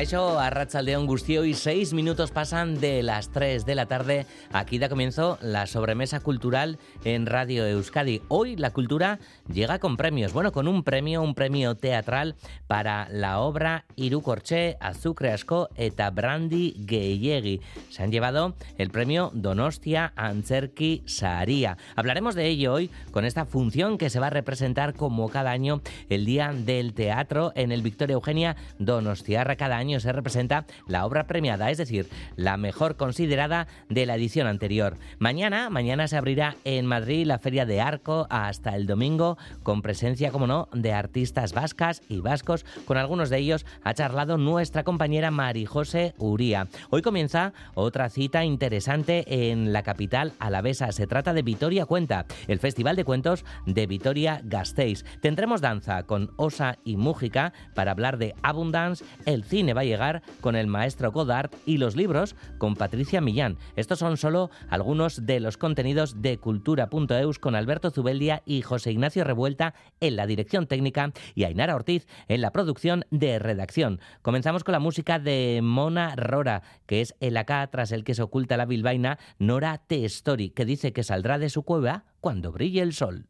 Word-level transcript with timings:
Pacaixo, 0.00 0.40
Arrachaldeón 0.40 1.06
Gustio 1.06 1.44
y 1.44 1.52
seis 1.52 1.92
minutos 1.92 2.30
pasan 2.30 2.80
de 2.80 3.02
las 3.02 3.32
3 3.32 3.66
de 3.66 3.74
la 3.74 3.84
tarde. 3.84 4.24
Aquí 4.50 4.78
da 4.78 4.88
comienzo 4.88 5.38
la 5.42 5.66
sobremesa 5.66 6.20
cultural 6.20 6.78
en 7.04 7.26
Radio 7.26 7.66
Euskadi. 7.66 8.22
Hoy 8.28 8.56
la 8.56 8.70
cultura 8.70 9.18
llega 9.52 9.78
con 9.78 9.98
premios. 9.98 10.32
Bueno, 10.32 10.52
con 10.52 10.68
un 10.68 10.84
premio, 10.84 11.20
un 11.20 11.34
premio 11.34 11.74
teatral 11.74 12.34
para 12.66 13.10
la 13.10 13.40
obra 13.40 13.84
Irukorche, 13.94 14.78
Azukre 14.80 15.32
Asko 15.32 15.68
eta 15.76 16.08
Brandi 16.08 16.82
Geyegi. 16.88 17.60
Se 17.90 18.02
han 18.02 18.10
llevado 18.10 18.54
el 18.78 18.88
premio 18.88 19.30
Donostia 19.34 20.14
Antzerki 20.16 21.02
Saria. 21.04 21.76
Hablaremos 21.94 22.34
de 22.34 22.46
ello 22.46 22.72
hoy 22.72 22.90
con 23.10 23.26
esta 23.26 23.44
función 23.44 23.98
que 23.98 24.08
se 24.08 24.18
va 24.18 24.28
a 24.28 24.30
representar 24.30 24.94
como 24.94 25.28
cada 25.28 25.50
año 25.50 25.82
el 26.08 26.24
Día 26.24 26.54
del 26.54 26.94
Teatro 26.94 27.52
en 27.54 27.70
el 27.70 27.82
Victoria 27.82 28.14
Eugenia 28.14 28.56
Donostiarra. 28.78 29.56
Cada 29.56 29.76
año 29.76 29.89
se 29.98 30.12
representa 30.12 30.66
la 30.86 31.04
obra 31.04 31.26
premiada, 31.26 31.70
es 31.70 31.78
decir, 31.78 32.08
la 32.36 32.56
mejor 32.56 32.96
considerada 32.96 33.66
de 33.88 34.06
la 34.06 34.14
edición 34.14 34.46
anterior. 34.46 34.98
Mañana, 35.18 35.70
mañana 35.70 36.06
se 36.06 36.16
abrirá 36.16 36.54
en 36.64 36.86
Madrid 36.86 37.26
la 37.26 37.38
Feria 37.38 37.66
de 37.66 37.80
Arco 37.80 38.26
hasta 38.30 38.76
el 38.76 38.86
domingo 38.86 39.38
con 39.62 39.82
presencia, 39.82 40.30
como 40.30 40.46
no, 40.46 40.68
de 40.72 40.92
artistas 40.92 41.52
vascas 41.52 42.02
y 42.08 42.20
vascos. 42.20 42.64
Con 42.84 42.98
algunos 42.98 43.30
de 43.30 43.38
ellos 43.38 43.66
ha 43.82 43.94
charlado 43.94 44.36
nuestra 44.36 44.84
compañera 44.84 45.30
Marijose 45.30 46.14
Uría. 46.18 46.68
Hoy 46.90 47.02
comienza 47.02 47.52
otra 47.74 48.10
cita 48.10 48.44
interesante 48.44 49.50
en 49.50 49.72
la 49.72 49.82
capital 49.82 50.32
alavesa. 50.38 50.92
Se 50.92 51.06
trata 51.06 51.32
de 51.32 51.42
Vitoria 51.42 51.86
Cuenta, 51.86 52.26
el 52.46 52.58
Festival 52.58 52.96
de 52.96 53.04
Cuentos 53.04 53.44
de 53.66 53.86
Vitoria 53.86 54.40
Gasteiz. 54.44 55.04
Tendremos 55.20 55.60
danza 55.60 56.02
con 56.04 56.32
Osa 56.36 56.78
y 56.84 56.96
Mújica 56.96 57.52
para 57.74 57.92
hablar 57.92 58.18
de 58.18 58.34
Abundance, 58.42 59.04
el 59.24 59.44
cine 59.44 59.72
va 59.80 59.82
a 59.82 59.84
llegar 59.84 60.22
con 60.42 60.56
el 60.56 60.66
maestro 60.66 61.10
Godard 61.10 61.50
y 61.64 61.78
los 61.78 61.96
libros 61.96 62.36
con 62.58 62.76
Patricia 62.76 63.22
Millán. 63.22 63.56
Estos 63.76 63.98
son 63.98 64.18
solo 64.18 64.50
algunos 64.68 65.24
de 65.24 65.40
los 65.40 65.56
contenidos 65.56 66.20
de 66.20 66.36
cultura.eus 66.36 67.38
con 67.38 67.54
Alberto 67.54 67.90
Zubeldia 67.90 68.42
y 68.44 68.60
José 68.60 68.92
Ignacio 68.92 69.24
Revuelta 69.24 69.72
en 70.00 70.16
la 70.16 70.26
dirección 70.26 70.66
técnica 70.66 71.12
y 71.34 71.44
Ainara 71.44 71.74
Ortiz 71.74 72.06
en 72.28 72.42
la 72.42 72.52
producción 72.52 73.06
de 73.10 73.38
redacción. 73.38 74.00
Comenzamos 74.20 74.64
con 74.64 74.72
la 74.72 74.80
música 74.80 75.18
de 75.18 75.60
Mona 75.62 76.14
Rora, 76.14 76.62
que 76.84 77.00
es 77.00 77.14
el 77.20 77.38
acá 77.38 77.66
tras 77.68 77.90
el 77.92 78.04
que 78.04 78.14
se 78.14 78.22
oculta 78.22 78.58
la 78.58 78.66
bilbaina 78.66 79.18
Nora 79.38 79.78
T. 79.78 80.04
Story, 80.04 80.50
que 80.50 80.66
dice 80.66 80.92
que 80.92 81.04
saldrá 81.04 81.38
de 81.38 81.48
su 81.48 81.62
cueva 81.62 82.04
cuando 82.20 82.52
brille 82.52 82.82
el 82.82 82.92
sol. 82.92 83.24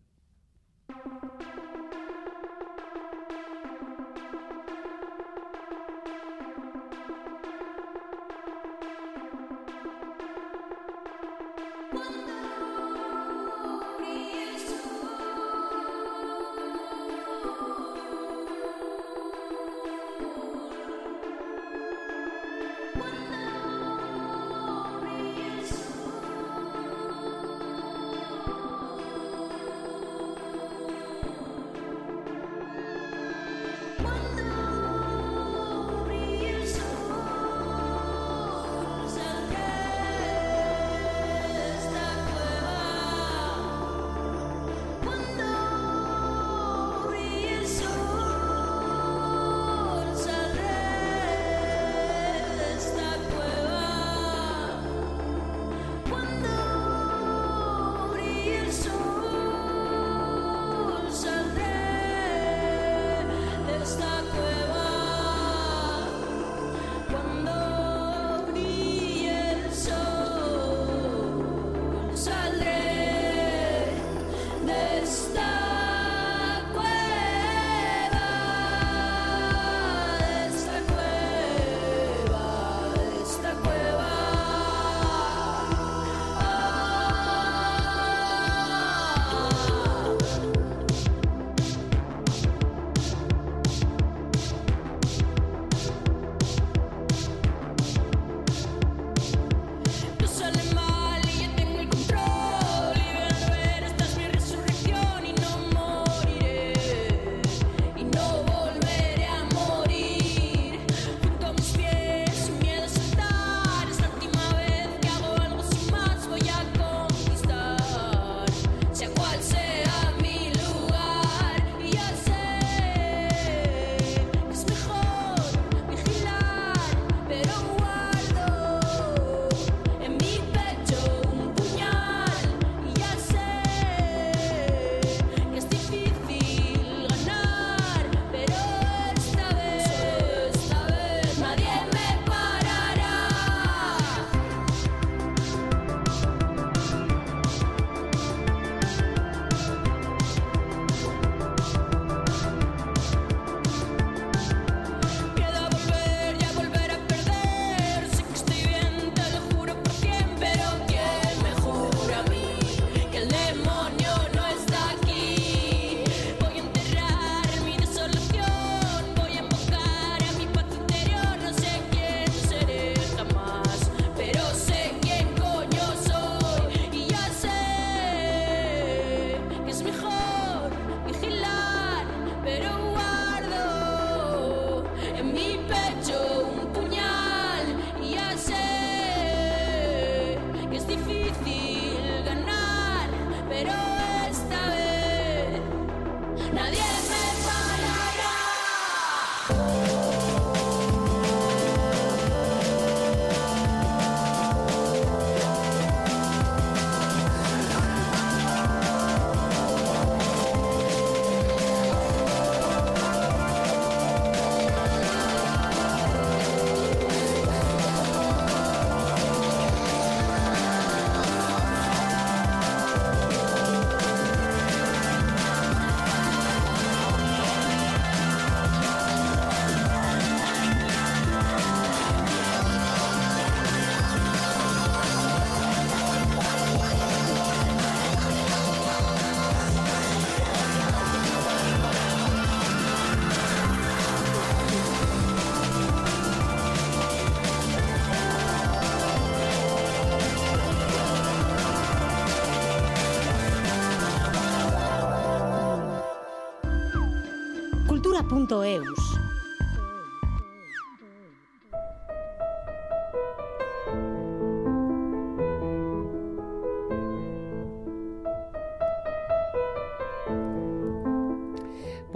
eu 258.51 259.00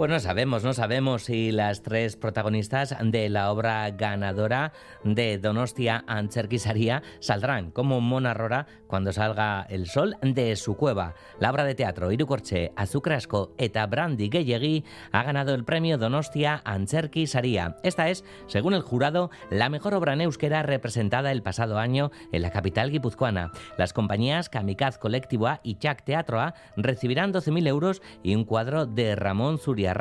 Pues 0.05 0.13
no 0.13 0.19
sabemos, 0.19 0.63
no 0.63 0.75
sabemos 0.75 1.23
si 1.23 1.51
las 1.51 1.81
tres 1.81 2.15
protagonistas 2.15 2.95
de 3.01 3.27
la 3.27 3.51
obra 3.51 3.89
ganadora 3.89 4.71
de 5.03 5.39
Donostia 5.39 6.03
Antzerkisaria 6.05 7.01
saldrán 7.19 7.71
como 7.71 8.01
Mona 8.01 8.35
Rora 8.35 8.67
cuando 8.85 9.11
salga 9.11 9.65
el 9.67 9.87
sol 9.87 10.15
de 10.21 10.55
su 10.57 10.77
cueva. 10.77 11.15
La 11.39 11.49
obra 11.49 11.63
de 11.63 11.73
teatro 11.73 12.11
Irukorche, 12.11 12.71
Azucrasco 12.75 13.55
eta 13.57 13.87
Brandi 13.87 14.29
Geyegui 14.29 14.83
ha 15.11 15.23
ganado 15.23 15.55
el 15.55 15.65
premio 15.65 15.97
Donostia 15.97 16.61
Antzerkisaria. 16.65 17.77
Esta 17.81 18.07
es, 18.09 18.23
según 18.45 18.75
el 18.75 18.83
jurado, 18.83 19.31
la 19.49 19.69
mejor 19.69 19.95
obra 19.95 20.13
en 20.13 20.21
euskera 20.21 20.61
representada 20.61 21.31
el 21.31 21.41
pasado 21.41 21.79
año 21.79 22.11
en 22.31 22.43
la 22.43 22.51
capital 22.51 22.91
guipuzcoana. 22.91 23.51
Las 23.79 23.91
compañías 23.91 24.49
Kamikaz 24.49 24.99
Colectivoa 24.99 25.61
y 25.63 25.79
Chac 25.79 26.03
Teatroa 26.03 26.53
recibirán 26.77 27.33
12.000 27.33 27.67
euros 27.67 28.03
y 28.21 28.35
un 28.35 28.45
cuadro 28.45 28.85
de 28.85 29.15
Ramón 29.15 29.57
Zuria 29.57 29.94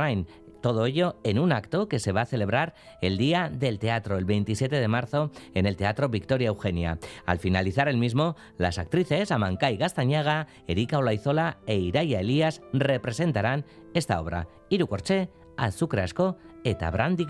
Todo 0.64 0.86
ello 0.86 1.16
en 1.24 1.38
un 1.38 1.52
acto 1.52 1.88
que 1.88 1.98
se 1.98 2.12
va 2.12 2.22
a 2.22 2.26
celebrar 2.26 2.74
el 3.02 3.18
Día 3.18 3.50
del 3.52 3.78
Teatro, 3.78 4.16
el 4.16 4.24
27 4.24 4.80
de 4.80 4.88
marzo, 4.88 5.30
en 5.52 5.66
el 5.66 5.76
Teatro 5.76 6.08
Victoria 6.08 6.48
Eugenia. 6.48 6.98
Al 7.26 7.38
finalizar 7.38 7.86
el 7.86 7.98
mismo, 7.98 8.34
las 8.56 8.78
actrices 8.78 9.30
Amancay 9.30 9.76
Gastañaga, 9.76 10.46
Erika 10.66 10.96
Olaizola 10.96 11.58
e 11.66 11.76
Iraya 11.76 12.20
Elías 12.20 12.62
representarán 12.72 13.66
esta 13.92 14.18
obra. 14.18 14.48
Iru 14.70 14.86
Corché, 14.86 15.28
Azucrasco 15.58 16.38
eta 16.64 16.90
Brandi 16.90 17.26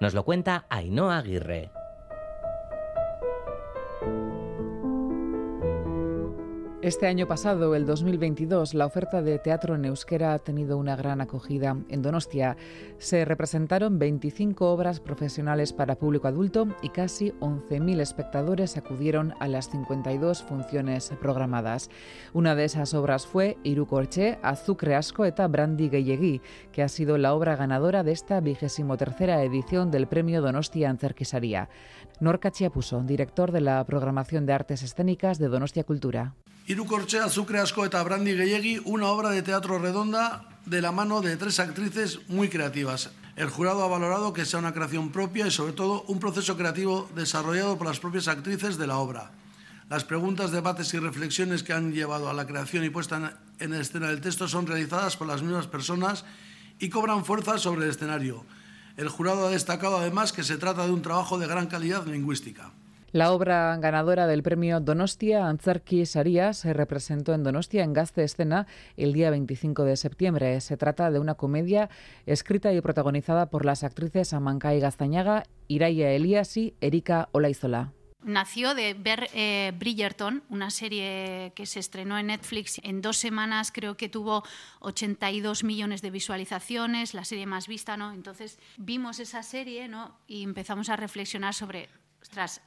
Nos 0.00 0.14
lo 0.14 0.24
cuenta 0.24 0.66
Ainhoa 0.70 1.18
Aguirre. 1.18 1.81
Este 6.82 7.06
año 7.06 7.28
pasado, 7.28 7.76
el 7.76 7.86
2022, 7.86 8.74
la 8.74 8.86
oferta 8.86 9.22
de 9.22 9.38
teatro 9.38 9.76
en 9.76 9.84
euskera 9.84 10.34
ha 10.34 10.40
tenido 10.40 10.76
una 10.76 10.96
gran 10.96 11.20
acogida. 11.20 11.76
En 11.88 12.02
Donostia 12.02 12.56
se 12.98 13.24
representaron 13.24 14.00
25 14.00 14.68
obras 14.68 14.98
profesionales 14.98 15.72
para 15.72 15.94
público 15.94 16.26
adulto 16.26 16.66
y 16.82 16.88
casi 16.88 17.30
11.000 17.38 18.00
espectadores 18.00 18.76
acudieron 18.76 19.32
a 19.38 19.46
las 19.46 19.70
52 19.70 20.42
funciones 20.42 21.12
programadas. 21.20 21.88
Una 22.32 22.56
de 22.56 22.64
esas 22.64 22.94
obras 22.94 23.28
fue 23.28 23.58
Irukorche, 23.62 24.40
Azukre 24.42 24.96
Asko 24.96 25.24
eta 25.24 25.46
Brandi 25.46 25.88
Gehiegi, 25.88 26.40
que 26.72 26.82
ha 26.82 26.88
sido 26.88 27.16
la 27.16 27.32
obra 27.34 27.54
ganadora 27.54 28.02
de 28.02 28.10
esta 28.10 28.40
vigésimo 28.40 28.96
tercera 28.96 29.40
edición 29.44 29.92
del 29.92 30.08
premio 30.08 30.42
Donostia 30.42 30.90
Antzerkisaria. 30.90 31.68
Norca 32.18 32.50
Chiapuso, 32.50 33.04
director 33.04 33.52
de 33.52 33.60
la 33.60 33.84
programación 33.84 34.46
de 34.46 34.54
artes 34.54 34.82
escénicas 34.82 35.38
de 35.38 35.46
Donostia 35.46 35.84
Cultura. 35.84 36.34
Irukorche, 36.66 37.18
Azukre 37.18 37.58
Asko 37.58 37.84
eta 37.84 38.02
Brandi 38.06 38.36
Geyegi, 38.38 38.80
una 38.84 39.08
obra 39.08 39.30
de 39.30 39.42
teatro 39.42 39.80
redonda 39.80 40.46
de 40.64 40.80
la 40.80 40.92
mano 40.92 41.20
de 41.20 41.36
tres 41.36 41.58
actrices 41.58 42.20
muy 42.28 42.48
creativas. 42.48 43.10
El 43.34 43.50
jurado 43.50 43.82
ha 43.82 43.88
valorado 43.88 44.32
que 44.32 44.44
sea 44.44 44.60
una 44.60 44.72
creación 44.72 45.10
propia 45.10 45.46
y 45.46 45.50
sobre 45.50 45.72
todo 45.72 46.04
un 46.06 46.20
proceso 46.20 46.56
creativo 46.56 47.10
desarrollado 47.16 47.76
por 47.76 47.88
las 47.88 47.98
propias 47.98 48.28
actrices 48.28 48.78
de 48.78 48.86
la 48.86 48.98
obra. 48.98 49.32
Las 49.90 50.04
preguntas, 50.04 50.52
debates 50.52 50.94
y 50.94 51.00
reflexiones 51.00 51.64
que 51.64 51.72
han 51.72 51.92
llevado 51.92 52.30
a 52.30 52.32
la 52.32 52.46
creación 52.46 52.84
y 52.84 52.90
puesta 52.90 53.40
en 53.58 53.74
escena 53.74 54.08
del 54.08 54.20
texto 54.20 54.46
son 54.46 54.68
realizadas 54.68 55.16
por 55.16 55.26
las 55.26 55.42
mismas 55.42 55.66
personas 55.66 56.24
y 56.78 56.90
cobran 56.90 57.24
fuerza 57.24 57.58
sobre 57.58 57.86
el 57.86 57.90
escenario. 57.90 58.44
El 58.96 59.08
jurado 59.08 59.48
ha 59.48 59.50
destacado 59.50 59.98
además 59.98 60.32
que 60.32 60.44
se 60.44 60.58
trata 60.58 60.86
de 60.86 60.92
un 60.92 61.02
trabajo 61.02 61.38
de 61.38 61.48
gran 61.48 61.66
calidad 61.66 62.06
lingüística. 62.06 62.70
La 63.12 63.32
obra 63.32 63.76
ganadora 63.76 64.26
del 64.26 64.42
premio 64.42 64.80
Donostia 64.80 65.46
Antzarki 65.46 66.06
Saria 66.06 66.54
se 66.54 66.72
representó 66.72 67.34
en 67.34 67.42
Donostia 67.42 67.84
en 67.84 67.92
Gaste 67.92 68.24
Escena 68.24 68.66
el 68.96 69.12
día 69.12 69.28
25 69.30 69.84
de 69.84 69.98
septiembre. 69.98 70.58
Se 70.62 70.78
trata 70.78 71.10
de 71.10 71.18
una 71.18 71.34
comedia 71.34 71.90
escrita 72.24 72.72
y 72.72 72.80
protagonizada 72.80 73.50
por 73.50 73.66
las 73.66 73.84
actrices 73.84 74.32
Amancay 74.32 74.80
Gaztañaga, 74.80 75.42
Iraya 75.68 76.10
Elías 76.10 76.56
y 76.56 76.74
Erika 76.80 77.28
Olaizola. 77.32 77.92
Nació 78.24 78.74
de 78.74 78.94
ver 78.94 79.28
eh, 79.34 79.72
Bridgerton, 79.78 80.42
una 80.48 80.70
serie 80.70 81.52
que 81.54 81.66
se 81.66 81.80
estrenó 81.80 82.16
en 82.18 82.28
Netflix 82.28 82.80
en 82.82 83.02
dos 83.02 83.18
semanas, 83.18 83.72
creo 83.72 83.98
que 83.98 84.08
tuvo 84.08 84.42
82 84.80 85.64
millones 85.64 86.00
de 86.00 86.10
visualizaciones, 86.10 87.12
la 87.12 87.24
serie 87.24 87.44
más 87.44 87.68
vista, 87.68 87.98
¿no? 87.98 88.12
Entonces 88.12 88.58
vimos 88.78 89.18
esa 89.18 89.42
serie, 89.42 89.88
¿no? 89.88 90.16
Y 90.26 90.44
empezamos 90.44 90.88
a 90.88 90.96
reflexionar 90.96 91.52
sobre 91.52 91.90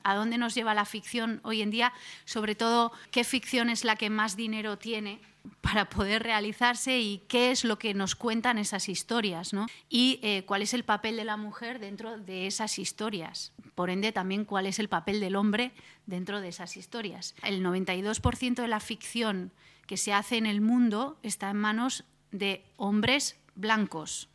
¿a 0.04 0.16
dónde 0.16 0.38
nos 0.38 0.56
lleva 0.56 0.74
la 0.74 0.86
ficción 0.86 1.40
hoy 1.44 1.62
en 1.62 1.72
día? 1.72 1.94
Sobre 2.26 2.56
todo, 2.56 2.92
¿qué 3.12 3.24
ficción 3.24 3.70
es 3.70 3.84
la 3.84 3.96
que 3.96 4.10
más 4.10 4.36
dinero 4.36 4.78
tiene 4.78 5.20
para 5.62 5.90
poder 5.90 6.24
realizarse 6.24 7.00
y 7.00 7.20
qué 7.28 7.52
es 7.52 7.64
lo 7.64 7.78
que 7.78 7.94
nos 7.94 8.16
cuentan 8.16 8.58
esas 8.58 8.90
historias, 8.90 9.54
¿no? 9.54 9.68
Y 9.90 10.20
eh, 10.24 10.44
cuál 10.46 10.62
es 10.62 10.74
el 10.74 10.84
papel 10.84 11.18
de 11.18 11.24
la 11.24 11.38
mujer 11.38 11.80
dentro 11.80 12.18
de 12.18 12.48
esas 12.48 12.80
historias. 12.80 13.52
Por 13.76 13.90
ende, 13.90 14.12
también 14.12 14.46
cuál 14.46 14.66
es 14.66 14.80
el 14.80 14.90
papel 14.90 15.20
del 15.20 15.36
hombre 15.36 15.72
dentro 16.06 16.42
de 16.42 16.50
esas 16.50 16.78
historias. 16.78 17.36
El 17.44 17.64
92% 17.64 18.56
de 18.56 18.68
la 18.68 18.80
ficción 18.80 19.52
que 19.88 19.98
se 19.98 20.14
hace 20.14 20.38
en 20.38 20.46
el 20.46 20.62
mundo 20.62 21.18
está 21.24 21.50
en 21.50 21.58
manos 21.58 22.06
de 22.32 22.64
hombres 22.78 23.38
blancos, 23.56 24.30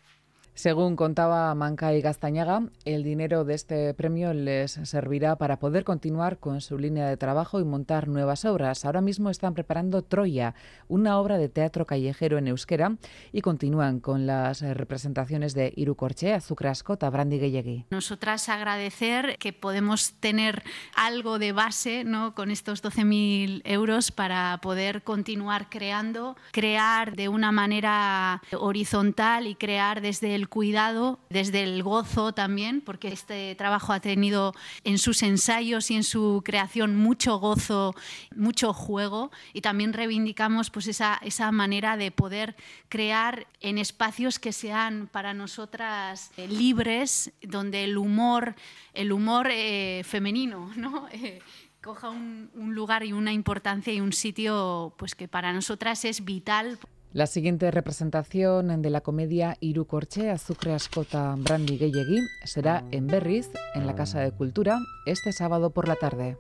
según 0.60 0.94
contaba 0.94 1.54
Manca 1.54 1.94
y 1.94 2.02
Gastañaga, 2.02 2.64
el 2.84 3.02
dinero 3.02 3.44
de 3.46 3.54
este 3.54 3.94
premio 3.94 4.34
les 4.34 4.72
servirá 4.72 5.36
para 5.36 5.58
poder 5.58 5.84
continuar 5.84 6.36
con 6.36 6.60
su 6.60 6.76
línea 6.76 7.08
de 7.08 7.16
trabajo 7.16 7.60
y 7.60 7.64
montar 7.64 8.08
nuevas 8.08 8.44
obras. 8.44 8.84
Ahora 8.84 9.00
mismo 9.00 9.30
están 9.30 9.54
preparando 9.54 10.02
Troya, 10.02 10.54
una 10.86 11.18
obra 11.18 11.38
de 11.38 11.48
teatro 11.48 11.86
callejero 11.86 12.36
en 12.36 12.48
euskera, 12.48 12.96
y 13.32 13.40
continúan 13.40 14.00
con 14.00 14.26
las 14.26 14.60
representaciones 14.60 15.54
de 15.54 15.72
Irukorche, 15.76 16.34
Azucrasco, 16.34 16.98
Brandi 16.98 17.38
Geyegui. 17.38 17.86
Nosotras 17.88 18.50
agradecer 18.50 19.38
que 19.38 19.54
podemos 19.54 20.12
tener 20.20 20.62
algo 20.94 21.38
de 21.38 21.52
base 21.52 22.04
¿no? 22.04 22.34
con 22.34 22.50
estos 22.50 22.84
12.000 22.84 23.62
euros 23.64 24.12
para 24.12 24.58
poder 24.60 25.04
continuar 25.04 25.70
creando, 25.70 26.36
crear 26.52 27.16
de 27.16 27.30
una 27.30 27.50
manera 27.50 28.42
horizontal 28.52 29.46
y 29.46 29.54
crear 29.54 30.02
desde 30.02 30.34
el 30.34 30.49
cuidado, 30.50 31.18
desde 31.30 31.62
el 31.62 31.82
gozo 31.82 32.32
también, 32.34 32.82
porque 32.82 33.08
este 33.08 33.54
trabajo 33.54 33.94
ha 33.94 34.00
tenido 34.00 34.52
en 34.84 34.98
sus 34.98 35.22
ensayos 35.22 35.90
y 35.90 35.94
en 35.94 36.04
su 36.04 36.42
creación 36.44 36.96
mucho 36.96 37.38
gozo, 37.38 37.94
mucho 38.36 38.74
juego 38.74 39.30
y 39.54 39.62
también 39.62 39.94
reivindicamos 39.94 40.68
pues 40.70 40.88
esa, 40.88 41.18
esa 41.22 41.50
manera 41.52 41.96
de 41.96 42.10
poder 42.10 42.56
crear 42.88 43.46
en 43.60 43.78
espacios 43.78 44.38
que 44.38 44.52
sean 44.52 45.08
para 45.10 45.32
nosotras 45.32 46.32
eh, 46.36 46.48
libres, 46.48 47.32
donde 47.40 47.84
el 47.84 47.96
humor, 47.96 48.56
el 48.92 49.12
humor 49.12 49.48
eh, 49.50 50.02
femenino, 50.04 50.70
¿no? 50.76 51.08
Eh, 51.22 51.40
coja 51.82 52.08
un, 52.08 52.50
un, 52.54 52.74
lugar 52.74 53.04
y 53.04 53.12
una 53.12 53.32
importancia 53.32 53.92
y 53.92 54.00
un 54.00 54.12
sitio 54.12 54.94
pues 54.96 55.14
que 55.14 55.28
para 55.28 55.52
nosotras 55.52 56.04
es 56.04 56.24
vital. 56.24 56.78
La 57.12 57.26
siguiente 57.26 57.72
representación 57.72 58.82
de 58.82 58.90
la 58.90 59.00
comedia 59.00 59.56
Irukorche, 59.58 60.30
Azukre 60.30 60.74
Ascota, 60.74 61.34
Brandi 61.36 61.76
Geyegui 61.76 62.20
será 62.44 62.84
en 62.92 63.08
Berriz, 63.08 63.50
en 63.74 63.86
la 63.88 63.96
Casa 63.96 64.20
de 64.20 64.30
Cultura, 64.30 64.78
este 65.06 65.32
sábado 65.32 65.70
por 65.70 65.88
la 65.88 65.96
tarde. 65.96 66.36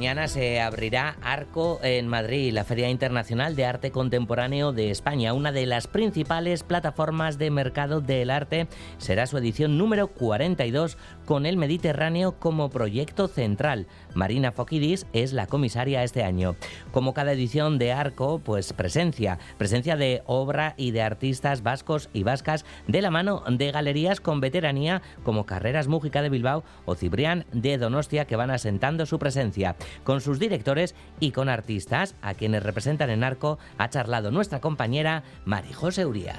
Mañana 0.00 0.28
se 0.28 0.62
abrirá 0.62 1.18
Arco 1.20 1.78
en 1.82 2.08
Madrid, 2.08 2.54
la 2.54 2.64
Feria 2.64 2.88
Internacional 2.88 3.54
de 3.54 3.66
Arte 3.66 3.90
Contemporáneo 3.90 4.72
de 4.72 4.90
España, 4.90 5.34
una 5.34 5.52
de 5.52 5.66
las 5.66 5.88
principales 5.88 6.62
plataformas 6.62 7.36
de 7.36 7.50
mercado 7.50 8.00
del 8.00 8.30
arte. 8.30 8.66
Será 8.96 9.26
su 9.26 9.36
edición 9.36 9.76
número 9.76 10.06
42 10.06 10.96
con 11.26 11.44
el 11.44 11.58
Mediterráneo 11.58 12.38
como 12.38 12.70
proyecto 12.70 13.28
central. 13.28 13.88
Marina 14.14 14.52
Fokidis 14.52 15.04
es 15.12 15.34
la 15.34 15.46
comisaria 15.46 16.02
este 16.02 16.24
año. 16.24 16.56
Como 16.92 17.12
cada 17.12 17.32
edición 17.32 17.78
de 17.78 17.92
Arco, 17.92 18.38
pues 18.42 18.72
presencia, 18.72 19.38
presencia 19.58 19.96
de 19.96 20.22
obra 20.24 20.72
y 20.78 20.92
de 20.92 21.02
artistas 21.02 21.62
vascos 21.62 22.08
y 22.14 22.22
vascas 22.22 22.64
de 22.88 23.02
la 23.02 23.10
mano 23.10 23.44
de 23.50 23.70
galerías 23.70 24.22
con 24.22 24.40
veteranía 24.40 25.02
como 25.24 25.44
Carreras 25.44 25.88
Mújica 25.88 26.22
de 26.22 26.30
Bilbao 26.30 26.64
o 26.86 26.94
Cibrián 26.94 27.44
de 27.52 27.76
Donostia 27.76 28.24
que 28.24 28.36
van 28.36 28.50
asentando 28.50 29.04
su 29.04 29.18
presencia. 29.18 29.76
Con 30.04 30.20
sus 30.20 30.38
directores 30.38 30.94
y 31.18 31.32
con 31.32 31.48
artistas 31.48 32.14
a 32.22 32.34
quienes 32.34 32.62
representan 32.62 33.10
en 33.10 33.24
Arco 33.24 33.58
ha 33.78 33.88
charlado 33.88 34.30
nuestra 34.30 34.60
compañera 34.60 35.22
Marijose 35.44 36.06
Uría. 36.06 36.36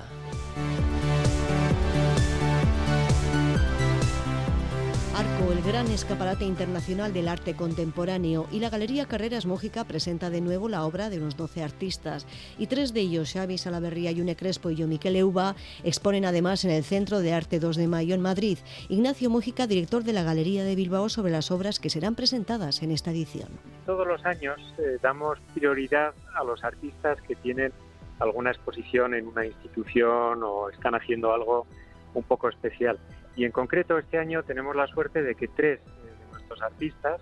El 5.49 5.61
gran 5.63 5.87
escaparate 5.87 6.45
internacional 6.45 7.13
del 7.13 7.27
arte 7.27 7.55
contemporáneo, 7.55 8.47
y 8.51 8.59
la 8.59 8.69
Galería 8.69 9.07
Carreras 9.07 9.45
Mójica 9.45 9.83
presenta 9.83 10.29
de 10.29 10.41
nuevo 10.41 10.69
la 10.69 10.85
obra 10.85 11.09
de 11.09 11.17
unos 11.17 11.35
12 11.37 11.63
artistas. 11.63 12.27
Y 12.57 12.67
tres 12.67 12.93
de 12.93 13.01
ellos, 13.01 13.33
Xavi 13.33 13.57
Salaverría, 13.57 14.11
Yune 14.11 14.35
Crespo 14.35 14.69
y 14.69 14.75
yo 14.75 14.87
Miquel 14.87 15.15
Euba, 15.15 15.55
exponen 15.83 16.25
además 16.25 16.65
en 16.65 16.71
el 16.71 16.83
Centro 16.83 17.19
de 17.19 17.33
Arte 17.33 17.59
2 17.59 17.75
de 17.75 17.87
Mayo 17.87 18.15
en 18.15 18.21
Madrid. 18.21 18.57
Ignacio 18.89 19.29
Mójica, 19.29 19.67
director 19.67 20.03
de 20.03 20.13
la 20.13 20.23
Galería 20.23 20.63
de 20.63 20.75
Bilbao, 20.75 21.09
sobre 21.09 21.31
las 21.31 21.51
obras 21.51 21.79
que 21.79 21.89
serán 21.89 22.15
presentadas 22.15 22.81
en 22.83 22.91
esta 22.91 23.11
edición. 23.11 23.49
Todos 23.85 24.07
los 24.07 24.25
años 24.25 24.59
eh, 24.77 24.97
damos 25.01 25.39
prioridad 25.53 26.13
a 26.35 26.43
los 26.43 26.63
artistas 26.63 27.21
que 27.21 27.35
tienen 27.35 27.71
alguna 28.19 28.51
exposición 28.51 29.13
en 29.15 29.27
una 29.27 29.45
institución 29.45 30.43
o 30.43 30.69
están 30.69 30.95
haciendo 30.95 31.33
algo 31.33 31.65
un 32.13 32.23
poco 32.23 32.49
especial. 32.49 32.99
Y 33.35 33.45
en 33.45 33.51
concreto 33.51 33.97
este 33.97 34.17
año 34.17 34.43
tenemos 34.43 34.75
la 34.75 34.87
suerte 34.87 35.23
de 35.23 35.35
que 35.35 35.47
tres 35.47 35.79
eh, 35.79 36.05
de 36.05 36.31
nuestros 36.31 36.61
artistas, 36.61 37.21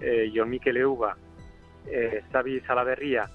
eh, 0.00 0.32
John 0.34 0.50
Miquel 0.50 0.76
Euba, 0.78 1.16
eh, 1.86 2.22
Xavi 2.32 2.60
Salaverría 2.60 3.28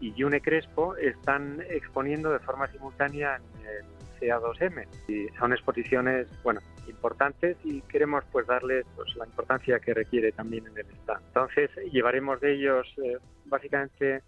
y 0.00 0.12
Yune 0.14 0.40
Crespo, 0.40 0.96
están 0.96 1.62
exponiendo 1.68 2.30
de 2.30 2.38
forma 2.38 2.68
simultánea 2.68 3.36
en 3.36 3.66
el 3.66 3.96
CA2M. 4.20 4.86
Y 5.08 5.28
son 5.38 5.52
exposiciones, 5.52 6.28
bueno, 6.42 6.60
importantes 6.88 7.56
y 7.64 7.80
queremos 7.82 8.24
pues 8.32 8.46
darles 8.46 8.86
pues, 8.94 9.14
la 9.16 9.26
importancia 9.26 9.78
que 9.78 9.94
requiere 9.94 10.32
también 10.32 10.66
en 10.66 10.78
el 10.78 10.86
stand. 10.86 11.22
Entonces 11.26 11.70
llevaremos 11.92 12.40
de 12.40 12.54
ellos 12.54 12.86
eh, 13.02 13.18
básicamente 13.46 14.22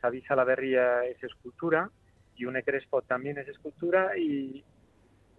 Xavi 0.00 0.22
Salaverría 0.22 1.04
es 1.04 1.22
escultura, 1.22 1.90
Yune 2.36 2.62
Crespo 2.62 3.02
también 3.02 3.38
es 3.38 3.48
escultura 3.48 4.16
y 4.16 4.64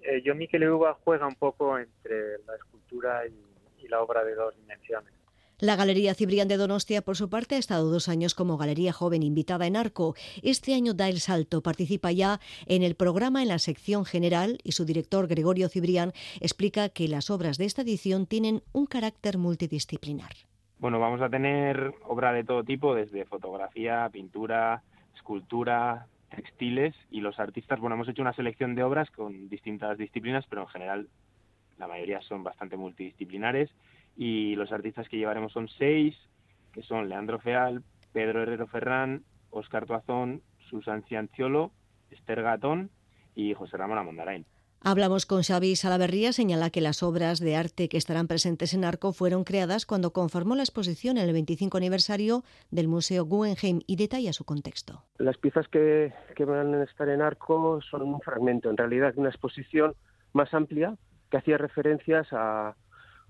eh, 0.04 0.22
yo 0.24 0.36
Miquel 0.36 0.70
Uva 0.70 0.98
juega 1.04 1.28
un 1.28 1.36
poco 1.36 1.78
entre 1.78 2.40
la 2.46 2.56
escultura 2.56 3.26
y, 3.28 3.86
y 3.86 3.88
la 3.88 4.02
obra 4.02 4.24
de 4.24 4.36
dos 4.36 4.56
dimensiones. 4.56 5.14
La 5.62 5.76
Galería 5.76 6.16
Cibrián 6.16 6.48
de 6.48 6.58
Donostia, 6.58 7.04
por 7.04 7.16
su 7.16 7.30
parte, 7.30 7.54
ha 7.54 7.60
estado 7.60 7.92
dos 7.92 8.10
años 8.10 8.34
como 8.34 8.58
galería 8.58 8.92
joven 8.94 9.22
invitada 9.22 9.68
en 9.68 9.76
Arco. 9.76 10.16
Este 10.42 10.74
año 10.74 10.96
da 10.96 11.08
el 11.08 11.20
salto, 11.20 11.62
participa 11.62 12.12
ya 12.12 12.40
en 12.66 12.82
el 12.82 12.96
programa 12.96 13.44
en 13.44 13.48
la 13.48 13.60
sección 13.60 14.04
general 14.04 14.58
y 14.64 14.72
su 14.72 14.86
director, 14.86 15.28
Gregorio 15.28 15.70
Cibrián, 15.70 16.14
explica 16.40 16.90
que 16.90 17.08
las 17.08 17.30
obras 17.30 17.60
de 17.60 17.66
esta 17.66 17.84
edición 17.84 18.26
tienen 18.26 18.64
un 18.74 18.88
carácter 18.88 19.38
multidisciplinar. 19.38 20.32
Bueno, 20.80 21.00
vamos 21.00 21.22
a 21.22 21.30
tener 21.30 21.94
obra 22.08 22.34
de 22.34 22.44
todo 22.44 22.64
tipo, 22.64 22.96
desde 22.96 23.26
fotografía, 23.26 24.10
pintura, 24.12 24.82
escultura, 25.16 26.08
textiles 26.36 26.96
y 27.10 27.22
los 27.22 27.40
artistas, 27.40 27.80
bueno, 27.80 27.96
hemos 27.96 28.10
hecho 28.10 28.22
una 28.22 28.34
selección 28.34 28.76
de 28.76 28.84
obras 28.84 29.12
con 29.12 29.50
distintas 29.50 29.98
disciplinas, 29.98 30.46
pero 30.50 30.64
en 30.64 30.68
general 30.70 31.10
la 31.78 31.88
mayoría 31.88 32.22
son 32.22 32.44
bastante 32.44 32.78
multidisciplinares 32.78 33.70
y 34.18 34.56
los 34.56 34.72
artistas 34.72 35.08
que 35.10 35.18
llevaremos 35.18 35.52
son 35.52 35.68
seis, 35.68 36.18
que 36.74 36.84
son 36.84 37.10
Leandro 37.10 37.40
Feal, 37.40 37.84
Pedro 38.14 38.44
Herrero 38.44 38.68
Ferrán, 38.68 39.24
Oscar 39.52 39.86
Tuazón, 39.86 40.42
Susan 40.70 41.04
Cianciolo, 41.04 41.72
Esther 42.10 42.42
Gatón 42.42 42.90
y 43.36 43.54
José 43.54 43.78
Ramón 43.78 43.98
Amondarain. 43.98 44.46
Hablamos 44.84 45.28
con 45.28 45.44
Xavi 45.44 45.76
Salaverría, 45.76 46.34
señala 46.34 46.72
que 46.72 46.82
las 46.82 47.04
obras 47.04 47.40
de 47.40 47.56
arte 47.56 47.88
que 47.88 47.98
estarán 47.98 48.28
presentes 48.28 48.74
en 48.74 48.84
Arco 48.84 49.14
fueron 49.14 49.44
creadas 49.44 49.86
cuando 49.86 50.12
conformó 50.12 50.56
la 50.56 50.64
exposición 50.64 51.20
en 51.20 51.28
el 51.28 51.34
25 51.34 51.78
aniversario 51.78 52.42
del 52.72 52.88
Museo 52.88 53.24
Guggenheim 53.24 53.82
y 53.86 53.96
detalla 53.96 54.34
su 54.34 54.44
contexto. 54.44 55.04
Las 55.20 55.38
piezas 55.38 55.68
que, 55.68 56.12
van 56.48 56.74
a 56.74 56.84
estar 56.84 57.08
en 57.10 57.22
Arco 57.22 57.80
son 57.92 58.02
un 58.02 58.22
fragmento, 58.22 58.72
en 58.72 58.78
realidad, 58.78 59.14
de 59.14 59.20
una 59.20 59.30
exposición 59.30 59.94
más 60.34 60.52
amplia 60.52 60.96
que 61.30 61.38
hacía 61.38 61.60
referencias 61.60 62.30
a 62.32 62.76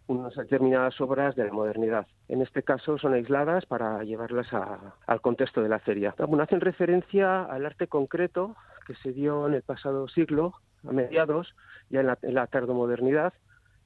unas 0.07 0.33
determinadas 0.33 1.01
obras 1.01 1.35
de 1.35 1.47
la 1.47 1.51
modernidad. 1.51 2.07
En 2.29 2.41
este 2.41 2.63
caso 2.63 2.97
son 2.97 3.13
aisladas 3.13 3.65
para 3.65 4.01
llevarlas 4.05 4.53
a, 4.53 4.95
al 5.05 5.19
contexto 5.19 5.61
de 5.61 5.67
la 5.67 5.79
feria. 5.79 6.15
Bueno, 6.17 6.43
hacen 6.43 6.61
referencia 6.61 7.43
al 7.43 7.65
arte 7.65 7.87
concreto 7.87 8.55
que 8.87 8.95
se 8.95 9.11
dio 9.11 9.47
en 9.47 9.55
el 9.55 9.63
pasado 9.63 10.07
siglo 10.07 10.53
a 10.87 10.91
mediados, 10.91 11.55
ya 11.89 12.01
en 12.01 12.07
la, 12.07 12.17
en 12.21 12.33
la 12.33 12.47
tardomodernidad, 12.47 13.33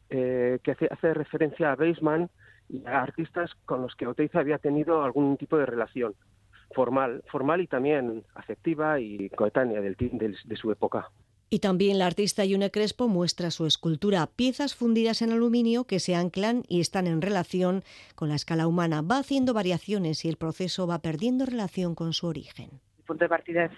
eh, 0.10 0.60
que 0.64 0.72
hace, 0.72 0.88
hace, 0.92 1.14
referencia 1.14 1.72
a 1.72 1.76
Weismann 1.76 2.30
y 2.70 2.86
a 2.86 3.02
artistas 3.02 3.52
con 3.66 3.82
los 3.82 3.96
que 3.96 4.08
Oteiza 4.08 4.40
había 4.40 4.58
tenido 4.58 5.04
algún 5.04 5.38
tipo 5.38 5.58
de 5.58 5.66
relación 5.66 6.16
formal, 6.74 7.24
formal 7.32 7.62
y 7.62 7.68
también 7.68 8.24
afectiva 8.36 9.00
y 9.00 9.30
coetánea 9.30 9.82
del, 9.82 9.96
de, 9.96 10.36
de 10.44 10.56
su 10.56 10.72
época. 10.72 11.10
Y 11.50 11.60
también 11.60 12.00
la 12.00 12.08
artista 12.08 12.44
Yune 12.44 12.72
Crespo 12.72 13.08
muestra 13.08 13.52
su 13.52 13.66
escultura, 13.68 14.28
piezas 14.36 14.76
fundidas 14.76 15.22
en 15.22 15.32
aluminio 15.32 15.86
que 15.86 16.00
se 16.00 16.16
anclan 16.16 16.64
y 16.68 16.82
están 16.82 17.06
en 17.08 17.22
relación 17.22 17.84
con 18.16 18.30
la 18.30 18.36
escala 18.36 18.68
humana. 18.68 19.02
Va 19.02 19.20
haciendo 19.20 19.54
variaciones 19.54 20.26
y 20.26 20.30
el 20.30 20.38
proceso 20.38 20.88
va 20.88 21.00
perdiendo 21.00 21.46
relación 21.46 21.94
con 21.94 22.14
su 22.14 22.28
origen. 22.28 22.70
El 22.98 23.04
punto 23.06 23.26
de 23.26 23.30
partida 23.30 23.66
es 23.66 23.72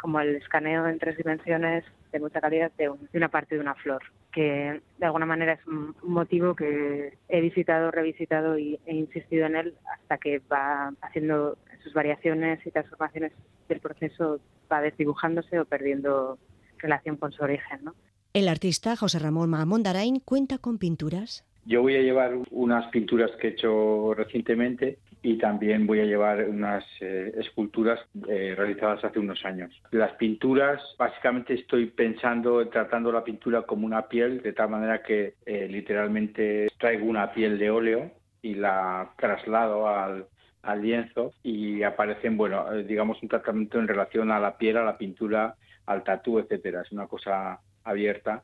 como 0.00 0.20
el 0.20 0.36
escaneo 0.36 0.86
en 0.88 0.98
tres 0.98 1.16
dimensiones 1.16 1.84
de 2.14 2.20
mucha 2.20 2.40
calidad 2.40 2.70
de, 2.78 2.88
un, 2.88 3.08
de, 3.12 3.18
una 3.18 3.28
parte 3.28 3.56
de 3.56 3.60
una 3.60 3.74
flor, 3.74 4.02
que 4.32 4.80
de 4.98 5.06
alguna 5.06 5.26
manera 5.26 5.54
es 5.54 5.66
un 5.66 5.94
motivo 6.02 6.54
que 6.54 7.18
he 7.28 7.40
visitado, 7.40 7.90
revisitado 7.90 8.56
y 8.58 8.78
he 8.86 8.94
insistido 8.94 9.46
en 9.46 9.56
él 9.56 9.74
hasta 9.92 10.18
que 10.18 10.40
va 10.50 10.92
haciendo 11.02 11.58
sus 11.82 11.92
variaciones 11.92 12.64
y 12.64 12.70
transformaciones 12.70 13.32
del 13.68 13.80
proceso, 13.80 14.40
va 14.72 14.80
desdibujándose 14.80 15.58
o 15.58 15.64
perdiendo 15.64 16.38
relación 16.78 17.16
con 17.16 17.32
su 17.32 17.42
origen. 17.42 17.80
¿no? 17.82 17.94
El 18.32 18.48
artista 18.48 18.96
José 18.96 19.18
Ramón 19.18 19.50
Mamondarain 19.50 20.20
cuenta 20.20 20.58
con 20.58 20.78
pinturas. 20.78 21.44
Yo 21.66 21.82
voy 21.82 21.96
a 21.96 22.02
llevar 22.02 22.34
unas 22.50 22.90
pinturas 22.90 23.30
que 23.40 23.48
he 23.48 23.50
hecho 23.50 24.14
recientemente 24.14 24.98
y 25.24 25.38
también 25.38 25.86
voy 25.86 26.00
a 26.00 26.04
llevar 26.04 26.46
unas 26.46 26.84
eh, 27.00 27.32
esculturas 27.38 27.98
eh, 28.28 28.54
realizadas 28.54 29.02
hace 29.04 29.18
unos 29.18 29.42
años. 29.46 29.72
Las 29.90 30.12
pinturas, 30.12 30.82
básicamente 30.98 31.54
estoy 31.54 31.86
pensando, 31.86 32.68
tratando 32.68 33.10
la 33.10 33.24
pintura 33.24 33.62
como 33.62 33.86
una 33.86 34.06
piel, 34.06 34.42
de 34.42 34.52
tal 34.52 34.68
manera 34.68 35.02
que 35.02 35.36
eh, 35.46 35.66
literalmente 35.66 36.68
traigo 36.78 37.06
una 37.06 37.32
piel 37.32 37.58
de 37.58 37.70
óleo 37.70 38.10
y 38.42 38.54
la 38.54 39.14
traslado 39.16 39.88
al, 39.88 40.26
al 40.60 40.82
lienzo 40.82 41.32
y 41.42 41.82
aparecen, 41.82 42.36
bueno, 42.36 42.70
digamos 42.82 43.22
un 43.22 43.30
tratamiento 43.30 43.78
en 43.78 43.88
relación 43.88 44.30
a 44.30 44.38
la 44.38 44.58
piel, 44.58 44.76
a 44.76 44.84
la 44.84 44.98
pintura, 44.98 45.54
al 45.86 46.04
tatú, 46.04 46.38
etcétera. 46.38 46.82
Es 46.82 46.92
una 46.92 47.06
cosa 47.06 47.60
abierta 47.82 48.42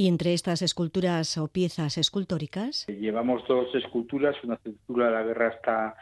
¿Y 0.00 0.08
entre 0.08 0.32
estas 0.32 0.62
esculturas 0.62 1.36
o 1.36 1.48
piezas 1.48 1.98
escultóricas? 1.98 2.86
Llevamos 2.86 3.46
dos 3.46 3.74
esculturas. 3.74 4.34
Una 4.42 4.54
escultura 4.54 5.08
de 5.08 5.12
la 5.12 5.22
guerra 5.24 5.48
está 5.48 5.94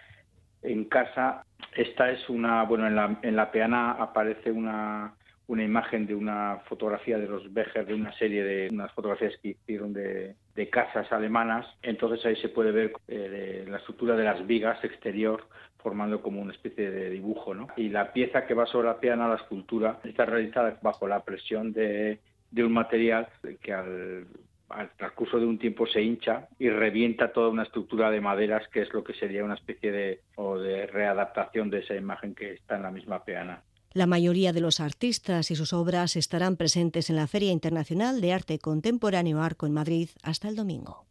en 0.62 0.84
casa. 0.84 1.44
Esta 1.76 2.10
es 2.10 2.28
una, 2.28 2.64
bueno, 2.64 2.86
en 3.22 3.36
la, 3.36 3.50
peana 3.50 3.92
aparece 3.92 4.50
una, 4.50 5.14
una 5.46 5.64
imagen 5.64 6.06
de 6.06 6.14
una 6.14 6.60
fotografía 6.68 7.18
de 7.18 7.28
los 7.28 7.52
Becher, 7.52 7.86
de 7.86 7.94
una 7.94 8.12
serie 8.14 8.42
de 8.42 8.68
unas 8.70 8.92
fotografías 8.92 9.34
que 9.42 9.48
hicieron 9.48 9.92
de, 9.92 10.34
de 10.54 10.70
casas 10.70 11.10
alemanas. 11.12 11.66
Entonces 11.82 12.24
ahí 12.26 12.36
se 12.36 12.48
puede 12.48 12.72
ver 12.72 12.92
eh, 13.06 13.64
la 13.68 13.78
estructura 13.78 14.16
de 14.16 14.24
las 14.24 14.46
vigas 14.46 14.82
exterior 14.84 15.46
formando 15.78 16.20
como 16.22 16.40
una 16.40 16.52
especie 16.52 16.90
de 16.90 17.10
dibujo. 17.10 17.54
¿no? 17.54 17.68
Y 17.76 17.88
la 17.88 18.12
pieza 18.12 18.46
que 18.46 18.54
va 18.54 18.66
sobre 18.66 18.88
la 18.88 18.98
peana, 18.98 19.28
la 19.28 19.36
escultura, 19.36 20.00
está 20.04 20.24
realizada 20.24 20.78
bajo 20.82 21.06
la 21.06 21.24
presión 21.24 21.72
de, 21.72 22.18
de 22.50 22.64
un 22.64 22.72
material 22.72 23.28
que 23.60 23.72
al 23.72 24.26
al 24.68 24.90
transcurso 24.96 25.38
de 25.38 25.46
un 25.46 25.58
tiempo 25.58 25.86
se 25.86 26.02
hincha 26.02 26.48
y 26.58 26.68
revienta 26.68 27.32
toda 27.32 27.48
una 27.48 27.62
estructura 27.62 28.10
de 28.10 28.20
maderas 28.20 28.68
que 28.68 28.82
es 28.82 28.92
lo 28.92 29.02
que 29.02 29.14
sería 29.14 29.44
una 29.44 29.54
especie 29.54 29.92
de, 29.92 30.20
o 30.36 30.58
de 30.58 30.86
readaptación 30.86 31.70
de 31.70 31.80
esa 31.80 31.94
imagen 31.94 32.34
que 32.34 32.54
está 32.54 32.76
en 32.76 32.82
la 32.82 32.90
misma 32.90 33.24
peana. 33.24 33.62
La 33.94 34.06
mayoría 34.06 34.52
de 34.52 34.60
los 34.60 34.80
artistas 34.80 35.50
y 35.50 35.56
sus 35.56 35.72
obras 35.72 36.16
estarán 36.16 36.56
presentes 36.56 37.08
en 37.08 37.16
la 37.16 37.26
Feria 37.26 37.52
Internacional 37.52 38.20
de 38.20 38.32
Arte 38.32 38.58
Contemporáneo 38.58 39.40
Arco 39.40 39.66
en 39.66 39.72
Madrid 39.72 40.10
hasta 40.22 40.48
el 40.48 40.56
domingo. 40.56 41.06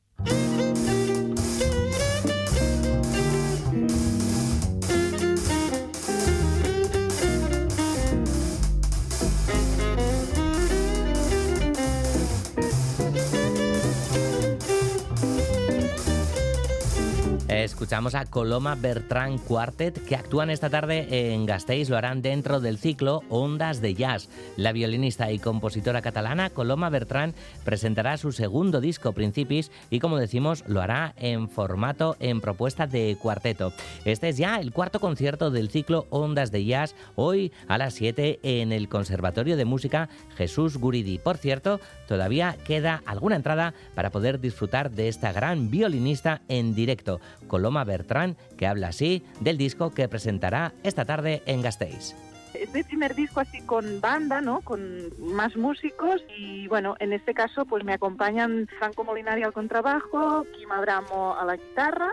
Escuchamos 17.63 18.13
a 18.13 18.25
Coloma 18.25 18.75
Bertrand 18.75 19.43
Quartet 19.43 20.05
que 20.05 20.15
actúan 20.15 20.51
esta 20.51 20.69
tarde 20.69 21.33
en 21.33 21.47
Gasteiz. 21.47 21.89
Lo 21.89 21.97
harán 21.97 22.21
dentro 22.21 22.59
del 22.59 22.77
ciclo 22.77 23.23
Ondas 23.29 23.81
de 23.81 23.95
Jazz. 23.95 24.29
La 24.57 24.73
violinista 24.73 25.31
y 25.31 25.39
compositora 25.39 26.03
catalana 26.03 26.51
Coloma 26.51 26.91
Bertrand 26.91 27.33
presentará 27.65 28.17
su 28.17 28.31
segundo 28.31 28.79
disco 28.79 29.11
Principis 29.11 29.71
y 29.89 29.99
como 29.99 30.19
decimos 30.19 30.65
lo 30.67 30.81
hará 30.81 31.15
en 31.17 31.49
formato 31.49 32.15
en 32.19 32.41
propuesta 32.41 32.85
de 32.85 33.17
cuarteto. 33.19 33.73
Este 34.05 34.29
es 34.29 34.37
ya 34.37 34.59
el 34.59 34.71
cuarto 34.71 34.99
concierto 34.99 35.49
del 35.49 35.71
ciclo 35.71 36.05
Ondas 36.11 36.51
de 36.51 36.63
Jazz 36.63 36.93
hoy 37.15 37.51
a 37.67 37.79
las 37.79 37.95
7 37.95 38.39
en 38.43 38.71
el 38.71 38.87
Conservatorio 38.87 39.57
de 39.57 39.65
Música 39.65 40.09
Jesús 40.35 40.77
Guridi. 40.77 41.17
Por 41.17 41.37
cierto, 41.37 41.79
todavía 42.07 42.55
queda 42.65 43.01
alguna 43.07 43.35
entrada 43.35 43.73
para 43.95 44.11
poder 44.11 44.39
disfrutar 44.39 44.91
de 44.91 45.07
esta 45.07 45.31
gran 45.31 45.71
violinista 45.71 46.41
en 46.49 46.75
directo. 46.75 47.19
Coloma 47.57 47.83
Bertrán, 47.83 48.37
que 48.55 48.67
habla 48.67 48.89
así 48.89 49.25
del 49.39 49.57
disco 49.57 49.91
que 49.91 50.07
presentará 50.07 50.73
esta 50.83 51.05
tarde 51.05 51.41
en 51.47 51.63
Gasteiz. 51.63 52.13
Es 52.53 52.71
mi 52.71 52.83
primer 52.83 53.15
disco 53.15 53.39
así 53.39 53.61
con 53.61 53.99
banda, 53.99 54.41
¿no? 54.41 54.61
Con 54.61 55.09
más 55.17 55.57
músicos 55.57 56.23
y 56.37 56.67
bueno, 56.67 56.95
en 56.99 57.13
este 57.13 57.33
caso 57.33 57.65
pues 57.65 57.83
me 57.83 57.93
acompañan 57.93 58.67
Franco 58.77 59.03
Molinari 59.03 59.41
al 59.41 59.53
contrabajo, 59.53 60.45
Kim 60.55 60.71
Abramo 60.71 61.35
a 61.35 61.45
la 61.45 61.55
guitarra 61.55 62.11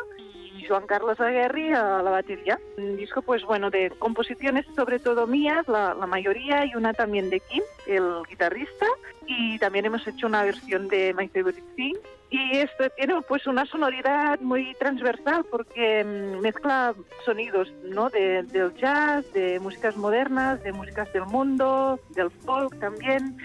y 0.57 0.65
Juan 0.67 0.87
Carlos 0.87 1.21
Aguerri 1.21 1.75
a 1.75 2.01
la 2.03 2.11
batería. 2.11 2.59
Un 2.79 2.97
disco 2.97 3.21
pues 3.21 3.45
bueno 3.45 3.69
de 3.69 3.91
composiciones 3.99 4.65
sobre 4.75 4.99
todo 4.99 5.27
mías, 5.27 5.69
la, 5.69 5.93
la 5.93 6.07
mayoría 6.07 6.65
y 6.65 6.75
una 6.75 6.95
también 6.95 7.29
de 7.29 7.41
Kim, 7.41 7.63
el 7.87 8.23
guitarrista 8.31 8.87
y 9.27 9.59
también 9.59 9.85
hemos 9.85 10.07
hecho 10.07 10.27
una 10.27 10.43
versión 10.43 10.89
de 10.89 11.13
My 11.13 11.29
Favorite 11.29 11.63
Thing 11.77 11.97
y 12.31 12.59
esto 12.59 12.85
tiene 12.97 13.21
pues 13.29 13.47
una 13.47 13.65
sonoridad 13.67 14.41
muy 14.41 14.75
transversal 14.75 15.45
porque 15.51 16.05
mm, 16.05 16.41
mezcla 16.41 16.95
sonidos 17.25 17.73
¿no? 17.85 18.11
de, 18.11 18.43
del 18.45 18.75
jazz, 18.75 19.31
de 19.33 19.61
músicas 19.61 19.97
modernas, 19.97 20.63
de 20.63 20.73
músicas 20.73 21.13
del 21.13 21.27
mundo, 21.27 22.01
del 22.11 22.31
folk 22.31 22.79
también. 22.81 23.37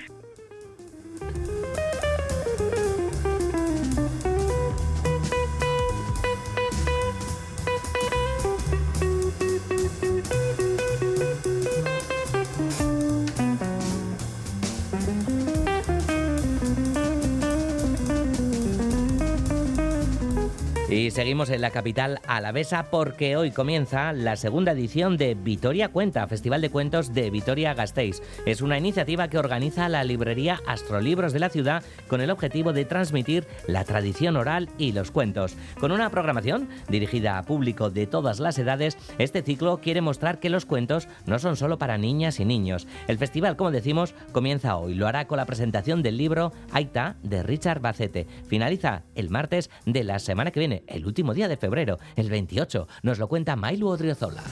Y 20.91 21.11
seguimos 21.11 21.51
en 21.51 21.61
la 21.61 21.69
capital 21.69 22.19
alavesa 22.25 22.89
porque 22.89 23.37
hoy 23.37 23.51
comienza 23.51 24.11
la 24.11 24.35
segunda 24.35 24.71
edición 24.71 25.17
de 25.17 25.35
Vitoria 25.35 25.89
Cuenta, 25.89 26.25
Festival 26.25 26.61
de 26.61 26.71
Cuentos 26.71 27.13
de 27.13 27.29
Vitoria 27.29 27.75
Gasteiz. 27.75 28.23
Es 28.47 28.61
una 28.61 28.79
iniciativa 28.79 29.27
que 29.27 29.37
organiza 29.37 29.87
la 29.87 30.03
librería 30.03 30.61
Astrolibros 30.65 31.31
de 31.31 31.41
la 31.41 31.49
ciudad 31.49 31.83
con 32.07 32.21
el 32.21 32.31
objetivo 32.31 32.73
de 32.73 32.85
transmitir 32.85 33.45
la 33.67 33.83
tradición 33.83 34.35
oral 34.35 34.67
y 34.79 34.93
los 34.93 35.11
cuentos. 35.11 35.55
Con 35.79 35.91
una 35.91 36.09
programación 36.09 36.67
dirigida 36.87 37.37
a 37.37 37.43
público 37.43 37.91
de 37.91 38.07
todas 38.07 38.39
las 38.39 38.57
edades, 38.57 38.97
este 39.19 39.43
ciclo 39.43 39.81
quiere 39.81 40.01
mostrar 40.01 40.39
que 40.39 40.49
los 40.49 40.65
cuentos 40.65 41.07
no 41.27 41.37
son 41.37 41.55
solo 41.55 41.77
para 41.77 41.99
niñas 41.99 42.39
y 42.39 42.45
niños. 42.45 42.87
El 43.07 43.19
festival, 43.19 43.57
como 43.57 43.69
decimos, 43.69 44.15
comienza 44.31 44.75
hoy. 44.75 44.95
Lo 44.95 45.05
hará 45.05 45.27
con 45.27 45.37
la 45.37 45.45
presentación 45.45 46.01
del 46.01 46.17
libro 46.17 46.51
Aita 46.71 47.15
de 47.21 47.43
Richard 47.43 47.79
Bacete. 47.79 48.25
Finaliza 48.47 49.03
el 49.13 49.29
martes 49.29 49.69
de 49.85 50.03
la 50.03 50.17
semana 50.17 50.49
que 50.49 50.59
viene 50.59 50.78
el 50.87 51.05
último 51.05 51.33
día 51.33 51.47
de 51.47 51.57
febrero, 51.57 51.99
el 52.15 52.29
28. 52.29 52.87
Nos 53.03 53.19
lo 53.19 53.27
cuenta 53.27 53.55
Mailu 53.55 53.87
Odriozola. 53.87 54.43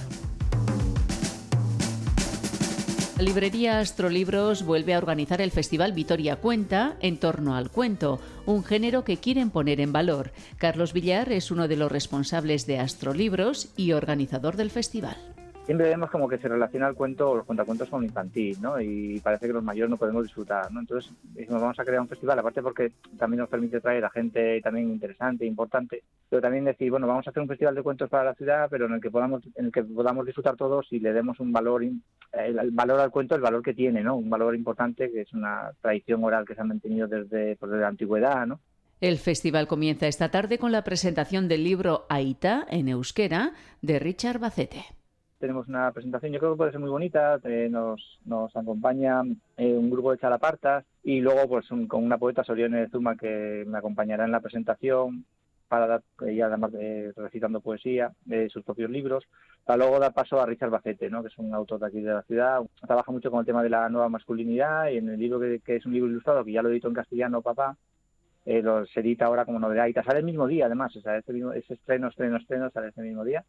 La 3.18 3.24
librería 3.24 3.80
Astrolibros 3.80 4.64
vuelve 4.64 4.94
a 4.94 5.00
organizar 5.00 5.42
el 5.42 5.50
Festival 5.50 5.92
Vitoria 5.94 6.36
Cuenta 6.36 6.98
en 7.00 7.18
torno 7.18 7.56
al 7.56 7.72
cuento, 7.72 8.20
un 8.46 8.64
género 8.64 9.04
que 9.04 9.18
quieren 9.18 9.50
poner 9.50 9.82
en 9.82 9.92
valor. 9.92 10.32
Carlos 10.58 10.94
Villar 10.94 11.32
es 11.32 11.50
uno 11.50 11.68
de 11.68 11.78
los 11.78 11.92
responsables 11.92 12.68
de 12.68 12.78
Astrolibros 12.78 13.70
y 13.76 13.94
organizador 13.94 14.56
del 14.56 14.70
festival 14.70 15.37
siempre 15.68 15.90
vemos 15.90 16.10
como 16.10 16.30
que 16.30 16.38
se 16.38 16.48
relaciona 16.48 16.88
el 16.88 16.96
cuento 16.96 17.36
los 17.36 17.46
cuentacuentos 17.46 17.90
con 17.90 18.02
infantil, 18.02 18.58
¿no? 18.62 18.80
Y 18.80 19.20
parece 19.20 19.48
que 19.48 19.54
los 19.54 19.62
mayores 19.62 19.90
no 19.90 19.98
podemos 19.98 20.24
disfrutar, 20.24 20.72
¿no? 20.72 20.80
Entonces, 20.80 21.12
vamos 21.50 21.78
a 21.78 21.84
crear 21.84 22.00
un 22.00 22.08
festival, 22.08 22.40
aparte 22.40 22.62
porque 22.62 22.94
también 23.18 23.42
nos 23.42 23.50
permite 23.50 23.82
traer 23.82 24.06
a 24.06 24.10
gente 24.10 24.62
también 24.62 24.90
interesante, 24.90 25.46
importante, 25.46 26.04
pero 26.30 26.42
también 26.42 26.64
decir, 26.64 26.90
bueno, 26.90 27.06
vamos 27.06 27.28
a 27.28 27.32
hacer 27.32 27.44
un 27.44 27.50
festival 27.50 27.76
de 27.76 27.84
cuentos 27.84 28.10
para 28.10 28.24
la 28.24 28.34
ciudad, 28.34 28.70
pero 28.72 28.86
en 28.86 28.94
el 28.94 29.02
que 29.02 29.12
podamos, 29.12 29.44
en 29.56 29.66
el 29.66 29.72
que 29.74 29.84
podamos 29.84 30.26
disfrutar 30.26 30.56
todos 30.56 30.88
y 30.92 31.02
le 31.02 31.12
demos 31.12 31.38
un 31.42 31.52
valor, 31.52 31.84
el, 31.84 32.72
valor 32.72 33.02
al 33.02 33.12
cuento, 33.12 33.36
el 33.36 33.42
valor 33.42 33.62
que 33.62 33.74
tiene, 33.74 34.02
¿no? 34.02 34.16
Un 34.16 34.30
valor 34.30 34.56
importante 34.56 35.12
que 35.12 35.22
es 35.22 35.34
una 35.34 35.74
tradición 35.82 36.24
oral 36.24 36.46
que 36.46 36.56
se 36.56 36.62
ha 36.62 36.64
mantenido 36.64 37.10
desde, 37.10 37.58
pues, 37.58 37.70
desde 37.70 37.82
la 37.82 37.90
antigüedad, 37.90 38.48
¿no? 38.48 38.62
El 39.02 39.18
festival 39.18 39.68
comienza 39.68 40.08
esta 40.08 40.32
tarde 40.32 40.58
con 40.60 40.72
la 40.72 40.86
presentación 40.86 41.50
del 41.50 41.66
libro 41.66 42.06
Aita 42.08 42.66
en 42.70 42.88
euskera 42.88 43.52
de 43.82 44.00
Richard 44.00 44.40
Bacete 44.40 44.97
tenemos 45.40 45.68
una 45.68 45.92
presentación, 45.92 46.32
yo 46.32 46.40
creo 46.40 46.52
que 46.54 46.58
puede 46.58 46.72
ser 46.72 46.80
muy 46.80 46.90
bonita, 46.90 47.40
eh, 47.44 47.68
nos, 47.70 48.20
nos 48.26 48.56
acompaña 48.56 49.22
eh, 49.58 49.74
un 49.74 49.90
grupo 49.90 50.12
de 50.12 50.18
chalapartas 50.18 50.86
y 51.04 51.20
luego 51.20 51.48
pues 51.48 51.68
con 51.88 52.04
una 52.04 52.18
poeta 52.18 52.44
Sorione 52.44 52.90
Zuma 52.90 53.16
que 53.16 53.64
me 53.68 53.78
acompañará 53.78 54.26
en 54.26 54.32
la 54.32 54.40
presentación 54.40 55.26
para 55.68 55.86
dar, 55.86 56.04
ella 56.26 56.48
además 56.48 56.72
de, 56.72 57.12
recitando 57.16 57.60
poesía 57.60 58.12
de 58.26 58.50
sus 58.50 58.64
propios 58.64 58.90
libros, 58.90 59.26
para 59.66 59.78
luego 59.78 60.00
dar 60.00 60.14
paso 60.14 60.40
a 60.40 60.46
Richard 60.46 60.70
Bacete, 60.70 61.10
¿no? 61.10 61.22
que 61.22 61.28
es 61.28 61.38
un 61.38 61.54
autor 61.54 61.80
de 61.80 61.88
aquí 61.88 62.02
de 62.02 62.14
la 62.14 62.24
ciudad, 62.24 62.62
trabaja 62.86 63.12
mucho 63.12 63.30
con 63.30 63.42
el 63.42 63.46
tema 63.46 63.62
de 63.62 63.70
la 63.70 63.90
nueva 63.90 64.08
masculinidad 64.08 64.90
y 64.90 64.98
en 64.98 65.10
el 65.10 65.20
libro 65.20 65.40
que, 65.40 65.76
es 65.76 65.86
un 65.86 65.94
libro 65.94 66.10
ilustrado, 66.10 66.46
que 66.46 66.54
ya 66.54 66.62
lo 66.62 66.70
edito 66.70 66.88
en 66.88 66.94
castellano, 66.94 67.42
papá, 67.42 67.76
eh, 68.46 68.62
lo 68.62 68.86
se 68.86 69.02
edita 69.02 69.26
ahora 69.26 69.44
como 69.44 69.60
novedad 69.60 69.88
y 69.88 69.94
sale 69.94 70.20
el 70.20 70.26
mismo 70.26 70.48
día 70.48 70.68
además, 70.68 70.96
o 70.96 71.02
sea, 71.02 71.18
ese, 71.18 71.34
mismo, 71.34 71.52
ese 71.52 71.74
estreno, 71.74 72.08
estreno, 72.08 72.38
estreno 72.38 72.70
sale 72.72 72.88
ese 72.88 73.02
mismo 73.02 73.26
día 73.26 73.44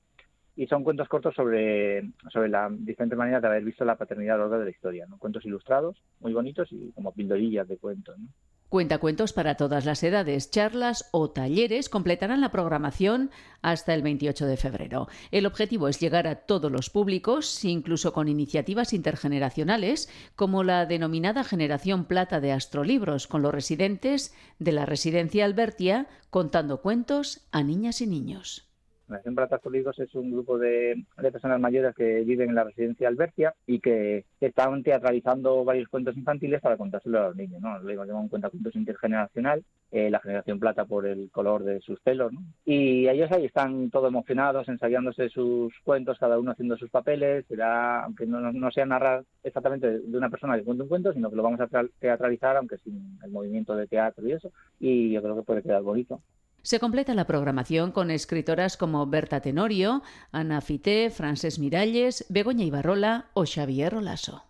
y 0.59 0.67
son 0.67 0.83
cuentos 0.83 1.09
cortos 1.09 1.37
sobre, 1.37 2.11
sobre 2.33 2.49
la 2.49 2.69
diferente 2.69 3.15
manera 3.15 3.41
de 3.41 3.47
haber 3.47 3.63
visto 3.63 3.85
la 3.85 3.97
paternidad 3.97 4.35
a 4.35 4.39
lo 4.39 4.45
largo 4.45 4.59
de 4.59 4.65
la 4.65 4.71
historia, 4.73 5.07
¿no? 5.07 5.17
Cuentos 5.17 5.45
ilustrados, 5.45 6.03
muy 6.19 6.33
bonitos 6.33 6.73
y 6.73 6.91
como 6.91 7.13
pildorillas 7.13 7.69
de 7.69 7.77
cuentos, 7.79 8.19
¿no? 8.19 8.27
Cuenta 8.69 8.99
cuentos 8.99 9.33
para 9.33 9.55
todas 9.55 9.87
las 9.87 10.03
edades, 10.03 10.51
charlas 10.51 11.09
o 11.13 11.31
talleres 11.31 11.89
completarán 11.89 12.41
la 12.41 12.51
programación 12.51 13.31
hasta 13.63 13.95
el 13.95 14.03
28 14.03 14.47
de 14.47 14.57
febrero. 14.57 15.07
El 15.31 15.47
objetivo 15.47 15.87
es 15.87 16.01
llegar 16.01 16.27
a 16.27 16.35
todos 16.35 16.71
los 16.71 16.91
públicos, 16.91 17.65
incluso 17.65 18.13
con 18.13 18.27
iniciativas 18.29 18.93
intergeneracionales, 18.93 20.11
como 20.35 20.65
la 20.65 20.87
denominada 20.87 21.45
Generación 21.45 22.05
Plata 22.05 22.41
de 22.41 22.53
Astrolibros, 22.53 23.29
con 23.29 23.43
los 23.43 23.55
residentes 23.55 24.35
de 24.59 24.73
la 24.73 24.85
Residencia 24.85 25.45
Albertia 25.45 26.09
contando 26.29 26.83
cuentos 26.83 27.49
a 27.53 27.63
niñas 27.63 28.03
y 28.03 28.07
niños. 28.09 28.68
Nación 29.09 29.35
Plata 29.35 29.61
Libros 29.71 29.99
es 29.99 30.15
un 30.15 30.31
grupo 30.31 30.59
de, 30.59 31.05
personas 31.33 31.61
mayores 31.61 31.95
que 31.95 32.21
viven 32.21 32.51
en 32.51 32.55
la 32.55 32.65
residencia 32.65 33.09
Albertia 33.09 33.55
y 33.67 33.81
que 33.81 34.25
están 34.41 34.83
teatralizando 34.83 35.65
varios 35.65 35.89
cuentos 35.89 36.17
infantiles 36.17 36.61
para 36.61 36.77
contárselo 36.77 37.19
a 37.19 37.27
los 37.29 37.37
niños. 37.37 37.61
¿no? 37.61 37.79
Le 37.81 37.95
llamamos 37.95 38.23
un 38.23 38.29
cuentacuentos 38.29 38.75
intergeneracional, 38.77 39.63
eh, 39.91 40.11
la 40.11 40.21
generación 40.21 40.59
plata 40.59 40.85
por 40.85 41.07
el 41.07 41.31
color 41.31 41.65
de 41.65 41.81
sus 41.81 42.01
pelos. 42.01 42.33
¿no? 42.33 42.41
Y 42.65 43.09
ellos 43.09 43.31
ahí 43.33 43.45
están 43.45 43.91
todos 43.91 44.09
emocionados, 44.09 44.69
ensayándose 44.69 45.29
sus 45.29 45.73
cuentos, 45.85 46.19
cada 46.19 46.39
uno 46.39 46.53
haciendo 46.53 46.77
sus 46.77 46.91
papeles. 46.91 47.45
Será, 47.47 48.05
aunque 48.05 48.27
no, 48.27 48.53
no 48.53 48.71
sea 48.71 48.87
narrar 48.87 49.25
exactamente 49.43 50.01
de 50.01 50.19
una 50.19 50.31
persona 50.31 50.57
que 50.57 50.65
cuenta 50.65 50.85
un 50.85 50.89
cuento, 50.89 51.13
sino 51.13 51.31
que 51.31 51.37
lo 51.37 51.43
vamos 51.43 51.61
a 51.61 51.69
teatralizar, 51.99 52.57
aunque 52.57 52.79
sin 52.79 53.19
el 53.23 53.31
movimiento 53.31 53.75
de 53.75 53.87
teatro 53.87 54.27
y 54.27 54.33
eso. 54.33 54.51
Y 54.81 55.13
yo 55.13 55.23
creo 55.23 55.37
que 55.37 55.43
puede 55.43 55.63
quedar 55.63 55.83
bonito. 55.83 56.21
Se 56.69 56.79
completa 56.79 57.15
la 57.15 57.27
programación 57.27 57.93
con 57.93 58.11
escritoras 58.11 58.77
como 58.77 59.07
Berta 59.07 59.41
Tenorio, 59.41 60.03
Ana 60.33 60.61
Fité, 60.61 61.09
Frances 61.09 61.59
Miralles, 61.59 62.27
Begoña 62.29 62.63
Ibarrola 62.63 63.31
o 63.33 63.47
Xavier 63.47 63.95
Rolaso. 63.95 64.45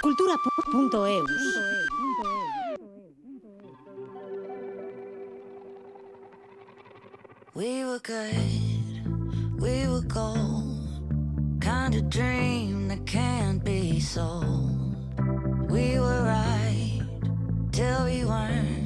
Cultura.eus 0.00 1.30
We 7.56 7.84
were 7.84 7.98
good, 7.98 9.60
we 9.60 9.88
were 9.88 10.06
gold, 10.06 11.02
kind 11.60 11.96
of 11.96 12.08
dream 12.10 12.86
that 12.86 13.04
can't 13.06 13.64
be 13.64 13.98
sold. 13.98 14.94
We 15.68 15.98
were 15.98 16.22
right 16.22 17.02
till 17.72 18.04
we 18.04 18.24
weren't. 18.24 18.85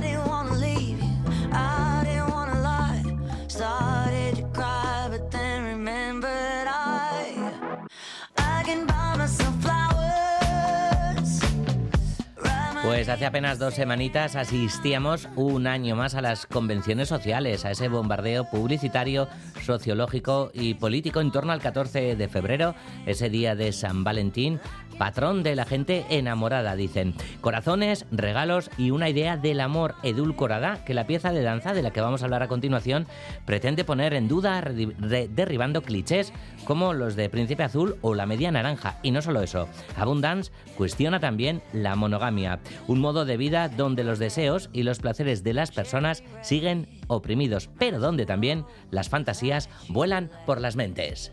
Pues 13.01 13.09
hace 13.09 13.25
apenas 13.25 13.57
dos 13.57 13.73
semanitas 13.73 14.35
asistíamos 14.35 15.27
un 15.35 15.65
año 15.65 15.95
más 15.95 16.13
a 16.13 16.21
las 16.21 16.45
convenciones 16.45 17.09
sociales, 17.09 17.65
a 17.65 17.71
ese 17.71 17.87
bombardeo 17.87 18.47
publicitario, 18.47 19.27
sociológico 19.63 20.51
y 20.53 20.75
político 20.75 21.19
en 21.19 21.31
torno 21.31 21.51
al 21.51 21.61
14 21.61 22.15
de 22.15 22.29
febrero, 22.29 22.75
ese 23.07 23.31
día 23.31 23.55
de 23.55 23.71
San 23.71 24.03
Valentín, 24.03 24.59
patrón 25.01 25.41
de 25.41 25.55
la 25.55 25.65
gente 25.65 26.05
enamorada, 26.11 26.75
dicen. 26.75 27.15
Corazones, 27.41 28.05
regalos 28.11 28.69
y 28.77 28.91
una 28.91 29.09
idea 29.09 29.35
del 29.35 29.59
amor 29.59 29.95
edulcorada 30.03 30.85
que 30.85 30.93
la 30.93 31.07
pieza 31.07 31.31
de 31.31 31.41
danza 31.41 31.73
de 31.73 31.81
la 31.81 31.89
que 31.89 32.01
vamos 32.01 32.21
a 32.21 32.25
hablar 32.25 32.43
a 32.43 32.47
continuación 32.47 33.07
pretende 33.45 33.83
poner 33.83 34.13
en 34.13 34.27
duda, 34.27 34.61
derribando 34.61 35.81
clichés 35.81 36.31
como 36.65 36.93
los 36.93 37.15
de 37.15 37.29
Príncipe 37.29 37.63
Azul 37.63 37.95
o 38.01 38.13
la 38.13 38.27
Media 38.27 38.51
Naranja. 38.51 38.99
Y 39.01 39.09
no 39.09 39.23
solo 39.23 39.41
eso, 39.41 39.67
Abundance 39.97 40.51
cuestiona 40.77 41.19
también 41.19 41.63
la 41.73 41.95
monogamia, 41.95 42.59
un 42.85 42.99
modo 42.99 43.25
de 43.25 43.37
vida 43.37 43.69
donde 43.69 44.03
los 44.03 44.19
deseos 44.19 44.69
y 44.71 44.83
los 44.83 44.99
placeres 44.99 45.43
de 45.43 45.55
las 45.55 45.71
personas 45.71 46.23
siguen 46.43 46.87
oprimidos, 47.07 47.71
pero 47.79 47.97
donde 47.97 48.27
también 48.27 48.65
las 48.91 49.09
fantasías 49.09 49.67
vuelan 49.89 50.29
por 50.45 50.61
las 50.61 50.75
mentes. 50.75 51.31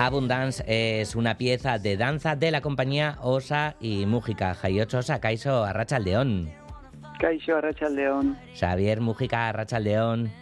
Abundance 0.00 0.64
es 0.66 1.14
una 1.14 1.36
pieza 1.36 1.78
de 1.78 1.98
danza 1.98 2.34
de 2.34 2.50
la 2.50 2.62
compañía 2.62 3.18
Osa 3.20 3.76
y 3.80 4.06
Mújica. 4.06 4.54
Jaiocho 4.54 5.00
Osa, 5.00 5.20
Kaiso 5.20 5.62
Arrachaldeón. 5.62 6.50
Kaiso 7.18 7.56
Arrachaldeón. 7.56 8.38
Xavier 8.58 9.02
Mújica 9.02 9.50
Arrachaldeón. 9.50 10.32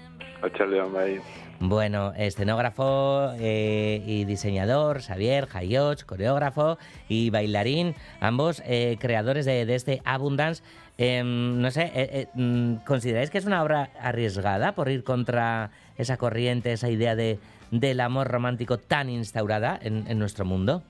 Arrachaldeón, 0.41 0.97
ahí. 0.97 1.19
Bueno, 1.59 2.13
escenógrafo 2.17 3.33
eh, 3.41 4.01
y 4.07 4.25
diseñador, 4.27 5.03
Xavier 5.03 5.47
Jayoch, 5.47 6.05
coreógrafo 6.05 6.79
y 7.09 7.31
bailarín, 7.31 7.97
ambos 8.21 8.63
eh, 8.65 8.97
creadores 9.01 9.45
de, 9.45 9.75
este 9.75 10.01
Abundance. 10.05 10.63
Em, 10.99 11.61
no 11.61 11.73
sé, 11.73 11.91
eh, 11.95 12.29
mm, 12.35 12.77
¿consideráis 12.87 13.31
que 13.31 13.39
es 13.39 13.45
una 13.45 13.65
obra 13.65 13.91
arriesgada 14.01 14.77
por 14.77 14.89
ir 14.89 15.03
contra 15.03 15.71
esa 15.97 16.17
corriente, 16.17 16.73
esa 16.73 16.91
idea 16.91 17.17
de, 17.17 17.41
del 17.71 18.01
amor 18.01 18.29
romántico 18.29 18.79
tan 18.79 19.09
instaurada 19.11 19.79
en, 19.81 20.19
nuestro 20.19 20.45
mundo? 20.45 20.83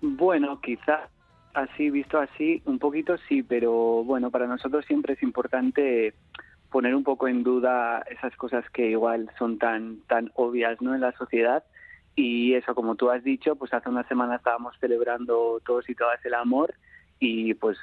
Bueno, 0.00 0.60
quizá 0.60 1.08
así, 1.54 1.90
visto 1.90 2.18
así, 2.18 2.62
un 2.64 2.78
poquito 2.78 3.16
sí, 3.28 3.42
pero 3.42 4.04
bueno, 4.04 4.30
para 4.30 4.46
nosotros 4.46 4.84
siempre 4.86 5.14
es 5.14 5.22
importante 5.22 6.14
poner 6.70 6.94
un 6.94 7.04
poco 7.04 7.28
en 7.28 7.42
duda 7.42 8.04
esas 8.10 8.34
cosas 8.36 8.64
que 8.70 8.90
igual 8.90 9.30
son 9.38 9.58
tan, 9.58 10.00
tan 10.06 10.30
obvias 10.34 10.80
¿no? 10.80 10.94
en 10.94 11.00
la 11.00 11.12
sociedad. 11.12 11.64
Y 12.14 12.54
eso, 12.54 12.74
como 12.74 12.96
tú 12.96 13.10
has 13.10 13.24
dicho, 13.24 13.56
pues 13.56 13.72
hace 13.72 13.88
una 13.88 14.04
semana 14.04 14.36
estábamos 14.36 14.76
celebrando 14.78 15.60
todos 15.64 15.88
y 15.88 15.94
todas 15.94 16.24
el 16.24 16.34
amor 16.34 16.74
y 17.18 17.54
pues 17.54 17.78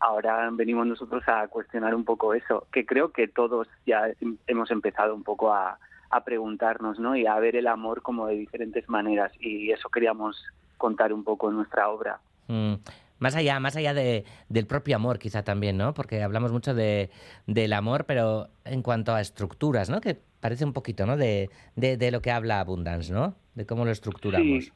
ahora 0.00 0.48
venimos 0.52 0.86
nosotros 0.86 1.22
a 1.26 1.48
cuestionar 1.48 1.94
un 1.94 2.04
poco 2.04 2.34
eso, 2.34 2.66
que 2.72 2.86
creo 2.86 3.10
que 3.12 3.28
todos 3.28 3.68
ya 3.84 4.08
hemos 4.46 4.70
empezado 4.70 5.14
un 5.14 5.24
poco 5.24 5.52
a, 5.52 5.78
a 6.10 6.24
preguntarnos, 6.24 6.98
¿no? 6.98 7.16
Y 7.16 7.26
a 7.26 7.38
ver 7.38 7.56
el 7.56 7.66
amor 7.66 8.02
como 8.02 8.26
de 8.26 8.34
diferentes 8.34 8.88
maneras. 8.88 9.32
Y 9.40 9.70
eso 9.70 9.88
queríamos 9.88 10.42
contar 10.76 11.12
un 11.12 11.24
poco 11.24 11.50
en 11.50 11.56
nuestra 11.56 11.88
obra. 11.88 12.20
Mm. 12.46 12.74
Más 13.18 13.34
allá, 13.34 13.58
más 13.58 13.74
allá 13.76 13.94
de, 13.94 14.24
del 14.48 14.66
propio 14.66 14.94
amor, 14.94 15.18
quizá 15.18 15.42
también, 15.42 15.76
¿no? 15.76 15.92
Porque 15.92 16.22
hablamos 16.22 16.52
mucho 16.52 16.72
de, 16.72 17.10
del 17.46 17.72
amor, 17.72 18.04
pero 18.04 18.48
en 18.64 18.82
cuanto 18.82 19.12
a 19.12 19.20
estructuras, 19.20 19.90
¿no? 19.90 20.00
Que 20.00 20.16
parece 20.40 20.64
un 20.64 20.72
poquito, 20.72 21.04
¿no? 21.04 21.16
De, 21.16 21.50
de, 21.74 22.10
lo 22.12 22.22
que 22.22 22.30
habla 22.30 22.60
Abundance, 22.60 23.12
¿no? 23.12 23.34
De 23.54 23.66
cómo 23.66 23.84
lo 23.84 23.90
estructuramos. 23.90 24.72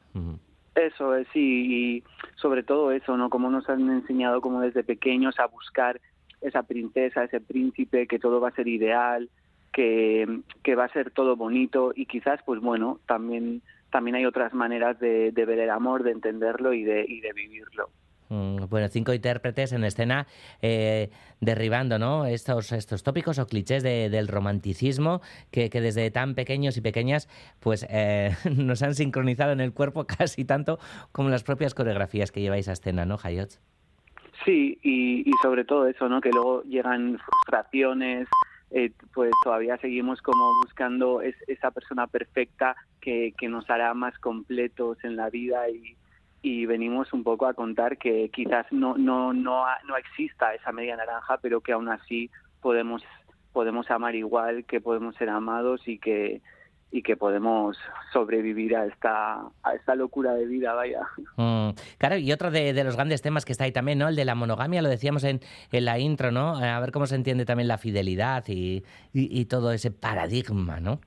Eso 0.75 1.15
es, 1.15 1.27
sí, 1.31 1.39
y 1.39 2.03
sobre 2.35 2.63
todo 2.63 2.91
eso, 2.91 3.15
¿no? 3.15 3.29
Como 3.29 3.49
nos 3.49 3.69
han 3.69 3.89
enseñado 3.89 4.41
como 4.41 4.59
desde 4.59 4.83
pequeños 4.83 5.39
a 5.39 5.45
buscar 5.45 6.01
esa 6.41 6.63
princesa, 6.63 7.23
ese 7.23 7.39
príncipe, 7.39 8.07
que 8.07 8.19
todo 8.19 8.41
va 8.41 8.49
a 8.49 8.55
ser 8.55 8.67
ideal, 8.67 9.29
que, 9.73 10.41
que 10.63 10.75
va 10.75 10.85
a 10.85 10.93
ser 10.93 11.11
todo 11.11 11.35
bonito 11.35 11.91
y 11.95 12.05
quizás, 12.05 12.39
pues 12.45 12.61
bueno, 12.61 12.99
también, 13.07 13.61
también 13.91 14.15
hay 14.15 14.25
otras 14.25 14.53
maneras 14.53 14.99
de, 14.99 15.31
ver 15.31 15.59
el 15.59 15.69
amor, 15.69 16.03
de 16.03 16.11
entenderlo 16.11 16.73
y 16.73 16.83
de, 16.83 17.03
y 17.07 17.19
de 17.19 17.33
vivirlo. 17.33 17.89
Mm, 18.29 18.69
bueno, 18.69 18.87
cinco 18.87 19.13
intérpretes 19.13 19.73
en 19.73 19.83
escena 19.83 20.27
eh, 20.61 21.09
derribando 21.41 21.99
¿no? 21.99 22.25
estos, 22.25 22.71
estos 22.71 23.03
tópicos 23.03 23.37
o 23.37 23.45
clichés 23.45 23.83
del 23.83 24.27
romanticismo 24.27 25.21
que, 25.51 25.69
que, 25.69 25.81
desde 25.81 26.09
tan 26.09 26.33
pequeños 26.33 26.77
y 26.77 26.81
pequeñas 26.81 27.27
pues 27.59 27.85
eh, 27.89 28.31
nos 28.55 28.81
han 28.81 28.95
sincronizado 28.95 29.51
en 29.51 29.59
el 29.59 29.73
cuerpo 29.73 30.05
casi 30.17 30.45
tanto 30.45 30.79
como 31.11 31.29
las 31.29 31.43
propias 31.43 31.73
coreografías 31.73 32.31
que 32.31 32.41
lleváis 32.41 32.69
a 32.69 32.73
escena, 32.73 33.05
¿no, 33.05 33.17
Hayot? 33.21 33.59
Sí, 34.45 34.79
y, 34.81 35.29
y 35.29 35.31
sobre 35.41 35.63
todo 35.63 35.87
eso, 35.87 36.09
¿no? 36.09 36.19
que 36.19 36.29
luego 36.29 36.63
llegan 36.63 37.19
frustraciones, 37.19 38.27
eh, 38.73 38.91
pues 39.13 39.31
todavía 39.43 39.77
seguimos 39.77 40.21
como 40.23 40.55
buscando 40.55 41.21
esa 41.21 41.69
persona 41.69 42.07
perfecta 42.07 42.75
que, 42.99 43.33
que, 43.37 43.47
nos 43.47 43.69
hará 43.69 43.93
más 43.93 44.17
completos 44.17 44.97
en 45.03 45.15
la 45.15 45.29
vida 45.29 45.69
y, 45.69 45.95
y 46.41 46.65
venimos 46.65 47.13
un 47.13 47.23
poco 47.23 47.45
a 47.45 47.53
contar 47.53 47.99
que 47.99 48.29
quizás 48.29 48.65
no, 48.71 48.97
no, 48.97 49.31
no, 49.31 49.63
no 49.87 49.97
exista 49.97 50.55
esa 50.55 50.71
media 50.71 50.97
naranja, 50.97 51.37
pero 51.37 51.61
que 51.61 51.73
aún 51.73 51.87
así 51.87 52.31
podemos, 52.61 53.03
podemos 53.51 53.91
amar 53.91 54.15
igual, 54.15 54.65
que 54.65 54.81
podemos 54.81 55.15
ser 55.17 55.29
amados 55.29 55.87
y 55.87 55.99
que, 55.99 56.41
y 56.93 57.01
que 57.01 57.17
podemos 57.17 57.75
sobrevivir 58.13 58.75
a 58.75 58.85
esta, 58.85 59.41
a 59.63 59.73
esta 59.73 59.95
locura 59.95 60.35
de 60.35 60.45
vida, 60.45 60.75
vaya. 60.75 61.01
Mm, 61.37 61.69
claro, 61.97 62.17
y 62.17 62.31
otro 62.31 62.51
de, 62.51 62.71
los 62.83 62.95
grandes 62.95 63.23
temas 63.23 63.45
que 63.45 63.51
está 63.51 63.63
ahí 63.63 63.71
también, 63.71 63.97
¿no? 63.97 64.07
El 64.07 64.15
de 64.15 64.25
la 64.25 64.35
monogamia, 64.35 64.83
lo 64.83 64.89
decíamos 64.89 65.23
en, 65.23 65.39
en 65.71 65.85
la 65.85 65.97
intro, 65.97 66.31
¿no? 66.31 66.55
A 66.55 66.79
ver 66.79 66.91
cómo 66.91 67.07
se 67.07 67.15
entiende 67.15 67.45
también 67.45 67.67
la 67.67 67.79
fidelidad 67.79 68.43
y, 68.47 68.83
y, 69.11 69.45
todo 69.45 69.71
ese 69.71 69.89
paradigma, 69.89 70.79
¿no? 70.79 70.99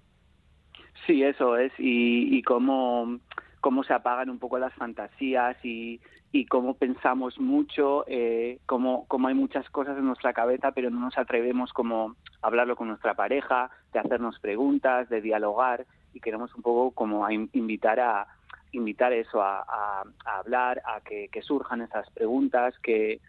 Sí, 1.07 1.23
eso 1.23 1.57
es, 1.57 1.73
y, 1.79 2.37
y 2.37 2.43
cómo, 2.43 3.21
cómo 3.67 3.83
se 3.83 3.93
apagan 3.93 4.31
un 4.31 4.39
poco 4.39 4.61
las 4.61 4.73
fantasías 4.75 5.57
y, 5.65 6.01
y 6.31 6.47
cómo 6.47 6.75
pensamos 6.75 7.41
mucho, 7.41 8.05
eh, 8.07 8.61
cómo, 8.65 9.07
cómo 9.09 9.27
hay 9.27 9.35
muchas 9.35 9.69
cosas 9.71 9.99
en 9.99 10.07
nuestra 10.07 10.33
cabeza, 10.33 10.71
pero 10.71 10.89
no 10.89 11.01
nos 11.01 11.19
atrevemos 11.19 11.73
como 11.73 12.15
a 12.43 12.47
hablarlo 12.47 12.77
con 12.77 12.87
nuestra 12.87 13.15
pareja, 13.15 13.69
de 13.93 13.99
hacernos 13.99 14.39
preguntas, 14.39 15.09
de 15.09 15.21
dialogar 15.21 15.85
y 16.15 16.21
queremos 16.21 16.55
un 16.55 16.63
poco 16.63 16.93
como 16.93 17.27
a 17.27 17.33
invitar 17.33 17.99
a 17.99 18.29
invitar 18.71 19.13
eso 19.13 19.43
a, 19.43 20.05
hablar, 20.25 20.81
a 20.85 21.01
que, 21.01 21.27
que, 21.33 21.43
surjan 21.43 21.83
esas 21.83 22.09
preguntas, 22.11 22.79
que 22.79 23.21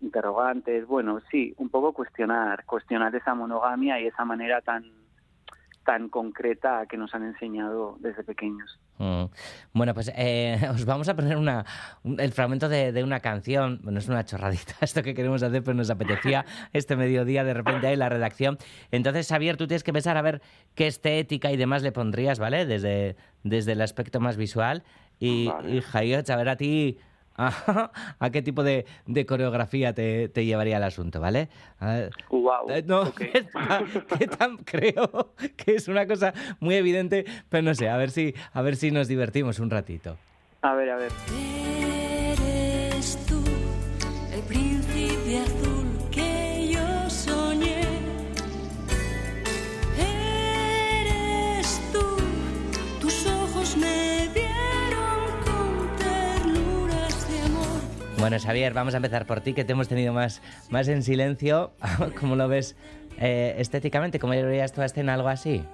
interrogantes, 0.00 0.86
bueno, 0.86 1.18
sí, 1.32 1.52
un 1.56 1.68
poco 1.68 1.92
cuestionar, 1.94 2.64
cuestionar 2.64 3.12
esa 3.16 3.34
monogamia 3.34 3.98
y 3.98 4.06
esa 4.06 4.24
manera 4.24 4.60
tan 4.60 4.84
tan 5.84 6.08
concreta 6.08 6.86
que 6.88 6.96
nos 6.96 7.14
han 7.14 7.24
enseñado 7.24 7.96
desde 8.00 8.22
pequeños. 8.22 8.78
Mm. 8.98 9.24
Bueno, 9.72 9.94
pues 9.94 10.12
eh, 10.14 10.60
os 10.70 10.84
vamos 10.84 11.08
a 11.08 11.16
poner 11.16 11.36
una, 11.36 11.64
el 12.04 12.32
fragmento 12.32 12.68
de, 12.68 13.02
una 13.02 13.20
canción. 13.20 13.80
Bueno, 13.82 13.98
es 13.98 14.08
una 14.08 14.24
chorradita 14.24 14.74
esto 14.80 15.02
que 15.02 15.14
queremos 15.14 15.42
hacer, 15.42 15.62
pero 15.62 15.74
nos 15.74 15.90
apetecía 15.90 16.44
este 16.72 16.96
mediodía 16.96 17.44
de 17.44 17.54
repente 17.54 17.86
ahí 17.86 17.96
la 17.96 18.08
redacción. 18.08 18.58
Entonces, 18.90 19.28
Xavier, 19.28 19.56
tú 19.56 19.66
tienes 19.66 19.84
que 19.84 19.92
pensar 19.92 20.16
a 20.16 20.22
ver 20.22 20.42
qué 20.74 20.86
estética 20.86 21.50
y 21.50 21.56
demás 21.56 21.82
le 21.82 21.92
pondrías, 21.92 22.38
¿vale? 22.38 22.66
Desde, 22.66 23.16
desde 23.42 23.72
el 23.72 23.80
aspecto 23.80 24.20
más 24.20 24.36
visual. 24.36 24.82
Y, 25.18 25.50
y 25.66 25.82
a 25.92 26.36
ver 26.36 26.48
a 26.48 26.56
ti 26.56 26.98
a, 27.36 28.30
qué 28.32 28.42
tipo 28.42 28.62
de, 28.62 28.84
coreografía 29.26 29.94
te, 29.94 30.28
llevaría 30.34 30.76
el 30.76 30.82
asunto, 30.82 31.20
¿vale? 31.20 31.48
wow. 32.30 32.68
Eh, 32.68 32.82
no, 32.86 33.12
creo 34.64 35.34
que 35.56 35.74
es 35.74 35.88
una 35.88 36.06
cosa 36.06 36.34
muy 36.60 36.74
evidente, 36.74 37.24
pero 37.48 37.62
no 37.62 37.74
sé, 37.74 37.88
a 37.88 37.96
ver 37.96 38.10
si, 38.10 38.34
a 38.52 38.62
ver 38.62 38.76
si 38.76 38.90
nos 38.90 39.08
divertimos 39.08 39.58
un 39.58 39.70
ratito. 39.70 40.18
A 40.62 40.74
ver, 40.74 40.90
a 40.90 40.96
ver. 40.96 41.12
Eres 41.32 43.18
tú, 43.26 43.42
el 44.32 44.42
príncipe 44.42 45.59
Bueno, 58.20 58.36
Xavier, 58.38 58.74
vamos 58.74 58.92
a 58.92 58.98
empezar 58.98 59.26
por 59.26 59.40
ti, 59.40 59.54
que 59.54 59.64
te 59.64 59.72
hemos 59.72 59.88
tenido 59.88 60.12
más, 60.12 60.42
más 60.70 60.86
en 60.88 61.02
silencio. 61.02 61.70
¿Cómo 62.20 62.36
lo 62.36 62.48
ves 62.48 62.76
eh, 63.18 63.54
estéticamente? 63.56 64.18
¿Cómo 64.18 64.34
llevarías 64.34 64.74
tu 64.74 64.82
escena 64.82 65.14
algo 65.14 65.28
así? 65.28 65.64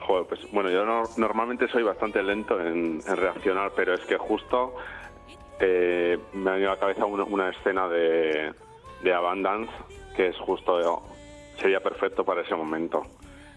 Joder, 0.00 0.26
pues 0.26 0.40
bueno, 0.52 0.68
yo 0.68 0.84
normalmente 1.16 1.66
soy 1.68 1.82
bastante 1.82 2.22
lento 2.22 2.60
en, 2.60 3.00
reaccionar, 3.02 3.72
pero 3.74 3.94
es 3.94 4.02
que 4.02 4.18
justo 4.18 4.74
eh, 5.58 6.18
me 6.34 6.50
ha 6.50 6.52
venido 6.52 6.70
a 6.70 6.74
la 6.74 6.80
cabeza 6.80 7.06
una, 7.06 7.48
escena 7.48 7.88
de, 7.88 8.52
de, 9.02 9.14
Abundance 9.14 9.72
que 10.14 10.28
es 10.28 10.36
justo, 10.36 11.02
sería 11.58 11.80
perfecto 11.80 12.24
para 12.24 12.42
ese 12.42 12.54
momento, 12.54 13.06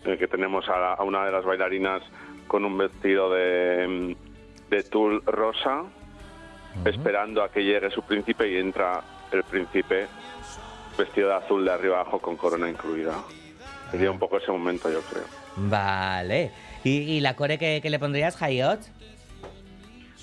en 0.06 0.12
el 0.12 0.17
que 0.17 0.30
tenemos 0.30 0.67
a, 0.69 0.93
a 0.93 1.04
una 1.04 1.25
de 1.25 1.32
las 1.34 1.43
bailarinas 1.43 2.02
con 2.47 2.63
un 2.63 2.78
vestido 2.78 3.30
de 3.32 4.15
de 4.69 4.84
tul 4.84 5.23
rosa, 5.25 5.84
esperando 6.86 7.43
a 7.43 7.51
que 7.51 7.63
llegue 7.63 7.89
su 7.91 8.01
príncipe 8.01 8.49
y 8.49 8.58
entra 8.58 9.01
el 9.32 9.43
príncipe 9.43 10.08
vestido 10.97 11.29
de 11.29 11.36
azul 11.36 11.65
de 11.65 11.71
arriba 11.71 12.01
abajo 12.01 12.19
con 12.19 12.36
corona 12.36 12.69
incluida. 12.69 13.15
Sería 13.91 14.12
un 14.12 14.19
poco 14.19 14.38
ese 14.38 14.51
momento, 14.51 14.91
yo 14.91 15.01
creo. 15.01 15.23
Vale. 15.55 16.51
¿Y, 16.84 17.19
la 17.19 17.36
core 17.36 17.58
que, 17.58 17.89
le 17.89 17.99
pondrías, 17.99 18.41
Hayot? 18.41 18.79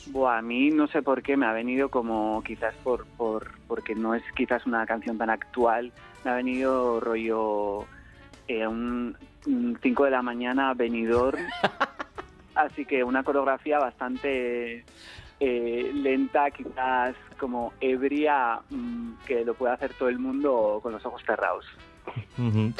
Buah, 0.07 0.39
a 0.39 0.43
mí 0.43 0.71
no 0.71 0.87
sé 0.87 1.03
por 1.03 1.23
qué 1.23 1.37
me 1.37 1.47
ha 1.47 1.53
venido 1.53 1.91
como 1.91 2.43
quizás 2.45 2.75
por, 2.83 3.07
por 3.07 3.51
porque 3.67 3.95
no 3.95 4.15
es 4.15 4.23
quizás 4.35 4.65
una 4.65 4.87
canción 4.87 5.19
tan 5.19 5.31
actual, 5.31 5.93
me 6.25 6.31
ha 6.31 6.35
venido 6.35 7.01
rollo 7.01 7.85
eh, 8.49 8.67
un 8.67 9.17
5 9.83 10.05
de 10.05 10.11
la 10.11 10.23
mañana 10.23 10.73
venidor, 10.75 11.37
así 12.55 12.85
que 12.85 13.03
una 13.03 13.25
coreografía 13.25 13.79
bastante 13.79 14.85
eh, 15.41 15.91
lenta, 15.95 16.51
quizás 16.51 17.15
como 17.39 17.73
ebria, 17.81 18.61
mm, 18.71 19.15
que 19.27 19.45
lo 19.45 19.55
puede 19.55 19.75
hacer 19.75 19.93
todo 19.95 20.09
el 20.09 20.19
mundo 20.19 20.81
con 20.83 20.93
los 20.93 21.05
ojos 21.05 21.23
cerrados. 21.25 21.67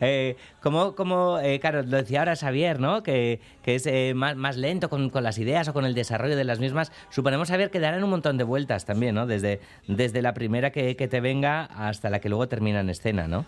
eh, 0.00 0.36
como, 0.62 0.94
como 0.94 1.38
eh, 1.38 1.60
claro, 1.60 1.82
lo 1.82 1.98
decía 1.98 2.20
ahora 2.20 2.34
Xavier, 2.34 2.80
¿no? 2.80 3.02
Que, 3.02 3.40
que 3.62 3.74
es 3.74 3.86
eh, 3.86 4.14
más, 4.14 4.36
más, 4.36 4.56
lento 4.56 4.88
con, 4.88 5.10
con, 5.10 5.22
las 5.22 5.38
ideas 5.38 5.68
o 5.68 5.72
con 5.72 5.84
el 5.84 5.94
desarrollo 5.94 6.36
de 6.36 6.44
las 6.44 6.60
mismas. 6.60 6.90
Suponemos, 7.10 7.48
Xavier, 7.48 7.70
que 7.70 7.80
darán 7.80 8.02
un 8.02 8.10
montón 8.10 8.38
de 8.38 8.44
vueltas 8.44 8.86
también, 8.86 9.14
¿no? 9.14 9.26
Desde, 9.26 9.60
desde 9.86 10.22
la 10.22 10.34
primera 10.34 10.70
que, 10.70 10.96
que 10.96 11.08
te 11.08 11.20
venga 11.20 11.64
hasta 11.64 12.10
la 12.10 12.20
que 12.20 12.28
luego 12.28 12.48
termina 12.48 12.80
en 12.80 12.90
escena, 12.90 13.28
¿no? 13.28 13.44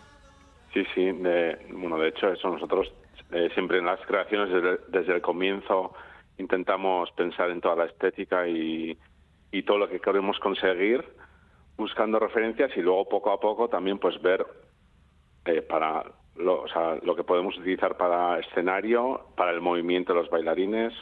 Sí, 0.73 0.85
sí. 0.95 1.13
De, 1.13 1.59
bueno, 1.73 1.99
de 1.99 2.09
hecho, 2.09 2.31
eso 2.31 2.49
nosotros 2.49 2.93
eh, 3.33 3.49
siempre 3.55 3.79
en 3.79 3.87
las 3.87 4.01
creaciones, 4.07 4.51
desde, 4.51 4.79
desde, 4.89 5.15
el 5.15 5.21
comienzo, 5.21 5.95
intentamos 6.39 7.11
pensar 7.13 7.51
en 7.51 7.61
toda 7.61 7.77
la 7.77 7.85
estética 7.87 8.49
y, 8.49 8.97
y 9.51 9.63
todo 9.63 9.79
lo 9.79 9.89
que 9.89 10.01
queremos 10.01 10.39
conseguir 10.39 11.05
buscando 11.77 12.19
referencias 12.19 12.77
y 12.77 12.81
luego 12.81 13.09
poco 13.09 13.31
a 13.31 13.41
poco 13.41 13.69
también 13.69 13.99
pues 13.99 14.21
ver 14.21 14.45
eh, 15.45 15.63
para 15.63 16.05
lo, 16.37 16.63
o 16.63 16.69
sea, 16.69 16.97
lo 17.03 17.17
que 17.17 17.25
podemos 17.25 17.57
utilizar 17.57 17.97
para 17.97 18.39
escenario, 18.41 19.27
para 19.37 19.53
el 19.53 19.61
movimiento 19.61 20.13
de 20.13 20.21
los 20.21 20.31
bailarines 20.31 20.93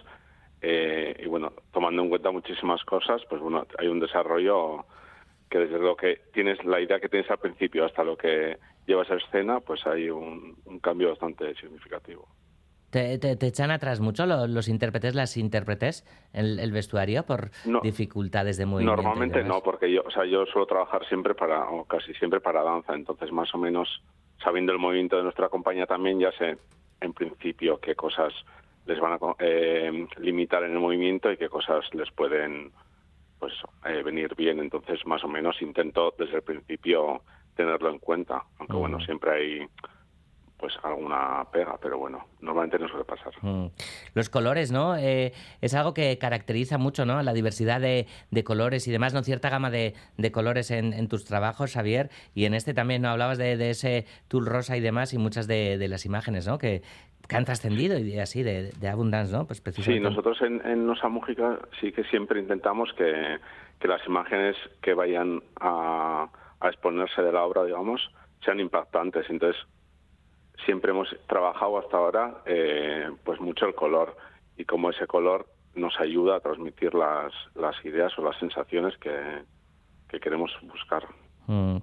eh, 0.61 1.15
y 1.23 1.27
bueno, 1.27 1.53
tomando 1.73 2.03
en 2.03 2.09
cuenta 2.09 2.31
muchísimas 2.31 2.83
cosas, 2.85 3.23
pues 3.29 3.41
bueno, 3.41 3.67
hay 3.79 3.89
un 3.89 4.01
desarrollo 4.01 4.85
que 5.51 5.59
desde 5.59 5.79
lo 5.79 5.97
que 5.97 6.21
tienes 6.33 6.63
la 6.65 6.81
idea 6.81 7.01
que 7.01 7.09
tienes 7.09 7.31
al 7.31 7.39
principio 7.39 7.85
hasta 7.85 8.05
lo 8.05 8.17
que 8.17 8.59
llevas 8.87 9.11
a 9.11 9.17
escena, 9.17 9.61
pues 9.61 9.87
hay 9.87 10.11
un 10.11 10.81
cambio 10.83 11.11
bastante 11.11 11.55
significativo. 11.55 12.27
¿Te, 12.91 13.15
echan 13.47 13.71
atrás 13.71 14.01
mucho 14.01 14.27
los, 14.27 14.69
intérpretes, 14.69 15.15
las 15.15 15.37
intérpretes, 15.37 16.05
el, 16.33 16.59
el 16.61 16.73
vestuario 16.73 17.25
por 17.25 17.51
dificultades 17.83 18.57
de 18.57 18.67
movimiento? 18.67 19.03
Normalmente 19.03 19.43
no, 19.43 19.63
porque 19.63 19.93
yo, 19.93 20.03
o 20.07 20.11
sea, 20.11 20.25
yo 20.25 20.47
suelo 20.47 20.67
trabajar 20.67 21.07
siempre 21.09 21.35
para, 21.35 21.69
o 21.71 21.85
casi 21.85 22.15
siempre 22.15 22.41
para 22.41 22.63
danza, 22.63 22.95
entonces 22.95 23.33
más 23.33 23.55
o 23.55 23.59
menos 23.59 24.03
sabiendo 24.43 24.73
el 24.73 24.79
movimiento 24.79 25.17
de 25.17 25.25
nuestra 25.25 25.49
compañía 25.49 25.87
también 25.87 26.19
ya 26.19 26.31
sé 26.33 26.57
en 27.01 27.13
principio 27.13 27.81
qué 27.81 27.95
cosas 27.95 28.33
les 28.87 29.01
van 29.01 29.15
a 29.15 29.19
eh, 29.41 30.07
limitar 30.19 30.63
en 30.63 30.73
el 30.73 30.79
movimiento 30.79 31.31
y 31.31 31.37
qué 31.37 31.49
cosas 31.49 31.85
les 31.93 32.11
pueden 32.13 32.73
pues 33.39 33.53
eh, 33.85 34.03
venir 34.03 34.35
bien, 34.35 34.61
entonces 34.61 35.05
más 35.07 35.23
o 35.25 35.29
menos 35.29 35.61
intento 35.61 36.15
desde 36.19 36.37
el 36.37 36.43
principio 36.43 37.23
tenerlo 37.55 37.91
en 37.91 37.99
cuenta, 37.99 38.45
aunque 38.59 38.77
bueno, 38.77 39.01
siempre 39.01 39.31
hay 39.31 39.69
pues 40.59 40.75
alguna 40.83 41.45
pega, 41.53 41.79
pero 41.81 41.99
bueno, 41.99 42.27
normalmente 42.41 42.79
no 42.79 42.89
suele 42.89 43.05
pasar. 43.05 43.33
Mm. 43.43 43.67
Los 44.15 44.31
colores, 44.31 44.73
¿no? 44.73 44.97
Eh, 44.97 45.33
es 45.61 45.75
algo 45.75 45.93
que 45.93 46.17
caracteriza 46.19 46.79
mucho, 46.79 47.05
¿no? 47.05 47.23
La 47.23 47.33
diversidad 47.33 47.81
de, 47.81 48.07
colores 48.45 48.89
y 48.89 48.93
demás, 48.93 49.13
¿no? 49.13 49.23
Cierta 49.23 49.51
gama 49.51 49.71
de, 49.71 49.95
colores 50.33 50.71
en, 50.71 51.09
tus 51.09 51.25
trabajos, 51.25 51.75
Javier, 51.75 52.11
y 52.35 52.47
en 52.47 52.55
este 52.55 52.73
también, 52.73 53.03
¿no? 53.03 53.09
Hablabas 53.09 53.39
de, 53.39 53.71
ese 53.71 54.07
tul 54.29 54.47
rosa 54.47 54.77
y 54.77 54.81
demás 54.81 55.13
y 55.13 55.19
muchas 55.19 55.47
de, 55.47 55.87
las 55.89 56.07
imágenes, 56.07 56.47
¿no? 56.47 56.59
Que, 56.59 56.83
han 57.29 57.45
trascendido 57.45 57.99
y 57.99 58.19
así, 58.21 58.43
de, 58.43 58.73
Abundance, 58.89 59.33
¿no? 59.33 59.47
Pues 59.47 59.63
Sí, 59.81 59.99
nosotros 60.01 60.41
en, 60.43 60.65
en 60.65 60.87
Nosa 60.87 61.09
Música 61.09 61.59
sí 61.81 61.91
que 61.91 62.05
siempre 62.05 62.41
intentamos 62.41 62.93
que, 62.97 63.39
las 63.83 64.05
imágenes 64.07 64.57
que 64.81 64.95
vayan 64.95 65.43
a, 65.61 66.29
a 66.61 66.69
exponerse 66.69 67.23
de 67.23 67.31
la 67.31 67.45
obra, 67.45 67.65
digamos, 67.65 68.11
sean 68.45 68.59
impactantes. 68.61 69.29
Entonces, 69.29 69.61
siempre 70.65 70.91
hemos 70.91 71.09
trabajado 71.27 71.79
hasta 71.79 71.97
ahora 71.97 72.43
eh, 72.47 73.11
pues 73.25 73.41
mucho 73.41 73.67
el 73.67 73.75
color 73.75 74.17
y 74.57 74.65
cómo 74.65 74.91
ese 74.91 75.07
color 75.07 75.47
nos 75.75 75.99
ayuda 76.01 76.37
a 76.37 76.41
transmitir 76.41 76.95
las, 76.95 77.33
las 77.55 77.77
ideas 77.85 78.13
o 78.19 78.25
las 78.25 78.39
sensaciones 78.39 78.97
que, 78.99 79.13
queremos 80.21 80.51
buscar. 80.63 81.05
Mm. 81.47 81.77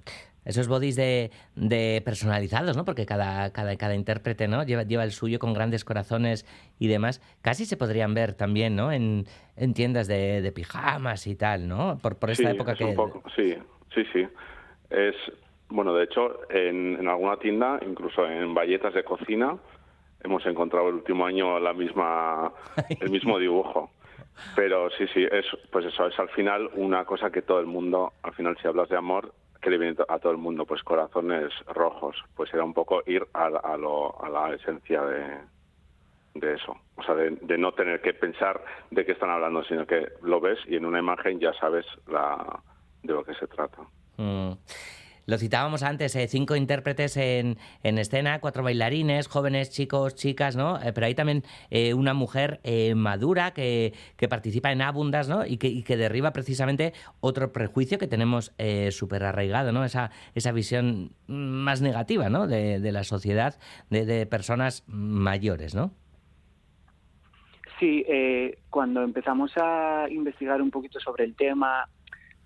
Esos 0.44 0.68
bodies 0.68 0.96
de, 0.96 1.32
de, 1.56 2.02
personalizados, 2.04 2.76
¿no? 2.76 2.84
Porque 2.84 3.06
cada, 3.06 3.54
cada, 3.54 3.78
cada 3.78 3.94
intérprete, 3.94 4.48
¿no? 4.48 4.64
Lleva, 4.64 4.84
lleva 4.84 5.04
el 5.04 5.12
suyo 5.12 5.38
con 5.38 5.54
grandes 5.54 5.86
corazones 5.86 6.46
y 6.80 6.88
demás. 6.88 7.22
Casi 7.42 7.66
se 7.66 7.78
podrían 7.78 8.14
ver 8.16 8.34
también, 8.34 8.76
¿no? 8.76 8.92
En, 8.92 9.26
en 9.56 9.74
tiendas 9.74 10.08
de, 10.08 10.42
de, 10.42 10.52
pijamas 10.52 11.28
y 11.28 11.36
tal, 11.36 11.68
¿no? 11.68 12.00
Por, 12.02 12.18
por 12.18 12.32
esta 12.32 12.50
época 12.50 12.76
que... 12.76 12.96
sí, 13.36 13.56
sí, 13.94 14.04
sí. 14.12 14.28
Es, 14.90 15.16
bueno, 15.74 15.96
de 15.96 16.04
hecho, 16.04 16.42
en, 16.52 17.08
alguna 17.08 17.38
tienda, 17.38 17.80
incluso 17.82 18.28
en 18.28 18.54
valletas 18.54 18.94
de 18.94 19.04
cocina, 19.04 19.58
hemos 20.24 20.46
encontrado 20.46 20.90
el 20.90 20.96
último 20.96 21.26
año 21.26 21.60
la 21.60 21.74
misma, 21.74 22.54
el 23.02 23.10
mismo 23.10 23.40
dibujo. 23.40 23.90
Pero 24.56 24.92
sí, 24.92 25.08
sí, 25.14 25.26
es, 25.32 25.46
pues 25.72 25.86
eso 25.86 26.06
es 26.06 26.18
al 26.20 26.30
final 26.30 26.70
una 26.76 27.06
cosa 27.06 27.32
que 27.32 27.42
todo 27.42 27.60
el 27.60 27.66
mundo, 27.66 28.14
al 28.22 28.34
final 28.36 28.56
si 28.62 28.68
hablas 28.68 28.88
de 28.90 28.98
amor, 28.98 29.34
que 29.62 29.72
le 29.72 29.80
viene 29.80 29.96
a 30.08 30.20
todo 30.20 30.32
el 30.32 30.38
mundo, 30.38 30.66
pues 30.66 30.84
corazones 30.84 31.52
rojos, 31.66 32.24
pues 32.36 32.54
era 32.54 32.64
un 32.64 32.74
poco 32.76 33.02
ir 33.08 33.26
a, 33.34 33.46
a, 33.46 33.76
lo, 33.76 34.24
a 34.24 34.30
la 34.30 34.54
esencia 34.54 35.02
de, 35.02 35.26
de 36.36 36.54
eso, 36.54 36.76
o 36.98 37.04
sea, 37.04 37.16
de, 37.16 37.58
no 37.58 37.72
tener 37.72 38.00
que 38.02 38.14
pensar 38.14 38.64
de 38.92 39.06
qué 39.06 39.14
están 39.14 39.32
hablando, 39.32 39.64
sino 39.64 39.88
que 39.88 40.08
lo 40.22 40.40
ves 40.40 40.60
y 40.68 40.76
en 40.76 40.86
una 40.86 41.00
imagen 41.00 41.40
ya 41.40 41.54
sabes 41.54 41.86
la, 42.08 42.62
de 43.02 43.14
lo 43.14 43.24
que 43.24 43.34
se 43.34 43.48
trata. 43.48 43.82
Mm. 44.18 44.52
Lo 45.26 45.38
citábamos 45.38 45.84
antes, 45.84 46.16
eh, 46.16 46.28
cinco 46.28 46.56
intérpretes 46.56 47.16
en, 47.16 47.58
en, 47.84 47.98
escena, 47.98 48.40
cuatro 48.42 48.62
bailarines, 48.62 49.28
jóvenes, 49.28 49.70
chicos, 49.70 50.16
chicas, 50.16 50.58
¿no? 50.58 50.82
Eh, 50.82 50.92
pero 50.94 51.08
hay 51.08 51.16
también 51.16 51.44
eh, 51.70 51.94
una 51.94 52.14
mujer 52.14 52.60
madura 52.96 53.54
que, 53.54 53.94
que, 54.18 54.28
participa 54.28 54.72
en 54.72 54.82
Abundas, 54.82 55.30
¿no? 55.30 55.46
Y 55.46 55.58
que, 55.58 55.68
y 55.68 55.84
que, 55.84 55.96
derriba 55.96 56.32
precisamente 56.32 56.94
otro 57.22 57.52
prejuicio 57.52 57.98
que 57.98 58.08
tenemos 58.08 58.54
súper 58.92 59.24
arraigado, 59.24 59.72
¿no? 59.72 59.86
Esa, 59.86 60.12
esa 60.36 60.52
visión 60.52 61.12
más 61.28 61.82
negativa, 61.82 62.30
¿no? 62.30 62.48
De, 62.48 62.80
de 62.80 62.92
la 62.92 63.04
sociedad, 63.04 63.58
de, 63.90 64.06
de, 64.06 64.26
personas 64.26 64.84
mayores, 64.88 65.76
¿no? 65.76 65.92
Sí, 67.80 68.06
cuando 68.70 69.04
empezamos 69.04 69.52
a 69.58 70.08
investigar 70.10 70.62
un 70.62 70.72
poquito 70.72 71.00
sobre 71.00 71.26
el 71.26 71.36
tema, 71.36 71.88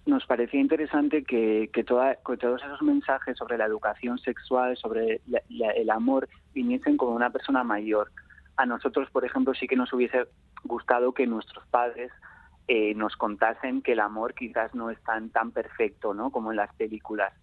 nos 0.08 0.26
parecía 0.26 0.60
interesante 0.60 1.24
que, 1.24 1.70
que, 1.74 1.84
todos 1.84 2.64
esos 2.64 2.82
mensajes 2.82 3.38
sobre 3.38 3.58
la 3.58 3.66
educación 3.66 4.18
sexual, 4.20 4.78
sobre 4.78 5.22
el 5.50 5.90
amor, 5.90 6.30
viniesen 6.54 6.98
como 6.98 7.14
una 7.14 7.30
persona 7.30 7.64
mayor. 7.64 8.12
A 8.56 8.66
nosotros, 8.66 9.10
por 9.12 9.26
ejemplo, 9.26 9.54
sí 9.54 9.68
que 9.68 9.76
nos 9.76 9.92
hubiese 9.92 10.28
gustado 10.64 11.14
que 11.14 11.28
nuestros 11.28 11.68
padres 11.68 12.12
eh, 12.68 12.96
nos 12.96 13.16
contasen 13.18 13.82
que 13.82 13.94
el 13.94 14.00
amor 14.00 14.34
quizás 14.34 14.74
no 14.74 14.90
es 14.90 15.02
tan, 15.04 15.30
tan 15.30 15.52
perfecto 15.52 16.14
¿no? 16.14 16.32
como 16.32 16.52
en 16.52 16.58
las 16.58 16.74
películas. 16.76 17.34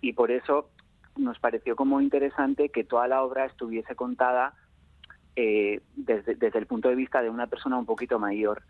Y 0.00 0.12
por 0.12 0.30
eso 0.30 0.70
nos 1.16 1.38
pareció 1.38 1.76
como 1.76 2.00
interesante 2.00 2.68
que 2.68 2.84
toda 2.84 3.08
la 3.08 3.22
obra 3.22 3.46
estuviese 3.46 3.94
contada 3.94 4.54
eh, 5.36 5.82
desde, 5.94 6.34
desde 6.34 6.58
el 6.58 6.66
punto 6.66 6.88
de 6.88 6.96
vista 6.96 7.22
de 7.22 7.30
una 7.30 7.46
persona 7.46 7.78
un 7.78 7.86
poquito 7.86 8.18
mayor. 8.18 8.62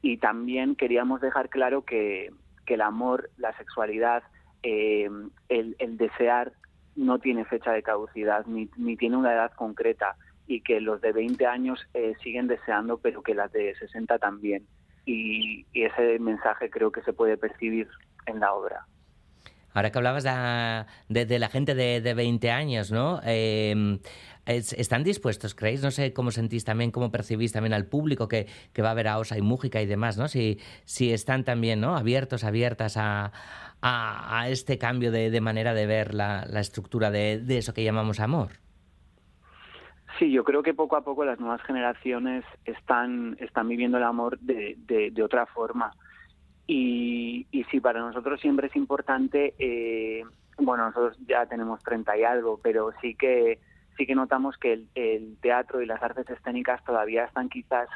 Y 0.00 0.16
también 0.18 0.74
queríamos 0.74 1.20
dejar 1.20 1.48
claro 1.48 1.82
que, 1.84 2.30
que 2.64 2.74
el 2.74 2.80
amor, 2.80 3.30
la 3.36 3.56
sexualidad, 3.56 4.22
eh, 4.62 5.08
el, 5.48 5.96
desear 5.96 6.52
no 6.96 7.18
tiene 7.18 7.44
fecha 7.44 7.72
de 7.72 7.82
caducidad 7.82 8.46
ni, 8.46 8.66
tiene 8.96 9.16
una 9.16 9.32
edad 9.32 9.52
concreta 9.52 10.16
y 10.46 10.60
que 10.60 10.80
los 10.80 11.00
de 11.00 11.12
20 11.12 11.46
años 11.46 11.86
eh, 11.94 12.14
siguen 12.22 12.46
deseando, 12.46 12.98
pero 12.98 13.22
que 13.22 13.34
las 13.34 13.52
de 13.52 13.74
60 13.74 14.18
también. 14.18 14.66
Y, 15.06 15.66
ese 15.74 16.18
mensaje 16.18 16.70
creo 16.70 16.90
que 16.90 17.02
se 17.02 17.12
puede 17.12 17.36
percibir 17.36 17.88
en 18.26 18.40
la 18.40 18.54
obra. 18.54 18.86
Ahora 19.74 19.90
que 19.90 19.98
hablabas 19.98 20.22
de, 20.22 21.38
la 21.38 21.48
gente 21.48 21.74
de, 21.74 22.00
de 22.00 22.14
20 22.14 22.50
años, 22.50 22.92
¿no? 22.92 23.20
Eh, 23.24 23.98
¿Están 24.46 25.04
dispuestos, 25.04 25.54
creéis? 25.54 25.82
No 25.82 25.90
sé 25.90 26.12
cómo 26.12 26.30
sentís 26.30 26.64
también, 26.64 26.90
cómo 26.90 27.10
percibís 27.10 27.52
también 27.52 27.72
al 27.72 27.86
público 27.86 28.28
que, 28.28 28.46
que 28.74 28.82
va 28.82 28.90
a 28.90 28.94
ver 28.94 29.08
a 29.08 29.18
Osa 29.18 29.38
y 29.38 29.42
Mújica 29.42 29.80
y 29.80 29.86
demás, 29.86 30.18
¿no? 30.18 30.28
Si, 30.28 30.58
si 30.84 31.12
están 31.12 31.44
también 31.44 31.80
¿no? 31.80 31.96
abiertos, 31.96 32.44
abiertas 32.44 32.98
a, 32.98 33.32
a, 33.80 34.48
este 34.48 34.76
cambio 34.76 35.10
de, 35.10 35.30
de, 35.30 35.40
manera 35.40 35.72
de 35.72 35.86
ver 35.86 36.14
la, 36.14 36.44
la 36.46 36.60
estructura 36.60 37.10
de, 37.10 37.38
de, 37.40 37.58
eso 37.58 37.72
que 37.72 37.84
llamamos 37.84 38.20
amor. 38.20 38.52
Sí, 40.18 40.30
yo 40.30 40.44
creo 40.44 40.62
que 40.62 40.74
poco 40.74 40.96
a 40.96 41.04
poco 41.04 41.24
las 41.24 41.40
nuevas 41.40 41.62
generaciones 41.62 42.44
están, 42.66 43.36
están 43.40 43.68
viviendo 43.68 43.96
el 43.96 44.04
amor 44.04 44.38
de, 44.40 44.76
de, 44.78 45.22
otra 45.22 45.46
forma. 45.46 45.92
Y, 46.66 47.46
y 47.50 47.64
sí, 47.64 47.80
para 47.80 48.00
nosotros 48.00 48.40
siempre 48.40 48.68
es 48.68 48.76
importante, 48.76 49.54
eh, 49.58 50.22
bueno, 50.58 50.86
nosotros 50.86 51.18
ya 51.26 51.46
tenemos 51.46 51.82
30 51.82 52.16
y 52.18 52.24
algo, 52.24 52.60
pero 52.62 52.90
sí 53.00 53.14
que 53.14 53.58
sí 53.96 54.06
que 54.06 54.14
notamos 54.14 54.56
que 54.56 54.72
el, 54.72 54.88
el, 54.94 55.36
teatro 55.40 55.82
y 55.82 55.86
las 55.86 56.02
artes 56.02 56.28
escénicas 56.28 56.84
todavía 56.84 57.24
están 57.24 57.48
quizás 57.48 57.88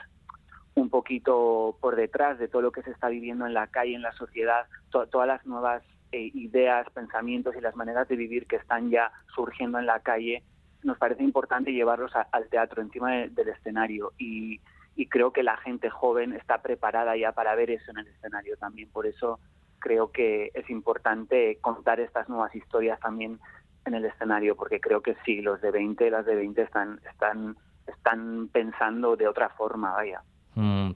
un 0.75 0.91
poquito 0.91 1.77
por 1.81 1.97
detrás 1.97 2.39
de 2.39 2.49
todo 2.49 2.63
lo 2.63 2.73
que 2.73 2.83
se 2.83 2.91
está 2.91 3.09
viviendo 3.09 3.47
en 3.47 3.55
la 3.55 3.67
calle, 3.67 3.95
en 3.95 4.03
la 4.03 4.13
sociedad, 4.13 4.67
todas 4.91 5.27
las 5.27 5.45
nuevas 5.45 5.83
eh, 6.11 6.31
ideas, 6.33 6.89
pensamientos 6.91 7.55
y 7.55 7.61
las 7.61 7.77
maneras 7.77 8.09
de 8.09 8.17
vivir 8.17 8.47
que 8.47 8.57
están 8.57 8.91
ya 8.91 9.13
surgiendo 9.35 9.79
en 9.79 9.85
la 9.85 10.01
calle, 10.01 10.43
nos 10.83 10.97
parece 10.97 11.23
importante 11.23 11.73
llevarlos 11.73 12.13
al 12.15 12.49
teatro 12.49 12.81
encima 12.81 13.13
del 13.13 13.49
escenario 13.49 14.13
y, 14.17 14.61
creo 15.11 15.33
que 15.33 15.45
la 15.45 15.57
gente 15.59 15.91
joven 15.91 16.33
está 16.33 16.61
preparada 16.61 17.17
ya 17.17 17.31
para 17.33 17.55
ver 17.55 17.71
eso 17.71 17.91
en 17.93 17.99
el 17.99 18.09
escenario 18.09 18.57
también. 18.57 18.91
Por 18.91 19.07
eso 19.07 19.39
creo 19.79 20.11
que 20.11 20.51
es 20.55 20.69
importante 20.71 21.59
contar 21.61 22.01
estas 22.01 22.29
nuevas 22.29 22.55
historias 22.55 22.99
también 22.99 23.39
en 23.89 23.95
el 23.95 24.05
escenario, 24.05 24.57
porque 24.57 24.81
creo 24.81 25.01
que 25.01 25.17
sí, 25.25 25.41
los 25.41 25.61
de 25.61 25.71
20, 25.71 26.11
las 26.11 26.25
de 26.25 26.37
20 26.37 26.63
están, 26.63 27.01
están, 27.11 27.57
están 27.87 28.49
pensando 28.49 29.17
de 29.17 29.27
otra 29.27 29.49
forma, 29.51 29.93
vaya. 29.93 30.23
Mm. 30.55 30.91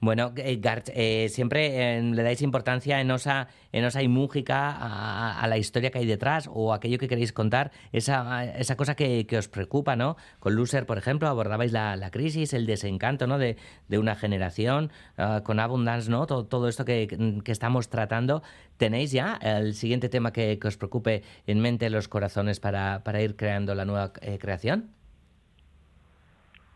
Bueno, 0.00 0.32
eh, 0.36 0.58
eh, 0.94 1.28
siempre 1.28 1.98
eh, 1.98 2.02
le 2.02 2.22
dais 2.22 2.40
importancia 2.40 3.02
en 3.02 3.10
Osa, 3.10 3.48
en 3.70 3.84
Osa 3.84 4.02
y 4.02 4.08
Mújica 4.08 4.70
a, 4.70 5.46
la 5.46 5.58
historia 5.58 5.90
que 5.90 5.98
hay 5.98 6.06
detrás 6.06 6.48
o 6.50 6.72
aquello 6.72 6.96
que 6.96 7.06
queréis 7.06 7.34
contar, 7.34 7.70
esa, 7.92 8.46
esa 8.56 8.76
cosa 8.76 8.94
que, 8.94 9.26
os 9.36 9.48
preocupa, 9.48 9.96
¿no? 9.96 10.16
Con 10.38 10.56
Loser, 10.56 10.86
por 10.86 10.96
ejemplo, 10.96 11.28
abordabais 11.28 11.72
la, 11.72 12.10
crisis, 12.10 12.54
el 12.54 12.64
desencanto, 12.64 13.26
¿no? 13.26 13.36
De, 13.38 13.56
una 13.90 14.14
generación, 14.16 14.90
ah, 15.18 15.42
con 15.44 15.60
Abundance, 15.60 16.10
¿no? 16.10 16.26
Todo, 16.26 16.68
esto 16.68 16.86
que, 16.86 17.42
estamos 17.44 17.90
tratando. 17.90 18.42
¿Tenéis 18.78 19.12
ya 19.12 19.38
el 19.42 19.74
siguiente 19.74 20.08
tema 20.08 20.32
que, 20.32 20.58
os 20.64 20.78
preocupe 20.78 21.22
en 21.46 21.60
mente 21.60 21.90
los 21.90 22.08
corazones 22.08 22.58
para, 22.58 23.04
para 23.04 23.20
ir 23.20 23.36
creando 23.36 23.74
la 23.74 23.84
nueva 23.84 24.12
creación? 24.14 24.99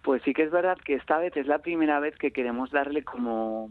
Pues 0.04 0.22
sí 0.22 0.34
que 0.34 0.42
es 0.42 0.50
verdad 0.50 0.76
que 0.84 0.94
esta 0.94 1.16
vez 1.16 1.34
es 1.34 1.46
la 1.46 1.60
primera 1.60 1.98
vez 1.98 2.14
que 2.16 2.30
queremos 2.30 2.70
darle 2.70 3.02
como, 3.04 3.70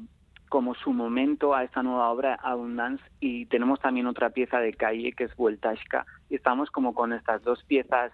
como 0.49 0.73
su 0.73 0.91
momento 0.91 1.53
a 1.53 1.63
esta 1.63 1.83
nueva 1.83 2.09
obra, 2.09 2.33
Abundance, 2.41 3.03
y 3.19 3.45
tenemos 3.45 3.79
también 3.79 4.07
otra 4.07 4.31
pieza 4.31 4.57
de 4.57 4.73
calle 4.73 5.13
que 5.13 5.25
es 5.25 5.35
Vueltashka, 5.35 6.07
y 6.31 6.35
estamos 6.35 6.71
como 6.71 6.95
con 6.95 7.13
estas 7.13 7.43
dos 7.43 7.63
piezas 7.65 8.11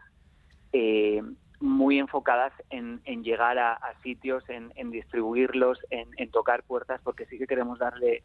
eh, 0.73 1.23
muy 1.61 1.97
enfocadas 1.97 2.51
en, 2.69 3.01
llegar 3.23 3.57
a, 3.57 3.79
sitios, 4.03 4.43
en, 4.49 4.91
distribuirlos, 4.91 5.79
en, 5.89 6.09
en, 6.17 6.29
tocar 6.29 6.63
puertas, 6.63 6.99
porque 7.01 7.25
sí 7.25 7.37
que 7.37 7.47
queremos 7.47 7.79
darle 7.79 8.23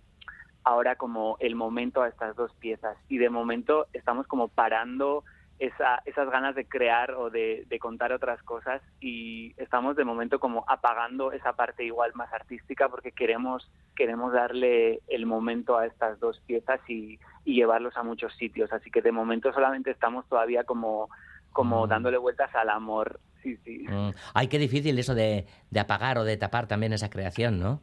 ahora 0.65 0.97
como 0.97 1.37
el 1.39 1.55
momento 1.55 2.03
a 2.03 2.09
estas 2.09 2.35
dos 2.35 2.53
piezas. 2.57 2.97
Y 3.09 3.19
de 3.19 3.31
momento 3.31 3.87
estamos 3.93 4.27
como 4.27 4.49
parando 4.49 5.23
esa, 5.67 6.03
esas 6.05 6.31
ganas 6.31 6.55
de 6.55 6.67
crear 6.67 7.13
o 7.13 7.31
de, 7.31 7.67
contar 7.81 8.13
otras 8.13 8.43
cosas 8.43 8.81
y 9.01 9.55
estamos 9.57 9.97
de 9.97 10.05
momento 10.05 10.39
como 10.39 10.65
apagando 10.69 11.33
esa 11.33 11.55
parte 11.55 11.85
igual 11.85 12.13
más 12.15 12.33
artística 12.33 12.89
porque 12.89 13.13
queremos, 13.13 13.71
queremos 13.95 14.33
darle 14.33 15.01
el 15.09 15.27
momento 15.27 15.77
a 15.77 15.87
estas 15.87 16.19
dos 16.21 16.41
piezas 16.47 16.81
y, 16.89 17.19
llevarlos 17.45 17.95
a 17.99 18.03
muchos 18.03 18.35
sitios. 18.37 18.73
Así 18.73 18.91
que 18.91 19.03
de 19.03 19.13
momento 19.13 19.53
solamente 19.53 19.91
estamos 19.91 20.27
todavía 20.29 20.65
como, 20.65 21.11
como 21.53 21.85
mm. 21.85 21.89
dándole 21.91 22.17
vueltas 22.17 22.55
al 22.55 22.71
amor. 22.71 23.21
Sí, 23.43 23.59
sí. 23.59 23.85
Mm. 23.87 24.11
Ay, 24.33 24.49
qué 24.49 24.59
difícil 24.59 24.99
eso 24.99 25.15
de, 25.15 25.45
de 25.71 25.81
apagar 25.81 26.17
o 26.17 26.25
de 26.25 26.39
tapar 26.39 26.67
también 26.67 26.95
esa 26.95 27.11
creación, 27.11 27.61
¿no? 27.61 27.83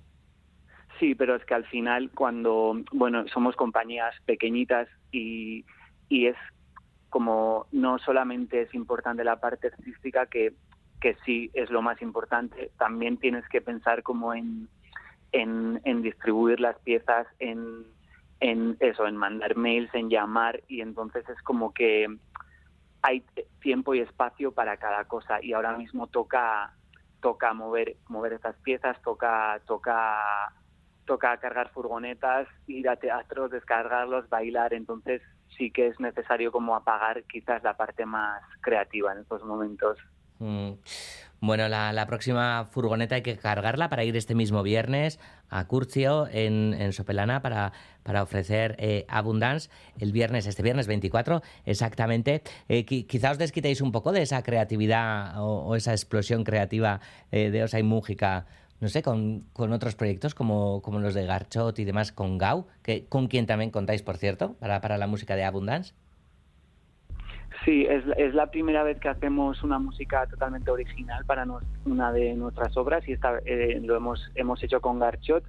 Sí, 0.99 1.13
pero 1.13 1.35
es 1.35 1.45
que 1.45 1.53
al 1.53 1.65
final 1.65 2.09
cuando, 2.09 2.75
bueno, 2.91 3.27
somos 3.27 3.55
compañías 3.55 4.15
pequeñitas 4.25 4.87
y, 5.11 5.63
y 6.09 6.25
es 6.25 6.37
como 7.11 7.67
no 7.73 7.99
solamente 7.99 8.61
es 8.61 8.73
importante 8.73 9.23
la 9.25 9.39
parte 9.39 9.67
artística, 9.67 10.25
que, 10.27 10.53
que 11.01 11.17
sí 11.25 11.51
es 11.53 11.69
lo 11.69 11.81
más 11.81 12.01
importante, 12.01 12.71
también 12.77 13.17
tienes 13.17 13.47
que 13.49 13.59
pensar 13.61 14.01
como 14.01 14.33
en, 14.33 14.69
en, 15.33 16.01
distribuir 16.01 16.61
las 16.61 16.79
piezas, 16.79 17.27
en, 17.39 17.85
en 18.39 18.77
eso, 18.79 19.05
en 19.05 19.17
mandar 19.17 19.57
mails, 19.57 19.93
en 19.93 20.09
llamar, 20.09 20.63
y 20.69 20.79
entonces 20.79 21.27
es 21.27 21.39
como 21.43 21.73
que 21.73 22.07
hay 23.01 23.25
tiempo 23.61 23.93
y 23.93 23.99
espacio 23.99 24.53
para 24.53 24.77
cada 24.77 25.03
cosa 25.03 25.43
y 25.43 25.51
ahora 25.51 25.75
mismo 25.75 26.07
toca 26.07 26.73
toca 27.19 27.53
mover 27.53 27.97
mover 28.07 28.33
estas 28.33 28.55
piezas 28.57 28.95
toca 29.01 29.59
toca 29.65 30.53
toca 31.05 31.37
cargar 31.37 31.69
furgonetas 31.69 32.47
ir 32.67 32.87
a 32.89 32.95
teatros 32.97 33.49
descargarlos 33.49 34.29
bailar 34.29 34.73
entonces 34.73 35.21
sí 35.57 35.71
que 35.71 35.87
es 35.87 35.99
necesario 35.99 36.51
como 36.51 36.75
apagar 36.75 37.23
quizás 37.23 37.63
la 37.63 37.75
parte 37.75 38.05
más 38.05 38.41
creativa 38.61 39.11
en 39.11 39.19
estos 39.19 39.43
momentos. 39.43 39.97
Mm. 40.39 40.71
Bueno, 41.43 41.67
la, 41.67 42.05
próxima 42.05 42.65
furgoneta 42.69 43.15
hay 43.15 43.23
que 43.23 43.35
cargarla 43.35 43.89
para 43.89 44.03
ir 44.03 44.15
este 44.15 44.35
mismo 44.35 44.61
viernes 44.61 45.19
a 45.49 45.65
Curcio 45.65 46.27
en, 46.31 46.93
Sopelana 46.93 47.41
para, 47.41 47.73
para 48.03 48.21
ofrecer 48.21 48.75
eh, 48.77 49.05
Abundance 49.07 49.71
el 49.99 50.11
viernes, 50.11 50.45
este 50.45 50.61
viernes 50.61 50.85
24 50.85 51.41
exactamente. 51.65 52.43
Eh, 52.69 52.85
quizá 52.85 53.31
os 53.31 53.39
desquitéis 53.39 53.81
un 53.81 53.91
poco 53.91 54.11
de 54.11 54.21
esa 54.21 54.43
creatividad 54.43 55.33
o, 55.39 55.75
esa 55.75 55.93
explosión 55.93 56.43
creativa 56.43 57.01
eh, 57.31 57.49
de 57.49 57.63
Osa 57.63 57.79
y 57.79 57.83
Mújica 57.83 58.45
no 58.81 58.89
sé, 58.89 59.03
con, 59.03 59.45
con 59.53 59.71
otros 59.71 59.95
proyectos 59.95 60.33
como, 60.33 60.81
como, 60.81 60.99
los 60.99 61.13
de 61.13 61.25
Garchot 61.25 61.77
y 61.77 61.85
demás, 61.85 62.11
con 62.11 62.39
Gau, 62.39 62.65
que, 62.81 63.05
con 63.05 63.27
quien 63.27 63.45
también 63.45 63.69
contáis, 63.69 64.01
por 64.01 64.17
cierto, 64.17 64.55
para, 64.59 64.81
para 64.81 64.97
la 64.97 65.07
música 65.07 65.35
de 65.35 65.43
Abundance. 65.45 65.93
Sí, 67.63 67.85
es, 67.87 68.03
es, 68.17 68.33
la 68.33 68.47
primera 68.47 68.81
vez 68.81 68.99
que 68.99 69.07
hacemos 69.07 69.61
una 69.61 69.77
música 69.77 70.25
totalmente 70.25 70.71
original 70.71 71.23
para 71.25 71.45
una 71.85 72.11
de 72.11 72.33
nuestras 72.33 72.75
obras 72.75 73.07
y 73.07 73.13
esta, 73.13 73.37
eh, 73.45 73.79
lo 73.83 73.95
hemos, 73.95 74.31
hemos 74.33 74.63
hecho 74.63 74.81
con 74.81 74.97
Garchot 74.97 75.43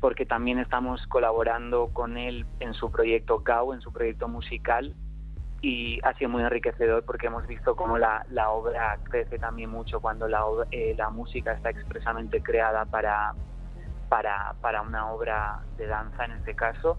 porque 0.00 0.24
también 0.24 0.58
estamos 0.58 1.06
colaborando 1.08 1.90
con 1.92 2.16
él 2.16 2.46
en 2.60 2.72
su 2.72 2.90
proyecto 2.90 3.40
Gau, 3.40 3.74
en 3.74 3.82
su 3.82 3.92
proyecto 3.92 4.28
musical 4.28 4.94
y 5.62 5.98
ha 6.02 6.12
sido 6.14 6.30
muy 6.30 6.42
enriquecedor 6.42 7.04
porque 7.04 7.28
hemos 7.28 7.46
visto 7.46 7.74
cómo 7.74 7.98
la, 7.98 8.24
la 8.30 8.50
obra 8.50 8.98
crece 9.04 9.38
también 9.38 9.70
mucho 9.70 10.00
cuando 10.00 10.28
la, 10.28 10.42
eh, 10.70 10.94
la 10.96 11.10
música 11.10 11.52
está 11.52 11.70
expresamente 11.70 12.42
creada 12.42 12.84
para, 12.84 13.32
para, 14.08 14.54
para 14.60 14.82
una 14.82 15.10
obra 15.10 15.60
de 15.76 15.86
danza 15.86 16.24
en 16.26 16.32
este 16.32 16.54
caso. 16.54 16.98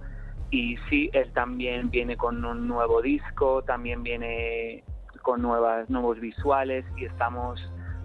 Y 0.50 0.78
sí, 0.90 1.10
él 1.14 1.32
también 1.34 1.90
viene 1.90 2.16
con 2.18 2.44
un 2.44 2.68
nuevo 2.68 3.02
disco, 3.02 3.62
también 3.64 4.02
viene 4.04 4.84
con 5.22 5.42
nuevas, 5.42 5.90
nuevos 5.90 6.20
visuales 6.20 6.86
y 6.96 7.06
estamos 7.06 7.60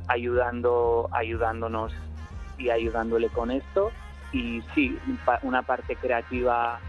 ayudando, 0.09 1.09
ayudándonos 1.13 1.95
y 2.59 2.71
ayudándole 2.71 3.29
con 3.29 3.51
esto. 3.51 3.93
Y 4.33 4.63
sí, 4.75 4.99
una 5.43 5.63
parte 5.63 5.95
creativa 5.97 6.81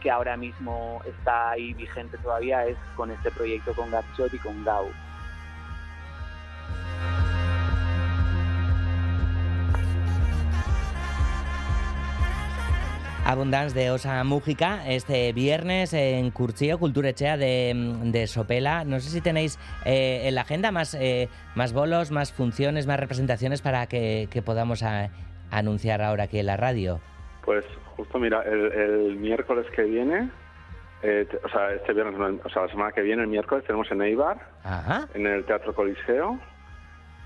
que 0.00 0.10
ahora 0.10 0.36
mismo 0.36 1.00
está 1.04 1.50
ahí 1.50 1.74
vigente 1.74 2.18
todavía 2.18 2.64
es 2.66 2.76
con 2.96 3.10
este 3.10 3.30
proyecto 3.30 3.72
con 3.74 3.90
Gatchot 3.90 4.32
y 4.34 4.38
con 4.38 4.64
Gau. 4.64 4.88
Abundance 13.28 13.78
de 13.78 13.90
Osa 13.90 14.24
Mújica 14.24 14.88
este 14.88 15.34
viernes 15.34 15.92
en 15.92 16.30
Curchillo, 16.30 16.78
Cultura 16.78 17.10
Echea 17.10 17.36
de, 17.36 18.24
Sopela. 18.26 18.84
No 18.84 19.00
sé 19.00 19.10
si 19.10 19.20
tenéis 19.20 19.58
eh, 19.84 20.22
en 20.24 20.34
la 20.34 20.40
agenda 20.40 20.72
más, 20.72 20.94
eh, 20.94 21.28
más 21.54 21.74
bolos, 21.74 22.10
más 22.10 22.32
funciones, 22.32 22.86
más 22.86 22.98
representaciones 22.98 23.60
para 23.60 23.86
que, 23.86 24.42
podamos 24.46 24.82
anunciar 25.50 26.00
ahora 26.00 26.24
aquí 26.24 26.38
en 26.38 26.46
la 26.46 26.56
radio. 26.56 27.00
Pues 27.44 27.66
justo, 27.98 28.18
mira, 28.20 28.42
el, 28.42 29.16
miércoles 29.16 29.66
que 29.74 29.82
viene, 29.82 30.30
eh, 31.02 31.26
o 31.44 31.48
sea, 31.48 31.72
este 31.72 31.92
viernes, 31.92 32.40
o 32.44 32.48
sea, 32.48 32.62
la 32.62 32.68
semana 32.68 32.92
que 32.92 33.02
viene, 33.02 33.22
el 33.22 33.28
miércoles, 33.28 33.64
tenemos 33.66 33.90
en 33.90 34.02
Eibar, 34.02 34.38
en 35.14 35.26
el 35.26 35.44
Teatro 35.44 35.74
Coliseo, 35.74 36.38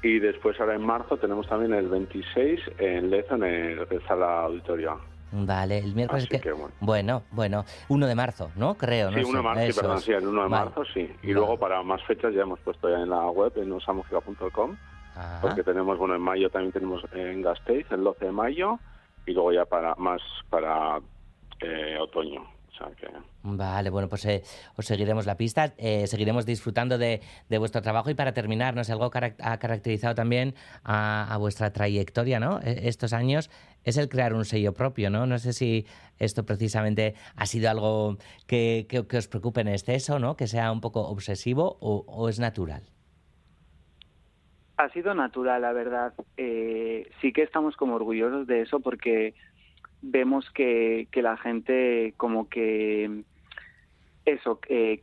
y 0.03 0.19
después 0.19 0.59
ahora 0.59 0.75
en 0.75 0.85
marzo 0.85 1.19
tenemos 1.19 1.47
también 1.47 1.75
el 1.75 1.89
26 1.89 2.61
en 2.79 3.11
Lezo, 3.11 3.35
en 3.35 3.45
el, 3.45 3.87
Sala 4.09 4.45
Auditoria. 4.45 4.97
Vale, 5.31 5.79
el 5.79 5.95
miércoles 5.95 6.27
que... 6.27 6.53
bueno. 6.81 7.23
bueno. 7.31 7.65
1 7.89 8.07
de 8.07 8.15
marzo, 8.15 8.51
¿no? 8.57 8.75
Creo, 8.75 9.11
¿no? 9.11 9.19
Sí, 9.19 9.25
1 9.25 9.37
de 9.37 9.45
marzo, 9.45 9.67
sí, 9.67 9.73
perdón, 9.81 10.01
sí, 10.01 10.13
el 10.13 10.27
1 10.27 10.43
de 10.43 10.49
marzo, 10.49 10.85
sí. 10.87 11.11
Y 11.23 11.33
luego 11.33 11.59
para 11.59 11.83
más 11.83 12.03
fechas 12.05 12.35
ya 12.35 12.43
hemos 12.43 12.61
puesto 12.61 12.89
ya 12.89 12.99
en 12.99 13.11
la 13.11 13.27
web, 13.31 13.53
en 13.57 13.73
usamusica.com, 13.73 14.77
porque 15.43 15.63
tenemos, 15.63 15.99
bueno, 15.99 16.15
en 16.15 16.23
mayo 16.23 16.49
también 16.49 16.73
tenemos 16.73 17.05
en 17.13 17.43
Gasteiz, 17.43 17.87
el 17.93 18.03
12 18.05 18.25
de 18.25 18.33
mayo, 18.33 18.79
y 19.27 19.33
luego 19.33 19.53
ya 19.53 19.65
para 19.65 19.95
más 19.97 20.21
para 20.51 21.01
eh, 21.61 21.97
otoño. 22.01 22.53
Vale, 23.45 23.91
bueno, 23.91 24.09
pues 24.09 24.25
eh, 24.27 24.43
os 24.77 24.87
seguiremos 24.87 25.27
la 25.27 25.37
pista, 25.37 25.75
eh, 25.77 26.07
seguiremos 26.07 26.47
disfrutando 26.47 26.97
de, 26.99 27.21
vuestro 27.59 27.83
trabajo 27.83 28.11
y 28.11 28.15
para 28.15 28.33
terminar, 28.33 28.75
no 28.75 28.83
algo 28.89 29.05
ha 29.05 29.59
caracterizado 29.59 30.15
también 30.15 30.55
a, 30.85 31.37
vuestra 31.39 31.73
trayectoria, 31.73 32.39
¿no? 32.41 32.61
E, 32.61 32.89
estos 32.89 33.13
años 33.13 33.51
es 33.85 33.97
el 33.97 34.09
crear 34.09 34.35
un 34.35 34.45
sello 34.45 34.73
propio, 34.75 35.11
¿no? 35.11 35.27
No 35.27 35.39
sé 35.39 35.53
si 35.53 35.87
esto 36.19 36.45
precisamente 36.45 37.15
ha 37.37 37.47
sido 37.47 37.71
algo 37.71 38.17
que, 38.47 38.87
os 39.17 39.29
preocupe 39.29 39.61
en 39.61 39.69
exceso, 39.69 40.19
¿no? 40.19 40.37
Que 40.37 40.47
sea 40.47 40.71
un 40.71 40.81
poco 40.81 41.01
obsesivo 41.09 41.79
o, 41.81 42.29
es 42.29 42.39
natural. 42.39 42.83
Ha 44.83 44.89
sido 44.89 45.15
natural, 45.15 45.63
la 45.63 45.73
verdad. 45.73 46.13
Eh, 46.37 47.09
sí 47.21 47.33
que 47.33 47.43
estamos 47.43 47.77
como 47.77 47.95
orgullosos 47.95 48.49
de 48.49 48.63
eso 48.63 48.81
porque 48.81 49.33
vemos 50.01 50.51
que, 50.51 51.07
que 51.13 51.23
la 51.23 51.37
gente 51.37 52.15
como 52.17 52.49
que 52.49 53.23
eso 54.25 54.59
que, 54.59 54.99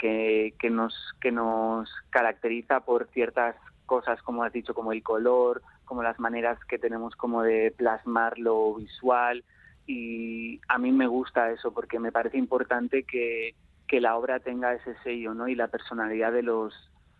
que, 0.59 0.69
nos 0.69 0.93
que 1.21 1.31
nos 1.31 1.89
caracteriza 2.09 2.81
por 2.81 3.07
ciertas 3.13 3.55
cosas 3.85 4.21
como 4.21 4.43
has 4.43 4.51
dicho 4.51 4.73
como 4.73 4.91
el 4.91 5.01
color 5.01 5.61
como 5.85 6.03
las 6.03 6.19
maneras 6.19 6.59
que 6.65 6.77
tenemos 6.77 7.15
como 7.15 7.41
de 7.43 7.71
plasmar 7.71 8.37
lo 8.37 8.75
visual 8.75 9.45
y 9.87 10.59
a 10.67 10.77
mí 10.77 10.91
me 10.91 11.07
gusta 11.07 11.51
eso 11.51 11.73
porque 11.73 11.99
me 11.99 12.11
parece 12.11 12.37
importante 12.37 13.03
que, 13.03 13.55
que 13.87 14.01
la 14.01 14.17
obra 14.17 14.41
tenga 14.41 14.73
ese 14.73 14.95
sello 15.03 15.33
no 15.33 15.47
y 15.47 15.55
la 15.55 15.69
personalidad 15.69 16.33
de 16.33 16.43
los 16.43 16.73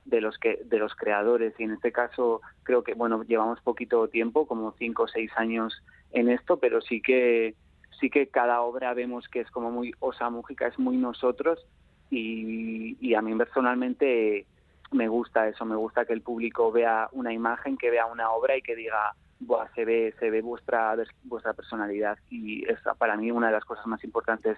de 0.09 0.21
los 0.21 0.37
que 0.37 0.59
de 0.65 0.77
los 0.77 0.95
creadores. 0.95 1.53
Y 1.59 1.63
en 1.63 1.71
este 1.71 1.91
caso 1.91 2.41
creo 2.63 2.83
que 2.83 2.93
bueno 2.93 3.23
llevamos 3.23 3.61
poquito 3.61 4.07
tiempo 4.07 4.47
como 4.47 4.73
cinco 4.73 5.03
o 5.03 5.07
seis 5.07 5.31
años 5.35 5.81
en 6.11 6.29
esto 6.29 6.57
pero 6.57 6.81
sí 6.81 7.01
que 7.01 7.55
sí 7.99 8.09
que 8.09 8.27
cada 8.27 8.61
obra 8.61 8.93
vemos 8.93 9.27
que 9.27 9.41
es 9.41 9.51
como 9.51 9.71
muy 9.71 9.93
Osa 9.99 10.29
Mújica, 10.29 10.67
es 10.67 10.79
muy 10.79 10.97
nosotros. 10.97 11.65
Y, 12.11 13.13
a 13.13 13.21
mí 13.21 13.35
personalmente 13.35 14.45
me 14.91 15.07
gusta 15.07 15.47
eso, 15.47 15.65
me 15.65 15.75
gusta 15.75 16.05
que 16.05 16.13
el 16.13 16.21
público 16.21 16.71
vea 16.71 17.07
una 17.11 17.33
imagen, 17.33 17.77
que 17.77 17.91
vea 17.91 18.05
una 18.07 18.31
obra 18.31 18.57
y 18.57 18.61
que 18.61 18.75
diga, 18.75 19.13
Buah, 19.39 19.67
se 19.75 19.85
ve, 19.85 20.15
se 20.19 20.29
ve 20.31 20.41
vuestra, 20.41 20.95
vuestra 21.23 21.53
personalidad 21.53 22.17
y 22.29 22.67
es 22.69 22.79
para 22.97 23.15
mí 23.15 23.31
una 23.31 23.47
de 23.47 23.53
las 23.53 23.65
cosas 23.65 23.85
más 23.85 24.03
importantes 24.03 24.57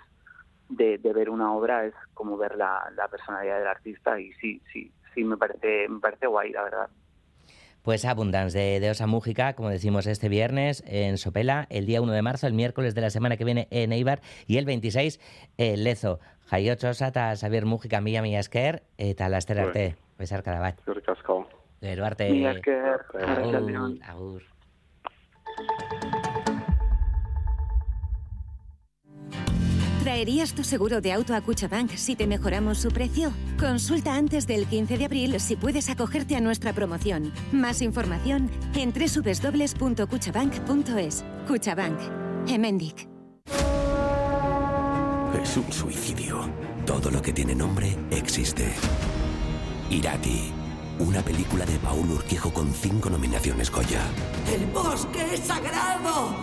de, 0.70 0.98
ver 0.98 1.30
una 1.30 1.54
obra 1.54 1.86
es 1.86 1.94
como 2.14 2.38
ver 2.38 2.56
la 2.56 3.08
personalidad 3.10 3.60
del 3.60 3.68
artista. 3.68 4.20
Y 4.20 4.32
sí, 4.34 4.62
sí, 4.72 4.92
sí 5.14 5.24
me 5.24 5.38
parece, 5.38 5.88
me 5.90 6.00
parece 6.00 6.28
guay, 6.28 6.52
la 6.52 6.64
verdad. 6.64 6.90
Pues 7.84 8.06
Abundance 8.06 8.58
de, 8.58 8.80
de 8.80 8.92
Osa 8.92 9.08
Mújica, 9.08 9.54
como 9.54 9.70
decimos 9.70 10.06
este 10.06 10.30
viernes 10.30 10.84
en 10.86 11.18
Sopela, 11.18 11.66
el 11.72 11.88
día 11.88 12.02
1 12.02 12.12
de 12.12 12.22
marzo, 12.22 12.46
el 12.46 12.54
miércoles 12.54 12.94
de 12.94 13.02
la 13.02 13.10
semana 13.10 13.38
que 13.38 13.46
viene 13.46 13.68
en 13.72 13.92
Eibar 13.92 14.22
y 14.46 14.58
el 14.58 14.66
26 14.66 15.20
en 15.58 15.84
Lezo. 15.84 16.20
Jaiotxo 16.52 16.90
eta 17.06 17.36
Xavier 17.36 17.66
Mújica 17.66 18.02
mila 18.02 18.22
esker 18.40 18.84
eta 18.98 19.30
laster 19.30 19.60
arte, 19.60 19.96
besar 20.20 20.44
cada 20.44 20.60
bat. 20.60 20.80
Agur. 24.04 24.04
agur. 24.04 24.44
¿Traerías 30.04 30.54
tu 30.54 30.64
seguro 30.64 31.00
de 31.00 31.14
auto 31.14 31.36
a 31.36 31.42
Cuchabank 31.42 31.92
si 31.92 32.16
te 32.16 32.26
mejoramos 32.26 32.80
su 32.80 32.90
precio? 32.90 33.32
Consulta 33.60 34.16
antes 34.16 34.48
del 34.48 34.66
15 34.66 34.98
de 34.98 35.06
abril 35.06 35.40
si 35.40 35.56
puedes 35.56 35.92
acogerte 35.92 36.36
a 36.36 36.42
nuestra 36.42 36.74
promoción. 36.74 37.32
Más 37.52 37.84
información 37.84 38.50
en 38.74 38.92
www.cuchabank.es. 38.94 41.24
Cuchabank. 41.48 42.00
Emendic. 42.48 43.08
Es 45.40 45.56
un 45.58 45.72
suicidio. 45.72 46.50
Todo 46.84 47.12
lo 47.12 47.22
que 47.22 47.32
tiene 47.32 47.54
nombre 47.54 47.96
existe. 48.10 48.74
Irati. 49.92 50.52
Una 50.98 51.22
película 51.22 51.64
de 51.64 51.78
Paul 51.78 52.10
Urquijo 52.10 52.52
con 52.52 52.74
cinco 52.74 53.12
nominaciones 53.12 53.70
Goya. 53.70 54.02
¡El 54.52 54.66
bosque 54.66 55.36
es 55.36 55.42
sagrado! 55.42 56.36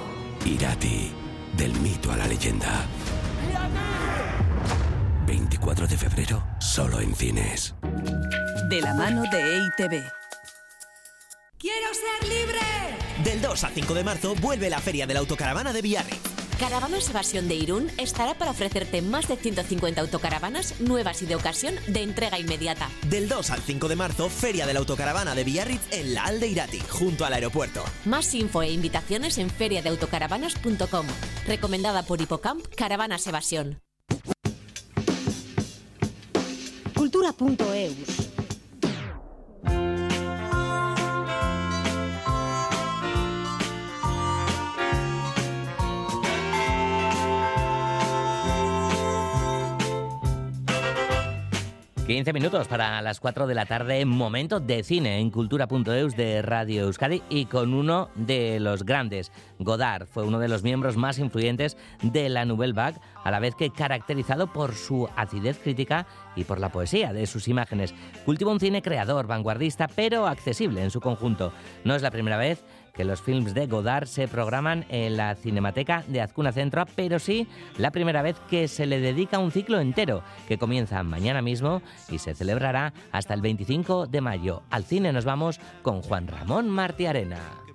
Irati. 0.47 1.11
Del 1.57 1.73
mito 1.81 2.13
a 2.13 2.17
la 2.17 2.29
leyenda. 2.29 2.87
24 5.27 5.87
de 5.87 5.97
febrero, 5.97 6.47
solo 6.59 7.01
en 7.01 7.15
cines. 7.15 7.75
De 8.69 8.81
la 8.81 8.95
mano 8.95 9.23
de 9.31 9.57
EITV. 9.57 10.05
¡Quiero 11.59 11.89
ser 11.93 12.29
libre! 12.29 12.59
Del 13.25 13.43
2 13.43 13.65
al 13.65 13.73
5 13.73 13.95
de 13.95 14.05
marzo 14.05 14.35
vuelve 14.37 14.71
la 14.71 14.79
Feria 14.79 15.07
de 15.07 15.15
la 15.15 15.21
Autocaravana 15.21 15.73
de 15.73 15.83
Villarreal. 15.83 16.38
Caravanas 16.59 17.09
Evasión 17.09 17.47
de 17.47 17.55
Irún 17.55 17.89
estará 17.99 18.35
para 18.35 18.51
ofrecerte 18.51 19.01
más 19.01 19.29
de 19.29 19.37
150 19.37 20.01
autocaravanas 20.01 20.81
nuevas 20.81 21.23
y 21.23 21.27
de 21.27 21.37
ocasión 21.37 21.77
de 21.87 22.03
entrega 22.03 22.39
inmediata. 22.39 22.91
Del 23.09 23.29
2 23.29 23.51
al 23.51 23.61
5 23.61 23.87
de 23.87 23.95
marzo, 23.95 24.29
Feria 24.29 24.67
de 24.67 24.73
la 24.73 24.81
Autocaravana 24.81 25.37
de 25.37 25.45
Villarritz 25.45 25.87
en 25.93 26.15
la 26.15 26.25
Aldeirati, 26.25 26.81
junto 26.81 27.25
al 27.25 27.35
aeropuerto. 27.35 27.85
Más 28.07 28.35
info 28.35 28.63
e 28.63 28.73
invitaciones 28.73 29.39
en 29.39 29.51
feriadeautocaravanas.com. 29.51 31.07
Recomendada 31.47 32.03
por 32.03 32.21
Hipocamp 32.21 32.67
Caravanas 32.75 33.25
Evasión. 33.29 33.81
Cultura.eus 36.97 38.28
15 52.09 52.33
minutos 52.33 52.69
para 52.69 53.03
las 53.03 53.21
4 53.21 53.47
de 53.47 53.55
la 53.55 53.67
tarde, 53.67 54.03
momento 54.07 54.61
de 54.61 54.83
cine 54.83 55.19
en 55.19 55.31
cultura.eus 55.31 56.17
de 56.17 56.41
Radio 56.41 56.85
Euskadi 56.85 57.23
y 57.29 57.45
con 57.45 57.75
uno 57.75 58.09
de 58.15 58.61
los 58.61 58.87
grandes. 58.87 59.31
Godard 59.59 60.07
fue 60.07 60.25
uno 60.25 60.39
de 60.39 60.49
los 60.49 60.63
miembros 60.63 60.97
más 60.97 61.19
influyentes 61.19 61.77
de 62.01 62.31
la 62.31 62.47
Nouvelle 62.47 62.73
Vague, 62.73 62.99
a 63.23 63.31
la 63.31 63.41
vez 63.41 63.55
que 63.55 63.69
caracterizado 63.69 64.51
por 64.51 64.75
su 64.75 65.07
acidez 65.17 65.59
crítica 65.59 66.07
y 66.35 66.45
por 66.45 66.61
la 66.61 66.73
poesía 66.73 67.13
de 67.13 67.27
sus 67.27 67.47
imágenes. 67.47 67.95
Cultiva 68.25 68.53
un 68.53 68.61
cine 68.61 68.81
creador, 68.81 69.27
vanguardista, 69.27 69.87
pero 69.87 70.27
accesible 70.27 70.83
en 70.83 70.91
su 70.91 71.03
conjunto. 71.03 71.53
No 71.85 71.95
es 71.95 72.01
la 72.01 72.11
primera 72.11 72.39
vez 72.39 72.65
que 72.99 73.05
los 73.05 73.23
films 73.23 73.55
de 73.55 73.69
Godard 73.69 74.09
se 74.09 74.27
programan 74.27 74.85
en 74.89 75.17
la 75.17 75.37
Cinemateca 75.37 76.03
de 76.09 76.21
Azcuna 76.21 76.51
Centro, 76.51 76.85
pero 76.97 77.21
sí 77.21 77.47
la 77.77 77.93
primera 77.93 78.23
vez 78.23 78.35
que 78.51 78.67
se 78.67 78.87
le 78.87 78.99
dedica 78.99 79.39
un 79.39 79.53
ciclo 79.53 79.79
entero, 79.79 80.25
que 80.49 80.59
comienza 80.59 81.01
mañana 81.05 81.41
mismo 81.41 81.81
y 82.11 82.19
se 82.19 82.35
celebrará 82.35 82.93
hasta 83.13 83.35
el 83.35 83.41
25 83.41 84.09
de 84.09 84.21
mayo. 84.21 84.63
Al 84.71 84.83
cine 84.83 85.13
nos 85.13 85.25
vamos 85.25 85.61
con 85.83 86.03
Juan 86.03 86.27
Ramón 86.27 86.69
Martiarena. 86.71 87.68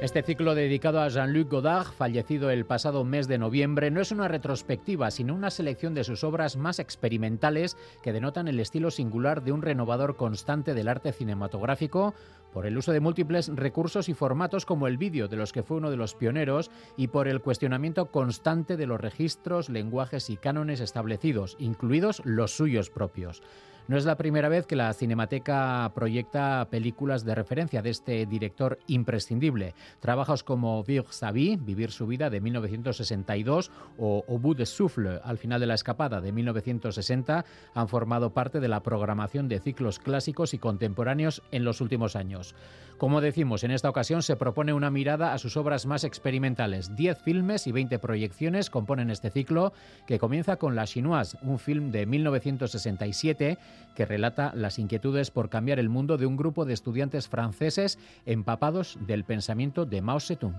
Este 0.00 0.22
ciclo 0.22 0.54
dedicado 0.54 1.00
a 1.00 1.08
Jean-Luc 1.08 1.50
Godard, 1.50 1.88
fallecido 1.88 2.50
el 2.50 2.64
pasado 2.64 3.02
mes 3.02 3.26
de 3.26 3.36
noviembre, 3.36 3.90
no 3.90 4.00
es 4.00 4.12
una 4.12 4.28
retrospectiva, 4.28 5.10
sino 5.10 5.34
una 5.34 5.50
selección 5.50 5.92
de 5.92 6.04
sus 6.04 6.22
obras 6.22 6.56
más 6.56 6.78
experimentales 6.78 7.76
que 8.00 8.12
denotan 8.12 8.46
el 8.46 8.60
estilo 8.60 8.92
singular 8.92 9.42
de 9.42 9.50
un 9.50 9.60
renovador 9.60 10.14
constante 10.14 10.72
del 10.72 10.86
arte 10.86 11.10
cinematográfico 11.10 12.14
por 12.52 12.64
el 12.64 12.78
uso 12.78 12.92
de 12.92 13.00
múltiples 13.00 13.48
recursos 13.48 14.08
y 14.08 14.14
formatos 14.14 14.64
como 14.64 14.86
el 14.86 14.98
vídeo, 14.98 15.26
de 15.26 15.36
los 15.36 15.52
que 15.52 15.64
fue 15.64 15.78
uno 15.78 15.90
de 15.90 15.96
los 15.96 16.14
pioneros, 16.14 16.70
y 16.96 17.08
por 17.08 17.26
el 17.26 17.40
cuestionamiento 17.40 18.06
constante 18.06 18.76
de 18.76 18.86
los 18.86 19.00
registros, 19.00 19.68
lenguajes 19.68 20.30
y 20.30 20.36
cánones 20.36 20.78
establecidos, 20.78 21.56
incluidos 21.58 22.22
los 22.24 22.52
suyos 22.56 22.88
propios. 22.88 23.42
No 23.88 23.96
es 23.96 24.04
la 24.04 24.18
primera 24.18 24.50
vez 24.50 24.66
que 24.66 24.76
la 24.76 24.92
Cinemateca 24.92 25.90
proyecta 25.94 26.68
películas 26.70 27.24
de 27.24 27.34
referencia 27.34 27.80
de 27.80 27.88
este 27.88 28.26
director 28.26 28.78
imprescindible. 28.86 29.74
Trabajos 29.98 30.44
como 30.44 30.84
Vivre 30.84 31.06
sa 31.08 31.32
vie, 31.32 31.56
Vivir 31.56 31.90
su 31.90 32.06
vida, 32.06 32.28
de 32.28 32.42
1962, 32.42 33.70
o 33.96 34.26
Au 34.28 34.38
bout 34.38 34.58
de 34.58 34.66
souffle, 34.66 35.20
Al 35.24 35.38
final 35.38 35.58
de 35.60 35.66
la 35.66 35.74
escapada, 35.74 36.20
de 36.20 36.32
1960, 36.32 37.46
han 37.72 37.88
formado 37.88 38.34
parte 38.34 38.60
de 38.60 38.68
la 38.68 38.82
programación 38.82 39.48
de 39.48 39.58
ciclos 39.58 39.98
clásicos 39.98 40.52
y 40.52 40.58
contemporáneos 40.58 41.42
en 41.50 41.64
los 41.64 41.80
últimos 41.80 42.14
años. 42.14 42.54
Como 42.98 43.20
decimos, 43.20 43.62
en 43.62 43.70
esta 43.70 43.88
ocasión 43.88 44.22
se 44.22 44.34
propone 44.34 44.72
una 44.72 44.90
mirada 44.90 45.32
a 45.32 45.38
sus 45.38 45.56
obras 45.56 45.86
más 45.86 46.02
experimentales. 46.02 46.96
Diez 46.96 47.16
filmes 47.22 47.68
y 47.68 47.72
20 47.72 48.00
proyecciones 48.00 48.70
componen 48.70 49.10
este 49.10 49.30
ciclo, 49.30 49.72
que 50.04 50.18
comienza 50.18 50.56
con 50.56 50.74
La 50.74 50.84
Chinoise, 50.84 51.38
un 51.42 51.60
film 51.60 51.92
de 51.92 52.06
1967 52.06 53.56
que 53.94 54.04
relata 54.04 54.52
las 54.54 54.78
inquietudes 54.78 55.30
por 55.30 55.48
cambiar 55.48 55.78
el 55.78 55.88
mundo 55.88 56.16
de 56.16 56.26
un 56.26 56.36
grupo 56.36 56.64
de 56.64 56.74
estudiantes 56.74 57.28
franceses 57.28 57.98
empapados 58.26 58.98
del 59.06 59.24
pensamiento 59.24 59.84
de 59.84 60.00
Mao 60.02 60.20
Zedong. 60.20 60.54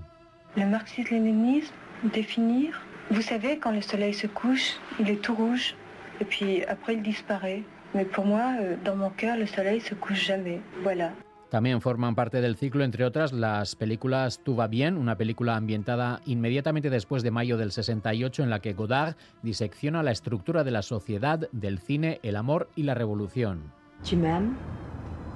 Le 0.55 0.65
marxisme-léninisme, 0.65 1.73
définir. 2.11 2.81
Vous 3.11 3.21
savez, 3.21 3.59
quand 3.59 3.71
le 3.71 3.81
soleil 3.81 4.13
se 4.13 4.27
couche, 4.27 4.77
il 4.99 5.09
est 5.09 5.21
tout 5.21 5.35
rouge, 5.35 5.75
et 6.19 6.25
puis 6.25 6.63
après 6.65 6.95
il 6.95 7.03
disparaît. 7.03 7.63
Mais 7.93 8.05
pour 8.05 8.25
moi, 8.25 8.55
euh, 8.59 8.75
dans 8.83 8.95
mon 8.95 9.09
cœur, 9.09 9.37
le 9.37 9.45
soleil 9.45 9.81
se 9.81 9.95
couche 9.95 10.25
jamais. 10.25 10.61
Voilà. 10.83 11.11
También 11.49 11.81
forman 11.81 12.13
parte 12.13 12.41
del 12.41 12.55
ciclo, 12.55 12.83
entre 12.83 13.05
otras, 13.05 13.33
las 13.33 13.75
películas 13.75 14.39
Tú 14.43 14.55
va 14.55 14.67
bien, 14.67 14.97
una 14.97 15.15
película 15.15 15.55
ambientada 15.55 16.21
inmediatamente 16.25 16.91
después 16.91 17.23
de 17.23 17.31
mayo 17.31 17.57
del 17.57 17.71
68 17.71 18.43
en 18.43 18.51
la 18.51 18.59
que 18.59 18.73
Godard 18.73 19.15
disecciona 19.41 20.03
la 20.03 20.11
estructura 20.11 20.63
de 20.63 20.71
la 20.71 20.83
sociedad, 20.83 21.49
del 21.51 21.79
cine, 21.79 22.19
el 22.21 22.35
amor 22.35 22.69
y 22.75 22.83
la 22.83 22.93
revolución. 22.93 23.63
Tu 24.07 24.15
m'aimes 24.15 24.55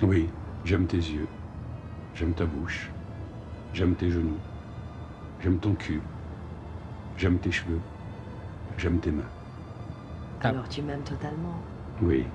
Oui, 0.04 0.30
j'aime 0.66 0.86
tes 0.86 0.98
yeux, 0.98 1.28
j'aime 2.16 2.34
ta 2.34 2.46
bouche, 2.46 2.90
j'aime 3.74 3.96
tes 3.96 4.12
genoux, 4.12 4.40
j'aime 5.42 5.58
ton 5.60 5.74
cul, 5.76 6.02
j'aime 7.18 7.40
tes 7.40 7.52
cheveux, 7.52 7.82
j'aime 8.78 9.00
tes 9.00 9.12
mains. 9.12 9.30
Alors 10.42 10.70
tu 10.70 10.82
m'aimes 10.84 11.04
totalement 11.04 11.60
Oui. 12.02 12.26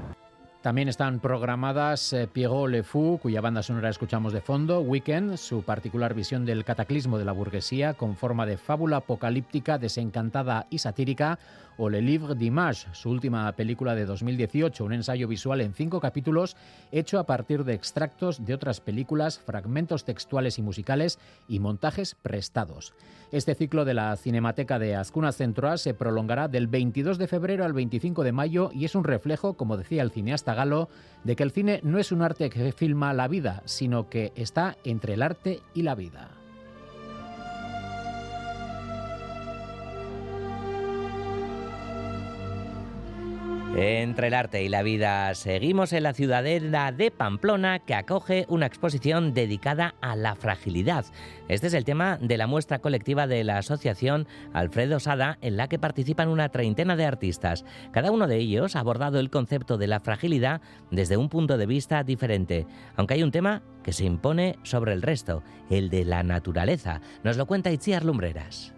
También 0.68 0.90
están 0.90 1.20
programadas 1.20 2.12
eh, 2.12 2.28
Pierrot 2.30 2.68
Le 2.68 2.82
Fou, 2.82 3.16
cuya 3.16 3.40
banda 3.40 3.62
sonora 3.62 3.88
escuchamos 3.88 4.34
de 4.34 4.42
fondo, 4.42 4.82
Weekend, 4.82 5.38
su 5.38 5.62
particular 5.62 6.12
visión 6.12 6.44
del 6.44 6.62
cataclismo 6.62 7.16
de 7.16 7.24
la 7.24 7.32
burguesía 7.32 7.94
con 7.94 8.16
forma 8.16 8.44
de 8.44 8.58
fábula 8.58 8.98
apocalíptica, 8.98 9.78
desencantada 9.78 10.66
y 10.68 10.80
satírica, 10.80 11.38
o 11.78 11.88
Le 11.88 12.02
Livre 12.02 12.34
d'Image, 12.34 12.88
su 12.92 13.08
última 13.08 13.50
película 13.52 13.94
de 13.94 14.04
2018, 14.04 14.84
un 14.84 14.92
ensayo 14.92 15.26
visual 15.26 15.62
en 15.62 15.72
cinco 15.72 16.00
capítulos 16.00 16.56
hecho 16.92 17.18
a 17.18 17.24
partir 17.24 17.64
de 17.64 17.72
extractos 17.72 18.44
de 18.44 18.52
otras 18.52 18.80
películas, 18.80 19.38
fragmentos 19.38 20.04
textuales 20.04 20.58
y 20.58 20.62
musicales 20.62 21.18
y 21.48 21.60
montajes 21.60 22.14
prestados. 22.14 22.92
Este 23.30 23.54
ciclo 23.54 23.84
de 23.84 23.94
la 23.94 24.16
Cinemateca 24.16 24.78
de 24.78 24.96
Azcuna 24.96 25.32
Centroa 25.32 25.76
se 25.76 25.94
prolongará 25.94 26.48
del 26.48 26.66
22 26.66 27.18
de 27.18 27.28
febrero 27.28 27.64
al 27.64 27.72
25 27.72 28.24
de 28.24 28.32
mayo 28.32 28.70
y 28.74 28.84
es 28.84 28.94
un 28.94 29.04
reflejo, 29.04 29.54
como 29.54 29.76
decía 29.76 30.02
el 30.02 30.10
cineasta 30.10 30.54
galo, 30.54 30.88
de 31.24 31.36
que 31.36 31.42
el 31.42 31.52
cine 31.52 31.80
no 31.84 31.98
es 31.98 32.10
un 32.10 32.22
arte 32.22 32.50
que 32.50 32.72
filma 32.72 33.12
la 33.14 33.28
vida, 33.28 33.62
sino 33.66 34.08
que 34.08 34.32
está 34.34 34.76
entre 34.84 35.14
el 35.14 35.22
arte 35.22 35.60
y 35.74 35.82
la 35.82 35.94
vida. 35.94 36.37
Entre 43.80 44.26
el 44.26 44.34
arte 44.34 44.64
y 44.64 44.68
la 44.68 44.82
vida 44.82 45.32
seguimos 45.36 45.92
en 45.92 46.02
la 46.02 46.12
ciudadela 46.12 46.90
de 46.90 47.12
Pamplona 47.12 47.78
que 47.78 47.94
acoge 47.94 48.44
una 48.48 48.66
exposición 48.66 49.34
dedicada 49.34 49.94
a 50.00 50.16
la 50.16 50.34
fragilidad. 50.34 51.06
Este 51.46 51.68
es 51.68 51.74
el 51.74 51.84
tema 51.84 52.18
de 52.20 52.36
la 52.38 52.48
muestra 52.48 52.80
colectiva 52.80 53.28
de 53.28 53.44
la 53.44 53.58
asociación 53.58 54.26
Alfredo 54.52 54.98
Sada 54.98 55.38
en 55.42 55.56
la 55.56 55.68
que 55.68 55.78
participan 55.78 56.28
una 56.28 56.48
treintena 56.48 56.96
de 56.96 57.04
artistas. 57.04 57.64
Cada 57.92 58.10
uno 58.10 58.26
de 58.26 58.38
ellos 58.38 58.74
ha 58.74 58.80
abordado 58.80 59.20
el 59.20 59.30
concepto 59.30 59.78
de 59.78 59.86
la 59.86 60.00
fragilidad 60.00 60.60
desde 60.90 61.16
un 61.16 61.28
punto 61.28 61.56
de 61.56 61.66
vista 61.66 62.02
diferente, 62.02 62.66
aunque 62.96 63.14
hay 63.14 63.22
un 63.22 63.30
tema 63.30 63.62
que 63.84 63.92
se 63.92 64.04
impone 64.04 64.58
sobre 64.64 64.92
el 64.92 65.02
resto, 65.02 65.44
el 65.70 65.88
de 65.88 66.04
la 66.04 66.24
naturaleza. 66.24 67.00
Nos 67.22 67.36
lo 67.36 67.46
cuenta 67.46 67.70
Itziar 67.70 68.04
Lumbreras. 68.04 68.74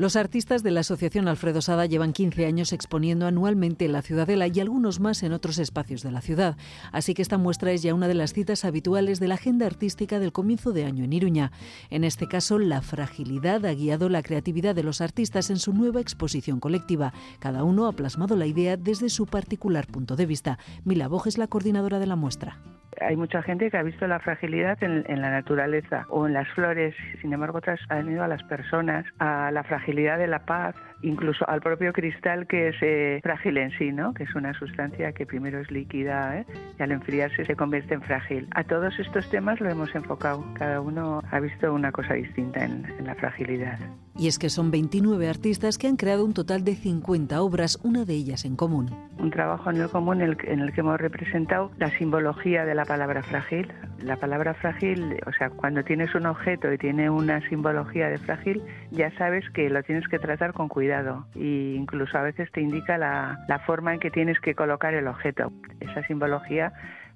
Los 0.00 0.16
artistas 0.16 0.62
de 0.62 0.70
la 0.70 0.80
Asociación 0.80 1.28
Alfredo 1.28 1.60
Sada 1.60 1.84
llevan 1.84 2.14
15 2.14 2.46
años 2.46 2.72
exponiendo 2.72 3.26
anualmente 3.26 3.84
en 3.84 3.92
la 3.92 4.00
Ciudadela 4.00 4.46
y 4.46 4.58
algunos 4.58 4.98
más 4.98 5.22
en 5.22 5.34
otros 5.34 5.58
espacios 5.58 6.02
de 6.02 6.10
la 6.10 6.22
ciudad. 6.22 6.56
Así 6.90 7.12
que 7.12 7.20
esta 7.20 7.36
muestra 7.36 7.70
es 7.72 7.82
ya 7.82 7.92
una 7.92 8.08
de 8.08 8.14
las 8.14 8.32
citas 8.32 8.64
habituales 8.64 9.20
de 9.20 9.28
la 9.28 9.34
agenda 9.34 9.66
artística 9.66 10.18
del 10.18 10.32
comienzo 10.32 10.72
de 10.72 10.86
año 10.86 11.04
en 11.04 11.12
Iruña. 11.12 11.52
En 11.90 12.04
este 12.04 12.28
caso, 12.28 12.58
la 12.58 12.80
fragilidad 12.80 13.66
ha 13.66 13.74
guiado 13.74 14.08
la 14.08 14.22
creatividad 14.22 14.74
de 14.74 14.84
los 14.84 15.02
artistas 15.02 15.50
en 15.50 15.58
su 15.58 15.74
nueva 15.74 16.00
exposición 16.00 16.60
colectiva. 16.60 17.12
Cada 17.38 17.62
uno 17.62 17.86
ha 17.86 17.92
plasmado 17.92 18.36
la 18.36 18.46
idea 18.46 18.78
desde 18.78 19.10
su 19.10 19.26
particular 19.26 19.86
punto 19.86 20.16
de 20.16 20.24
vista. 20.24 20.58
Mila 20.82 21.08
Boj 21.08 21.26
es 21.26 21.36
la 21.36 21.46
coordinadora 21.46 21.98
de 21.98 22.06
la 22.06 22.16
muestra. 22.16 22.56
Hay 23.02 23.16
mucha 23.16 23.40
gente 23.42 23.70
que 23.70 23.78
ha 23.78 23.82
visto 23.82 24.06
la 24.06 24.18
fragilidad 24.18 24.82
en, 24.82 25.04
en, 25.08 25.22
la 25.22 25.30
naturaleza 25.30 26.06
o 26.10 26.26
en 26.26 26.34
las 26.34 26.48
flores, 26.48 26.94
sin 27.22 27.32
embargo 27.32 27.58
otras 27.58 27.80
han 27.88 28.10
ido 28.10 28.22
a 28.22 28.28
las 28.28 28.42
personas, 28.42 29.06
a 29.18 29.50
la 29.52 29.62
fragilidad 29.62 29.89
de 30.18 30.26
la 30.26 30.40
paz, 30.40 30.74
incluso 31.02 31.48
al 31.48 31.60
propio 31.60 31.92
cristal 31.92 32.46
que 32.46 32.68
es 32.68 32.76
eh, 32.82 33.20
frágil 33.22 33.58
en 33.58 33.70
sí, 33.78 33.92
¿no? 33.92 34.14
que 34.14 34.24
es 34.24 34.34
una 34.34 34.52
sustancia 34.54 35.12
que 35.12 35.26
primero 35.26 35.60
es 35.60 35.70
líquida 35.70 36.38
¿eh? 36.38 36.46
y 36.78 36.82
al 36.82 36.92
enfriarse 36.92 37.44
se 37.44 37.56
convierte 37.56 37.94
en 37.94 38.02
frágil. 38.02 38.48
A 38.52 38.64
todos 38.64 38.98
estos 38.98 39.28
temas 39.30 39.60
lo 39.60 39.70
hemos 39.70 39.94
enfocado, 39.94 40.44
cada 40.54 40.80
uno 40.80 41.22
ha 41.30 41.40
visto 41.40 41.72
una 41.72 41.92
cosa 41.92 42.14
distinta 42.14 42.64
en, 42.64 42.84
en 42.98 43.06
la 43.06 43.14
fragilidad. 43.14 43.78
Y 44.16 44.28
es 44.28 44.38
que 44.38 44.50
son 44.50 44.70
29 44.70 45.28
artistas 45.28 45.78
que 45.78 45.86
han 45.86 45.96
creado 45.96 46.24
un 46.24 46.34
total 46.34 46.62
de 46.64 46.74
50 46.74 47.40
obras, 47.40 47.78
una 47.82 48.04
de 48.04 48.14
ellas 48.14 48.44
en 48.44 48.56
común. 48.56 48.90
Un 49.18 49.30
trabajo 49.30 49.70
en 49.70 49.76
el 49.76 49.88
común 49.88 50.20
en 50.20 50.30
el, 50.30 50.36
en 50.44 50.60
el 50.60 50.72
que 50.72 50.80
hemos 50.80 51.00
representado 51.00 51.70
la 51.78 51.90
simbología 51.96 52.64
de 52.64 52.74
la 52.74 52.84
palabra 52.84 53.22
frágil. 53.22 53.72
La 54.02 54.16
palabra 54.16 54.54
frágil, 54.54 55.16
o 55.26 55.32
sea, 55.32 55.50
cuando 55.50 55.84
tienes 55.84 56.14
un 56.14 56.26
objeto 56.26 56.72
y 56.72 56.78
tiene 56.78 57.08
una 57.08 57.46
simbología 57.48 58.08
de 58.08 58.18
frágil, 58.18 58.62
ya 58.90 59.10
sabes 59.16 59.48
que 59.50 59.70
lo 59.70 59.82
tienes 59.82 60.06
que 60.08 60.18
tratar 60.18 60.52
con 60.52 60.68
cuidado 60.68 60.89
e 61.34 61.74
incluso 61.76 62.16
a 62.18 62.22
veces 62.22 62.50
te 62.52 62.60
indica 62.60 62.98
la, 62.98 63.44
la 63.48 63.58
forma 63.60 63.94
en 63.94 64.00
que 64.00 64.10
tienes 64.10 64.38
que 64.40 64.54
colocar 64.54 64.94
el 64.94 65.06
objeto. 65.06 65.52
Esa 65.80 66.06
simbología 66.06 66.72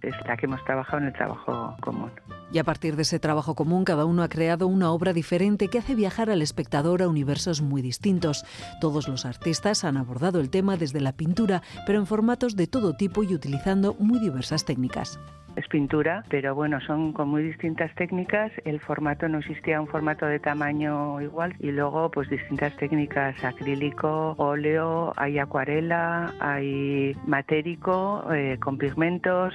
es 0.08 0.14
la 0.26 0.36
que 0.36 0.46
hemos 0.46 0.64
trabajado 0.64 0.98
en 0.98 1.08
el 1.08 1.12
trabajo 1.12 1.76
común. 1.80 2.10
Y 2.52 2.58
a 2.58 2.64
partir 2.64 2.96
de 2.96 3.02
ese 3.02 3.18
trabajo 3.18 3.54
común, 3.54 3.84
cada 3.84 4.04
uno 4.04 4.22
ha 4.22 4.28
creado 4.28 4.66
una 4.66 4.92
obra 4.92 5.12
diferente 5.12 5.68
que 5.68 5.78
hace 5.78 5.94
viajar 5.94 6.30
al 6.30 6.42
espectador 6.42 7.02
a 7.02 7.08
universos 7.08 7.62
muy 7.62 7.82
distintos. 7.82 8.44
Todos 8.80 9.08
los 9.08 9.26
artistas 9.26 9.84
han 9.84 9.96
abordado 9.96 10.40
el 10.40 10.50
tema 10.50 10.76
desde 10.76 11.00
la 11.00 11.12
pintura, 11.12 11.62
pero 11.86 11.98
en 11.98 12.06
formatos 12.06 12.56
de 12.56 12.66
todo 12.66 12.94
tipo 12.94 13.22
y 13.22 13.34
utilizando 13.34 13.94
muy 13.98 14.20
diversas 14.20 14.64
técnicas 14.64 15.18
es 15.56 15.68
pintura, 15.68 16.24
pero 16.28 16.54
bueno, 16.54 16.80
son 16.80 17.12
con 17.12 17.28
muy 17.28 17.42
distintas 17.42 17.94
técnicas. 17.94 18.50
El 18.64 18.80
formato 18.80 19.28
no 19.28 19.38
existía 19.38 19.80
un 19.80 19.86
formato 19.86 20.26
de 20.26 20.38
tamaño 20.38 21.20
igual 21.20 21.54
y 21.60 21.70
luego 21.70 22.10
pues 22.10 22.28
distintas 22.28 22.76
técnicas, 22.76 23.42
acrílico, 23.44 24.34
óleo, 24.38 25.12
hay 25.16 25.38
acuarela, 25.38 26.32
hay 26.40 27.16
matérico, 27.26 28.24
eh, 28.32 28.58
con 28.60 28.78
pigmentos, 28.78 29.54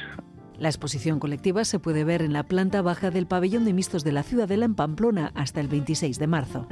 la 0.60 0.70
exposición 0.70 1.20
colectiva 1.20 1.64
se 1.64 1.80
puede 1.80 2.03
ver 2.03 2.22
en 2.22 2.34
la 2.34 2.43
planta 2.43 2.82
baja 2.82 3.12
del 3.12 3.28
pabellón 3.28 3.66
de 3.66 3.74
mixtos 3.74 4.03
de 4.03 4.12
la 4.12 4.24
Ciudadela 4.24 4.66
en 4.66 4.76
Pamplona 4.76 5.32
hasta 5.34 5.62
el 5.62 5.68
26 5.68 6.20
de 6.20 6.28
marzo. 6.28 6.68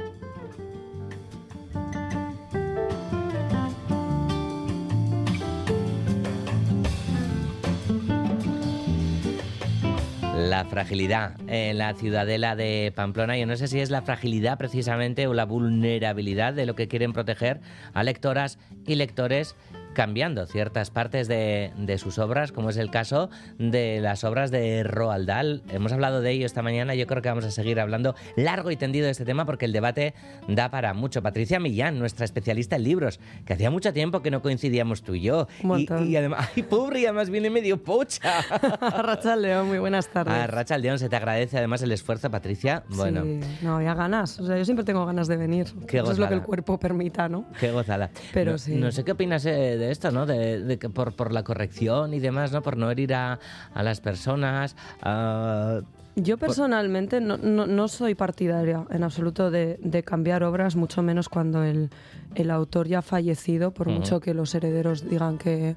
La 10.36 10.64
fragilidad 10.64 11.34
en 11.46 11.78
la 11.78 11.94
ciudadela 11.94 12.56
de 12.56 12.92
Pamplona. 12.94 13.36
Yo 13.36 13.46
no 13.46 13.56
sé 13.56 13.68
si 13.68 13.80
es 13.80 13.90
la 13.90 14.02
fragilidad 14.02 14.56
precisamente 14.56 15.26
o 15.26 15.34
la 15.34 15.44
vulnerabilidad 15.44 16.54
de 16.54 16.64
lo 16.64 16.74
que 16.74 16.88
quieren 16.88 17.12
proteger 17.12 17.60
a 17.92 18.02
lectoras 18.02 18.58
y 18.86 18.94
lectores 18.94 19.56
cambiando 19.98 20.46
ciertas 20.46 20.92
partes 20.92 21.26
de, 21.26 21.72
de, 21.76 21.98
sus 21.98 22.20
obras, 22.20 22.52
como 22.52 22.70
es 22.70 22.76
el 22.76 22.88
caso 22.88 23.30
de 23.58 23.98
las 24.00 24.22
obras 24.22 24.52
de 24.52 24.84
Roald 24.84 25.26
Dahl. 25.26 25.64
Hemos 25.70 25.90
hablado 25.90 26.20
de 26.20 26.30
ello 26.30 26.46
esta 26.46 26.62
mañana, 26.62 26.94
yo 26.94 27.08
creo 27.08 27.20
que 27.20 27.28
vamos 27.28 27.44
a 27.44 27.50
seguir 27.50 27.80
hablando 27.80 28.14
largo 28.36 28.70
y 28.70 28.76
tendido 28.76 29.06
de 29.06 29.10
este 29.10 29.24
tema 29.24 29.44
porque 29.44 29.64
el 29.64 29.72
debate 29.72 30.14
da 30.46 30.70
para 30.70 30.94
mucho. 30.94 31.20
Patricia 31.20 31.58
Millán, 31.58 31.98
nuestra 31.98 32.24
especialista 32.24 32.76
en 32.76 32.84
libros, 32.84 33.18
que 33.44 33.54
hacía 33.54 33.72
mucho 33.72 33.92
tiempo 33.92 34.22
que 34.22 34.30
no 34.30 34.40
coincidíamos 34.40 35.02
tú 35.02 35.16
y 35.16 35.22
yo. 35.22 35.48
Y, 35.64 35.88
y, 36.04 36.16
además, 36.16 36.48
ay, 36.54 36.62
pobre, 36.62 37.00
y 37.00 37.06
además 37.06 37.28
viene 37.28 37.50
medio 37.50 37.82
pocha. 37.82 38.40
Rachel 39.02 39.42
León, 39.42 39.66
muy 39.66 39.80
buenas 39.80 40.06
tardes. 40.06 40.32
A 40.32 40.46
Rachel 40.46 40.80
León 40.80 41.00
se 41.00 41.08
te 41.08 41.16
agradece 41.16 41.58
además 41.58 41.82
el 41.82 41.90
esfuerzo, 41.90 42.30
Patricia. 42.30 42.84
Bueno. 42.90 43.24
Sí, 43.24 43.40
no, 43.62 43.74
había 43.74 43.94
ganas. 43.94 44.38
O 44.38 44.46
sea, 44.46 44.56
yo 44.56 44.64
siempre 44.64 44.84
tengo 44.84 45.04
ganas 45.04 45.26
de 45.26 45.36
venir. 45.36 45.66
Qué 45.88 45.98
Eso 45.98 46.12
es 46.12 46.18
lo 46.20 46.28
que 46.28 46.34
el 46.34 46.42
cuerpo 46.42 46.78
permita, 46.78 47.28
¿no? 47.28 47.46
Qué 47.58 47.72
gozada. 47.72 48.12
Pero 48.32 48.52
no, 48.52 48.58
sí. 48.58 48.76
No 48.76 48.92
sé 48.92 49.02
qué 49.02 49.10
opinas 49.10 49.44
eh, 49.44 49.76
de 49.76 49.87
esto, 49.90 50.10
¿no? 50.10 50.26
De, 50.26 50.62
de 50.62 50.78
que 50.78 50.88
por, 50.88 51.14
por, 51.14 51.32
la 51.32 51.42
corrección 51.42 52.14
y 52.14 52.20
demás, 52.20 52.52
¿no? 52.52 52.62
Por 52.62 52.76
no 52.76 52.90
herir 52.90 53.14
a, 53.14 53.38
a 53.74 53.82
las 53.82 54.00
personas. 54.00 54.76
Uh, 55.04 55.82
yo 56.16 56.36
personalmente 56.36 57.20
no, 57.20 57.36
no, 57.36 57.66
no, 57.66 57.86
soy 57.86 58.14
partidaria 58.16 58.84
en 58.90 59.04
absoluto 59.04 59.50
de, 59.50 59.78
de, 59.82 60.02
cambiar 60.02 60.42
obras, 60.42 60.74
mucho 60.74 61.00
menos 61.00 61.28
cuando 61.28 61.62
el, 61.62 61.90
el 62.34 62.50
autor 62.50 62.88
ya 62.88 62.98
ha 62.98 63.02
fallecido, 63.02 63.72
por 63.72 63.86
uh 63.86 63.92
-huh. 63.92 63.98
mucho 63.98 64.20
que 64.20 64.34
los 64.34 64.54
herederos 64.54 65.08
digan 65.08 65.38
que, 65.38 65.76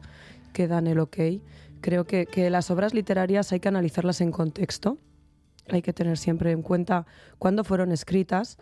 que 0.54 0.68
dan 0.68 0.88
el 0.88 1.00
ok. 1.00 1.18
Creo 1.82 2.06
que, 2.06 2.26
que 2.26 2.50
las 2.50 2.72
obras 2.72 2.94
literarias 2.94 3.52
hay 3.52 3.60
que 3.60 3.68
analizarlas 3.68 4.22
en 4.22 4.32
contexto, 4.32 4.98
hay 5.70 5.82
que 5.82 5.94
tener 5.94 6.18
siempre 6.18 6.52
en 6.52 6.64
cuenta 6.64 7.06
cuándo 7.38 7.64
fueron 7.64 7.92
escritas 7.92 8.58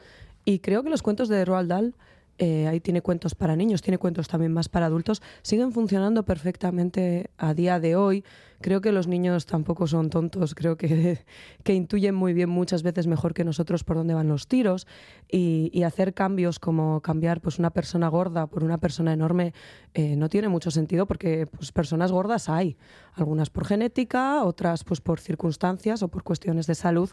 y 0.45 0.59
creo 0.59 0.83
que 0.83 0.89
los 0.89 1.01
cuentos 1.01 1.29
de 1.29 1.45
Roald 1.45 1.69
Dahl 1.69 1.95
eh, 2.41 2.67
ahí 2.67 2.79
tiene 2.79 3.01
cuentos 3.01 3.35
para 3.35 3.57
niños, 3.57 3.81
tiene 3.81 3.97
cuentos 3.97 4.29
también 4.29 4.53
más 4.53 4.69
para 4.69 4.85
adultos, 4.85 5.21
siguen 5.41 5.73
funcionando 5.73 6.23
perfectamente 6.23 7.29
a 7.37 7.53
día 7.53 7.81
de 7.81 7.97
hoy. 7.97 8.23
Creo 8.61 8.79
que 8.79 8.93
los 8.93 9.07
niños 9.07 9.45
tampoco 9.45 9.87
son 9.87 10.09
tontos, 10.09 10.55
creo 10.55 10.77
que, 10.77 11.19
que 11.63 11.73
intuyen 11.73 12.15
muy 12.15 12.33
bien 12.33 12.49
muchas 12.49 12.81
veces 12.81 13.07
mejor 13.07 13.33
que 13.33 13.43
nosotros 13.43 13.83
por 13.83 13.97
dónde 13.97 14.13
van 14.13 14.29
los 14.29 14.47
tiros 14.47 14.87
y, 15.29 15.83
hacer 15.89 16.13
cambios 16.13 16.59
como 16.59 17.01
cambiar 17.01 17.41
pues 17.41 17.57
una 17.57 17.71
persona 17.71 18.09
gorda 18.09 18.45
por 18.45 18.63
una 18.63 18.77
persona 18.77 19.11
enorme 19.11 19.53
eh, 19.95 20.15
no 20.15 20.29
tiene 20.29 20.47
mucho 20.47 20.69
sentido 20.69 21.07
porque 21.07 21.47
pues, 21.47 21.71
personas 21.71 22.11
gordas 22.11 22.47
hay, 22.47 22.77
algunas 23.13 23.49
por 23.49 23.65
genética, 23.65 24.43
otras 24.43 24.83
pues 24.83 25.01
por 25.01 25.19
circunstancias 25.19 26.03
o 26.03 26.09
por 26.09 26.23
cuestiones 26.23 26.67
de 26.67 26.75
salud 26.75 27.09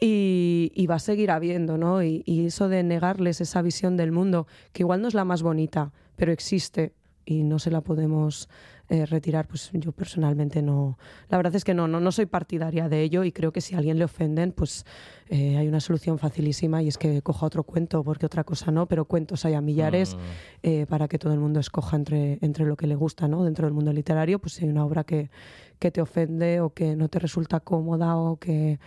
y, 0.00 0.72
y 0.74 0.86
va 0.86 0.96
a 0.96 1.00
seguir 1.00 1.30
habiendo, 1.30 1.76
¿no? 1.78 2.02
Y, 2.02 2.22
y 2.26 2.46
eso 2.46 2.68
de 2.68 2.82
negarles 2.82 3.40
esa 3.40 3.62
visión 3.62 3.96
del 3.96 4.12
mundo, 4.12 4.46
que 4.72 4.82
igual 4.82 5.02
no 5.02 5.08
es 5.08 5.14
la 5.14 5.24
más 5.24 5.42
bonita, 5.42 5.92
pero 6.16 6.32
existe 6.32 6.94
y 7.24 7.44
no 7.44 7.58
se 7.58 7.70
la 7.70 7.80
podemos 7.80 8.48
eh, 8.88 9.06
retirar, 9.06 9.46
pues 9.46 9.70
yo 9.72 9.92
personalmente 9.92 10.62
no. 10.62 10.98
La 11.28 11.36
verdad 11.36 11.54
es 11.54 11.62
que 11.62 11.74
no, 11.74 11.86
no, 11.86 12.00
no 12.00 12.10
soy 12.10 12.26
partidaria 12.26 12.88
de 12.88 13.02
ello 13.02 13.22
y 13.22 13.30
creo 13.30 13.52
que 13.52 13.60
si 13.60 13.76
a 13.76 13.78
alguien 13.78 14.00
le 14.00 14.04
ofenden, 14.04 14.50
pues 14.50 14.84
eh, 15.28 15.56
hay 15.56 15.68
una 15.68 15.78
solución 15.78 16.18
facilísima 16.18 16.82
y 16.82 16.88
es 16.88 16.98
que 16.98 17.22
coja 17.22 17.46
otro 17.46 17.62
cuento, 17.62 18.02
porque 18.02 18.26
otra 18.26 18.42
cosa 18.42 18.72
no, 18.72 18.86
pero 18.86 19.04
cuentos 19.04 19.44
hay 19.44 19.54
a 19.54 19.60
millares 19.60 20.16
eh, 20.64 20.86
para 20.88 21.06
que 21.06 21.20
todo 21.20 21.32
el 21.32 21.38
mundo 21.38 21.60
escoja 21.60 21.96
entre, 21.96 22.38
entre 22.40 22.64
lo 22.64 22.76
que 22.76 22.88
le 22.88 22.96
gusta, 22.96 23.28
¿no? 23.28 23.44
Dentro 23.44 23.64
del 23.68 23.74
mundo 23.74 23.92
literario, 23.92 24.40
pues 24.40 24.54
si 24.54 24.64
hay 24.64 24.70
una 24.70 24.84
obra 24.84 25.04
que, 25.04 25.30
que 25.78 25.92
te 25.92 26.00
ofende 26.00 26.60
o 26.60 26.70
que 26.70 26.96
no 26.96 27.08
te 27.08 27.20
resulta 27.20 27.60
cómoda 27.60 28.16
o 28.16 28.38
que 28.38 28.80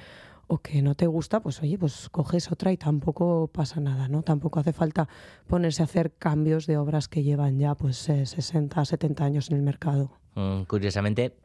o 0.53 0.59
que 0.59 0.81
no 0.81 0.93
te 0.93 1.07
gusta, 1.07 1.39
pues 1.39 1.61
oye, 1.61 1.77
pues 1.77 2.09
coges 2.09 2.51
otra 2.51 2.71
y 2.71 2.77
tampoco 2.77 3.47
pasa 3.47 3.79
nada, 3.79 4.07
¿no? 4.07 4.21
Tampoco 4.21 4.59
hace 4.59 4.71
falta 4.71 5.07
ponerse 5.47 5.81
a 5.81 5.85
hacer 5.85 6.13
cambios 6.13 6.67
de 6.67 6.77
obras 6.77 7.07
que 7.07 7.23
llevan 7.23 7.57
ya 7.57 7.73
pues 7.73 8.07
eh, 8.09 8.25
60, 8.25 8.85
70 8.85 9.25
años 9.25 9.49
en 9.49 9.57
el 9.57 9.63
mercado. 9.63 10.11
Mm, 10.35 10.63
curiosamente, 10.63 11.37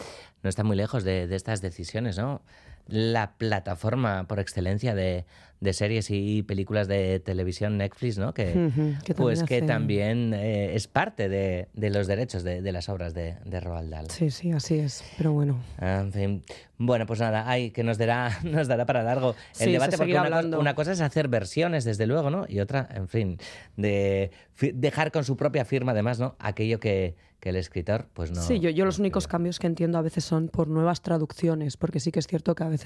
no 0.43 0.51
está 0.51 0.63
muy 0.63 0.77
lejos 0.77 1.05
de, 1.05 1.27
de 1.27 1.37
estas 1.37 1.63
decisiones, 1.63 2.19
¿no? 2.19 2.43
La 2.89 3.33
plataforma 3.37 4.27
por 4.27 4.41
excelencia 4.41 4.95
de, 4.95 5.27
de 5.61 5.73
series 5.75 6.11
y 6.11 6.43
películas 6.43 6.89
de 6.89 7.21
televisión 7.21 7.77
Netflix, 7.77 8.17
¿no? 8.17 8.33
Que, 8.33 8.57
Ujú, 8.57 8.95
que 9.05 9.15
pues 9.15 9.41
también 9.41 9.47
que 9.61 9.67
también 9.67 10.35
eh, 10.35 10.75
es 10.75 10.89
parte 10.89 11.29
de, 11.29 11.69
de 11.75 11.91
los 11.91 12.07
derechos 12.07 12.43
de, 12.45 12.63
de 12.63 12.73
las 12.73 12.89
obras 12.89 13.13
de, 13.13 13.37
de 13.45 13.61
Roald 13.61 13.91
Dahl. 13.91 14.11
Sí, 14.11 14.31
sí, 14.31 14.53
así 14.53 14.79
es, 14.79 15.05
pero 15.19 15.33
bueno. 15.33 15.61
Ah, 15.79 16.01
En 16.03 16.13
fin. 16.13 16.43
Bueno, 16.81 17.07
pues 17.07 17.19
nada, 17.21 17.45
ay, 17.51 17.73
que 17.73 17.83
nos 17.83 17.99
dará, 17.99 18.31
nos 18.45 18.69
dará 18.69 18.87
para 18.87 19.03
largo 19.03 19.35
el 19.59 19.67
Sí, 19.67 19.73
debate, 19.73 19.99
porque 19.99 20.13
una, 20.13 20.21
co- 20.23 20.27
hablando. 20.27 20.61
una 20.61 20.75
cosa 20.75 20.93
es 20.93 21.01
hacer 21.01 21.29
versiones, 21.29 21.85
desde 21.85 22.07
luego, 22.07 22.31
¿no? 22.31 22.47
Y 22.49 22.61
otra, 22.61 22.89
en 22.95 23.09
fin, 23.09 23.39
de 23.77 24.31
dejar 24.75 25.11
con 25.13 25.25
su 25.25 25.37
propia 25.37 25.65
firma, 25.65 25.93
además, 25.93 26.21
¿no? 26.21 26.37
Aquello 26.39 26.79
que, 26.79 27.17
que 27.41 27.49
el 27.49 27.57
escritor, 27.57 28.07
pues 28.15 28.31
no. 28.31 28.41
Sí, 28.41 28.61
yo, 28.61 28.71
yo 28.71 28.85
los 28.85 29.01
únicos 29.01 29.27
cambios 29.27 29.59
que 29.59 29.67
entiendo 29.67 29.99
a 29.99 30.03
veces 30.03 30.25
son 30.25 30.49
por 30.49 30.69
nuevas 30.69 31.03
traducciones, 31.03 31.77
porque 31.77 31.99
sí 31.99 32.13
que 32.13 32.21
es 32.21 32.29
cierto 32.29 32.55
que 32.55 32.63
a 32.63 32.69
veces 32.69 32.78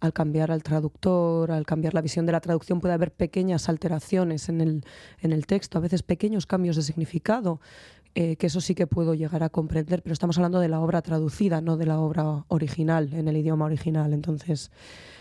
al 0.00 0.12
cambiar 0.12 0.50
al 0.50 0.62
traductor, 0.62 1.50
al 1.50 1.66
cambiar 1.66 1.94
la 1.94 2.00
visión 2.00 2.26
de 2.26 2.32
la 2.32 2.40
traducción, 2.40 2.80
puede 2.80 2.94
haber 2.94 3.12
pequeñas 3.12 3.68
alteraciones 3.68 4.48
en 4.48 4.60
el, 4.60 4.84
en 5.20 5.32
el 5.32 5.46
texto, 5.46 5.78
a 5.78 5.80
veces 5.80 6.02
pequeños 6.02 6.46
cambios 6.46 6.76
de 6.76 6.82
significado, 6.82 7.60
eh, 8.14 8.36
que 8.36 8.46
eso 8.46 8.60
sí 8.60 8.74
que 8.74 8.86
puedo 8.86 9.14
llegar 9.14 9.42
a 9.42 9.48
comprender, 9.48 10.02
pero 10.02 10.12
estamos 10.12 10.36
hablando 10.38 10.60
de 10.60 10.68
la 10.68 10.80
obra 10.80 11.02
traducida, 11.02 11.60
no 11.60 11.76
de 11.76 11.86
la 11.86 12.00
obra 12.00 12.44
original, 12.48 13.12
en 13.12 13.28
el 13.28 13.36
idioma 13.36 13.66
original. 13.66 14.12
Entonces, 14.12 14.70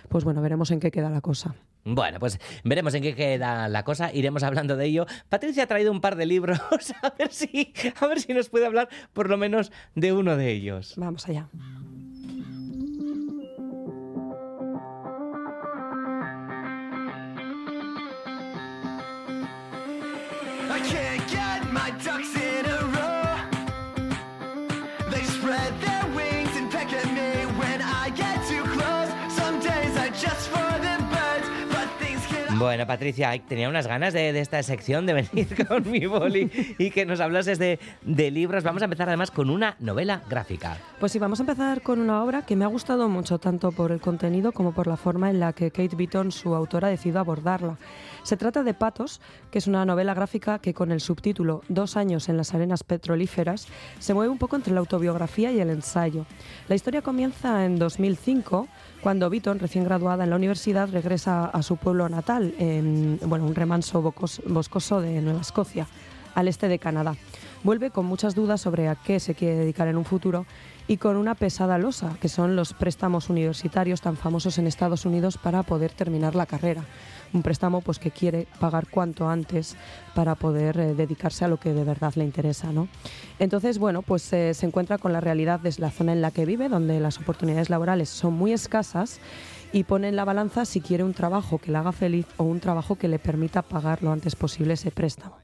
pues 0.09 0.24
bueno, 0.24 0.41
veremos 0.41 0.72
en 0.72 0.80
qué 0.80 0.89
queda 0.89 1.09
la 1.09 1.22
cosa. 1.22 1.55
Bueno, 1.89 2.20
pues 2.20 2.39
veremos 2.65 2.93
en 2.95 3.03
qué 3.03 3.15
queda 3.15 3.70
la 3.70 3.84
cosa, 3.84 4.11
iremos 4.13 4.43
hablando 4.43 4.76
de 4.76 4.86
ello. 4.86 5.05
Patricia 5.30 5.63
ha 5.63 5.68
traído 5.68 5.91
un 5.91 6.01
par 6.01 6.18
de 6.18 6.26
libros, 6.26 6.59
a 7.01 7.13
ver 7.18 7.32
si, 7.32 7.74
a 7.99 8.07
ver 8.07 8.20
si 8.20 8.34
nos 8.34 8.49
puede 8.49 8.65
hablar 8.65 8.89
por 9.13 9.30
lo 9.30 9.38
menos 9.38 9.72
de 9.95 10.11
uno 10.11 10.36
de 10.36 10.51
ellos. 10.51 10.95
Vamos 10.97 11.30
allá. 11.30 11.47
Bueno, 32.57 32.87
Patricia, 32.87 33.31
tenía 33.47 33.69
unas 33.69 33.85
ganas 33.85 34.13
de, 34.13 34.33
de 34.33 34.39
esta 34.39 34.61
sección, 34.63 35.05
de 35.05 35.13
venir 35.13 35.65
con 35.67 35.89
mi 35.89 36.05
boli 36.07 36.49
y 36.79 36.89
que 36.89 37.05
nos 37.05 37.19
hablases 37.19 37.59
de, 37.59 37.79
de 38.01 38.31
libros. 38.31 38.63
Vamos 38.63 38.81
a 38.81 38.85
empezar 38.85 39.07
además 39.09 39.29
con 39.29 39.49
una 39.49 39.75
novela 39.79 40.23
gráfica. 40.27 40.77
Pues 40.99 41.11
sí, 41.11 41.19
vamos 41.19 41.39
a 41.39 41.43
empezar 41.43 41.81
con 41.81 41.99
una 41.99 42.23
obra 42.23 42.41
que 42.41 42.55
me 42.55 42.65
ha 42.65 42.67
gustado 42.67 43.09
mucho, 43.09 43.37
tanto 43.37 43.71
por 43.71 43.91
el 43.91 44.01
contenido 44.01 44.51
como 44.51 44.73
por 44.73 44.87
la 44.87 44.97
forma 44.97 45.29
en 45.29 45.39
la 45.39 45.53
que 45.53 45.69
Kate 45.69 45.95
Beaton, 45.95 46.31
su 46.31 46.55
autora, 46.55 46.87
decidió 46.87 47.19
abordarla. 47.19 47.77
Se 48.28 48.36
trata 48.36 48.61
de 48.61 48.73
Patos, 48.73 49.21
que 49.51 49.57
es 49.57 49.67
una 49.67 49.86
novela 49.86 50.13
gráfica 50.13 50.59
que 50.59 50.73
con 50.73 50.91
el 50.91 50.99
subtítulo 50.99 51.61
Dos 51.69 51.95
años 51.95 52.28
en 52.28 52.36
las 52.36 52.53
arenas 52.53 52.84
petrolíferas 52.84 53.69
se 53.99 54.13
mueve 54.13 54.30
un 54.30 54.38
poco 54.38 54.57
entre 54.57 54.73
la 54.73 54.82
autobiografía 54.82 55.49
y 55.53 55.61
el 55.61 55.69
ensayo. 55.69 56.25
La 56.67 56.75
historia 56.75 57.01
comienza 57.01 57.63
en 57.63 57.80
2005, 57.80 58.67
cuando 58.99 59.30
Beaton, 59.30 59.59
recién 59.59 59.86
graduada 59.86 60.25
en 60.25 60.32
la 60.32 60.36
universidad, 60.36 60.89
regresa 60.91 61.45
a 61.45 61.63
su 61.63 61.78
pueblo 61.78 62.09
natal, 62.09 62.53
en 62.59 63.17
bueno, 63.25 63.45
un 63.45 63.55
remanso 63.55 64.01
boscoso 64.01 64.99
de 64.99 65.21
Nueva 65.21 65.39
Escocia, 65.39 65.88
al 66.36 66.49
este 66.49 66.67
de 66.67 66.80
Canadá. 66.80 67.15
Vuelve 67.63 67.91
con 67.91 68.05
muchas 68.05 68.36
dudas 68.36 68.59
sobre 68.59 68.89
a 68.89 68.95
qué 68.95 69.21
se 69.21 69.36
quiere 69.36 69.55
dedicar 69.55 69.88
en 69.88 69.95
un 69.95 70.03
futuro 70.03 70.45
y 70.88 70.97
con 70.97 71.17
una 71.17 71.35
pesada 71.35 71.77
losa, 71.77 72.15
que 72.21 72.29
son 72.29 72.55
los 72.55 72.73
préstamos 72.73 73.29
universitarios 73.29 74.01
tan 74.01 74.15
famosos 74.15 74.57
en 74.57 74.67
Estados 74.67 75.05
Unidos 75.05 75.38
para 75.38 75.63
poder 75.63 75.91
terminar 75.91 76.35
la 76.35 76.45
carrera. 76.45 76.83
Un 77.33 77.43
préstamo 77.43 77.81
pues, 77.81 77.99
que 77.99 78.11
quiere 78.11 78.47
pagar 78.59 78.88
cuanto 78.88 79.27
antes 79.27 79.75
para 80.15 80.35
poder 80.35 80.79
eh, 80.79 80.93
dedicarse 80.93 81.43
a 81.43 81.49
lo 81.49 81.57
que 81.57 81.73
de 81.73 81.83
verdad 81.83 82.13
le 82.15 82.23
interesa. 82.23 82.71
¿no? 82.71 82.88
Entonces, 83.38 83.79
bueno, 83.79 84.01
pues 84.01 84.31
eh, 84.31 84.53
se 84.53 84.65
encuentra 84.65 84.97
con 84.97 85.11
la 85.11 85.19
realidad 85.19 85.59
de 85.59 85.73
la 85.77 85.91
zona 85.91 86.13
en 86.13 86.21
la 86.21 86.31
que 86.31 86.45
vive, 86.45 86.69
donde 86.69 87.01
las 87.01 87.17
oportunidades 87.19 87.69
laborales 87.69 88.07
son 88.07 88.33
muy 88.33 88.53
escasas 88.53 89.19
y 89.73 89.83
pone 89.83 90.07
en 90.07 90.15
la 90.15 90.23
balanza 90.23 90.63
si 90.63 90.79
quiere 90.79 91.03
un 91.03 91.13
trabajo 91.13 91.57
que 91.57 91.71
le 91.71 91.77
haga 91.77 91.91
feliz 91.91 92.25
o 92.38 92.45
un 92.45 92.61
trabajo 92.61 92.95
que 92.95 93.09
le 93.09 93.19
permita 93.19 93.61
pagar 93.61 94.01
lo 94.03 94.13
antes 94.13 94.38
posible 94.38 94.75
ese 94.75 94.91
préstamo. 94.91 95.35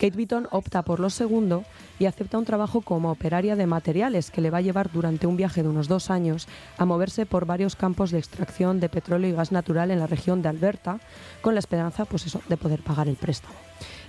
Kate 0.00 0.16
Beaton 0.16 0.48
opta 0.50 0.80
por 0.80 0.98
lo 0.98 1.10
segundo 1.10 1.62
y 1.98 2.06
acepta 2.06 2.38
un 2.38 2.46
trabajo 2.46 2.80
como 2.80 3.10
operaria 3.10 3.54
de 3.54 3.66
materiales 3.66 4.30
que 4.30 4.40
le 4.40 4.48
va 4.48 4.56
a 4.56 4.62
llevar 4.62 4.90
durante 4.90 5.26
un 5.26 5.36
viaje 5.36 5.62
de 5.62 5.68
unos 5.68 5.88
dos 5.88 6.08
años 6.08 6.48
a 6.78 6.86
moverse 6.86 7.26
por 7.26 7.44
varios 7.44 7.76
campos 7.76 8.10
de 8.10 8.18
extracción 8.18 8.80
de 8.80 8.88
petróleo 8.88 9.28
y 9.28 9.34
gas 9.34 9.52
natural 9.52 9.90
en 9.90 9.98
la 9.98 10.06
región 10.06 10.40
de 10.40 10.48
Alberta, 10.48 11.00
con 11.42 11.54
la 11.54 11.58
esperanza 11.58 12.06
pues 12.06 12.24
eso, 12.24 12.40
de 12.48 12.56
poder 12.56 12.82
pagar 12.82 13.08
el 13.08 13.16
préstamo. 13.16 13.54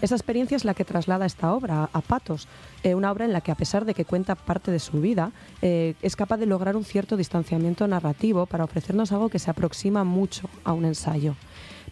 Esa 0.02 0.16
experiencia 0.16 0.56
es 0.56 0.64
la 0.64 0.74
que 0.76 0.86
traslada 0.86 1.26
esta 1.26 1.54
obra 1.54 1.90
a 1.92 2.00
Patos, 2.00 2.48
eh, 2.84 2.96
una 2.96 3.12
obra 3.12 3.26
en 3.26 3.34
la 3.34 3.42
que 3.42 3.52
a 3.52 3.56
pesar 3.56 3.84
de 3.84 3.94
que 3.94 4.06
cuenta 4.06 4.36
parte 4.36 4.72
de 4.72 4.80
su 4.80 5.02
vida, 5.02 5.34
eh, 5.62 5.96
es 6.02 6.16
capaz 6.16 6.38
de 6.38 6.46
lograr 6.46 6.78
un 6.78 6.86
cierto 6.86 7.18
distanciamiento 7.18 7.86
narrativo 7.86 8.46
para 8.46 8.64
ofrecernos 8.64 9.12
algo 9.12 9.28
que 9.28 9.40
se 9.40 9.52
aproxima 9.52 10.06
mucho 10.06 10.50
a 10.64 10.72
un 10.72 10.86
ensayo. 10.86 11.36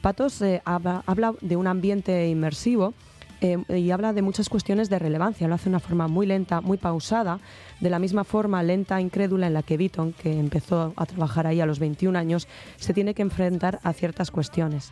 Patos 0.01 0.41
eh, 0.41 0.61
habla, 0.63 1.03
habla 1.05 1.33
de 1.41 1.57
un 1.57 1.67
ambiente 1.67 2.29
inmersivo 2.29 2.93
eh, 3.41 3.57
y 3.69 3.91
habla 3.91 4.13
de 4.13 4.21
muchas 4.21 4.49
cuestiones 4.49 4.89
de 4.89 4.99
relevancia. 4.99 5.47
Lo 5.47 5.55
hace 5.55 5.65
de 5.65 5.69
una 5.69 5.79
forma 5.79 6.07
muy 6.07 6.25
lenta, 6.25 6.61
muy 6.61 6.77
pausada, 6.77 7.39
de 7.79 7.89
la 7.89 7.99
misma 7.99 8.23
forma 8.23 8.61
lenta, 8.63 8.99
incrédula 8.99 9.47
en 9.47 9.53
la 9.53 9.63
que 9.63 9.77
Beaton, 9.77 10.13
que 10.13 10.37
empezó 10.37 10.93
a 10.95 11.05
trabajar 11.05 11.47
ahí 11.47 11.61
a 11.61 11.65
los 11.65 11.79
21 11.79 12.17
años, 12.17 12.47
se 12.77 12.93
tiene 12.93 13.13
que 13.13 13.21
enfrentar 13.21 13.79
a 13.83 13.93
ciertas 13.93 14.31
cuestiones. 14.31 14.91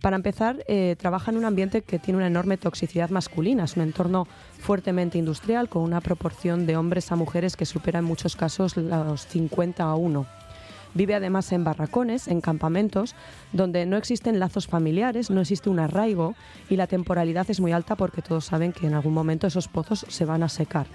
Para 0.00 0.16
empezar, 0.16 0.64
eh, 0.68 0.96
trabaja 0.98 1.30
en 1.30 1.38
un 1.38 1.44
ambiente 1.46 1.82
que 1.82 1.98
tiene 1.98 2.18
una 2.18 2.26
enorme 2.26 2.58
toxicidad 2.58 3.10
masculina, 3.10 3.64
es 3.64 3.76
un 3.76 3.82
entorno 3.82 4.26
fuertemente 4.58 5.18
industrial 5.18 5.68
con 5.68 5.82
una 5.82 6.00
proporción 6.00 6.66
de 6.66 6.76
hombres 6.76 7.10
a 7.12 7.16
mujeres 7.16 7.56
que 7.56 7.66
supera 7.66 8.00
en 8.00 8.04
muchos 8.04 8.36
casos 8.36 8.76
los 8.76 9.26
50 9.26 9.82
a 9.82 9.94
1. 9.94 10.26
Vive 10.96 11.14
además 11.14 11.52
en 11.52 11.62
barracones, 11.62 12.26
en 12.26 12.40
campamentos, 12.40 13.14
donde 13.52 13.84
no 13.84 13.98
existen 13.98 14.40
lazos 14.40 14.66
familiares, 14.66 15.28
no 15.28 15.42
existe 15.42 15.68
un 15.68 15.78
arraigo 15.78 16.34
y 16.70 16.76
la 16.76 16.86
temporalidad 16.86 17.50
es 17.50 17.60
muy 17.60 17.72
alta 17.72 17.96
porque 17.96 18.22
todos 18.22 18.46
saben 18.46 18.72
que 18.72 18.86
en 18.86 18.94
algún 18.94 19.12
momento 19.12 19.46
esos 19.46 19.68
pozos 19.68 20.06
se 20.08 20.24
van 20.24 20.42
a 20.42 20.48
secar. 20.48 20.86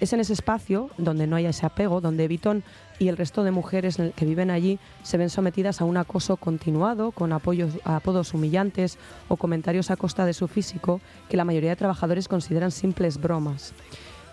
Es 0.00 0.12
en 0.12 0.18
ese 0.18 0.32
espacio 0.32 0.90
donde 0.98 1.28
no 1.28 1.36
hay 1.36 1.46
ese 1.46 1.64
apego, 1.64 2.00
donde 2.00 2.26
Vitón 2.26 2.64
y 2.98 3.06
el 3.06 3.16
resto 3.16 3.44
de 3.44 3.52
mujeres 3.52 3.98
que 4.16 4.24
viven 4.24 4.50
allí 4.50 4.80
se 5.04 5.16
ven 5.16 5.30
sometidas 5.30 5.80
a 5.80 5.84
un 5.84 5.96
acoso 5.96 6.38
continuado, 6.38 7.12
con 7.12 7.32
apodos 7.32 8.34
humillantes 8.34 8.98
o 9.28 9.36
comentarios 9.36 9.92
a 9.92 9.96
costa 9.96 10.26
de 10.26 10.34
su 10.34 10.48
físico 10.48 11.00
que 11.28 11.36
la 11.36 11.44
mayoría 11.44 11.70
de 11.70 11.76
trabajadores 11.76 12.26
consideran 12.26 12.72
simples 12.72 13.20
bromas. 13.20 13.74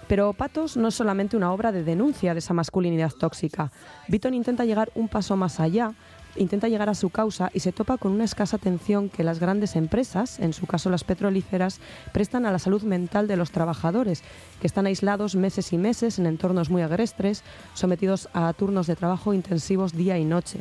Pero 0.08 0.34
Patos 0.34 0.78
no 0.78 0.90
es 0.90 0.96
solamente 0.96 1.38
una 1.38 1.52
obra 1.52 1.72
de 1.72 1.84
denuncia 1.84 2.34
de 2.34 2.40
esa 2.40 2.54
masculinidad 2.54 3.12
tóxica. 3.12 3.72
Beaton 4.08 4.34
intenta 4.34 4.66
llegar 4.66 4.92
un 4.96 5.08
paso 5.08 5.36
más 5.36 5.60
allá 5.60 5.94
intenta 6.36 6.68
llegar 6.68 6.90
a 6.90 6.96
su 6.96 7.10
causa 7.10 7.50
y 7.54 7.60
se 7.60 7.72
topa 7.72 7.98
con 7.98 8.12
una 8.12 8.24
escasa 8.24 8.58
atención 8.58 9.10
que 9.10 9.24
las 9.24 9.40
grandes 9.40 9.76
empresas, 9.76 10.40
en 10.40 10.54
su 10.54 10.66
caso 10.66 10.90
las 10.90 11.04
petrolíferas, 11.04 11.80
prestan 12.12 12.46
a 12.46 12.52
la 12.52 12.60
salud 12.60 12.84
mental 12.84 13.28
de 13.28 13.38
los 13.38 13.52
trabajadores, 13.52 14.24
que 14.60 14.68
están 14.68 14.86
aislados 14.86 15.36
meses 15.36 15.74
y 15.74 15.78
meses 15.78 16.20
en 16.20 16.26
entornos 16.26 16.70
muy 16.70 16.82
agrestres, 16.82 17.44
sometidos 17.74 18.30
a 18.34 18.54
turnos 18.54 18.88
de 18.88 18.96
trabajo 18.96 19.34
intensivos 19.34 19.94
día 19.94 20.18
y 20.18 20.26
noche. 20.26 20.60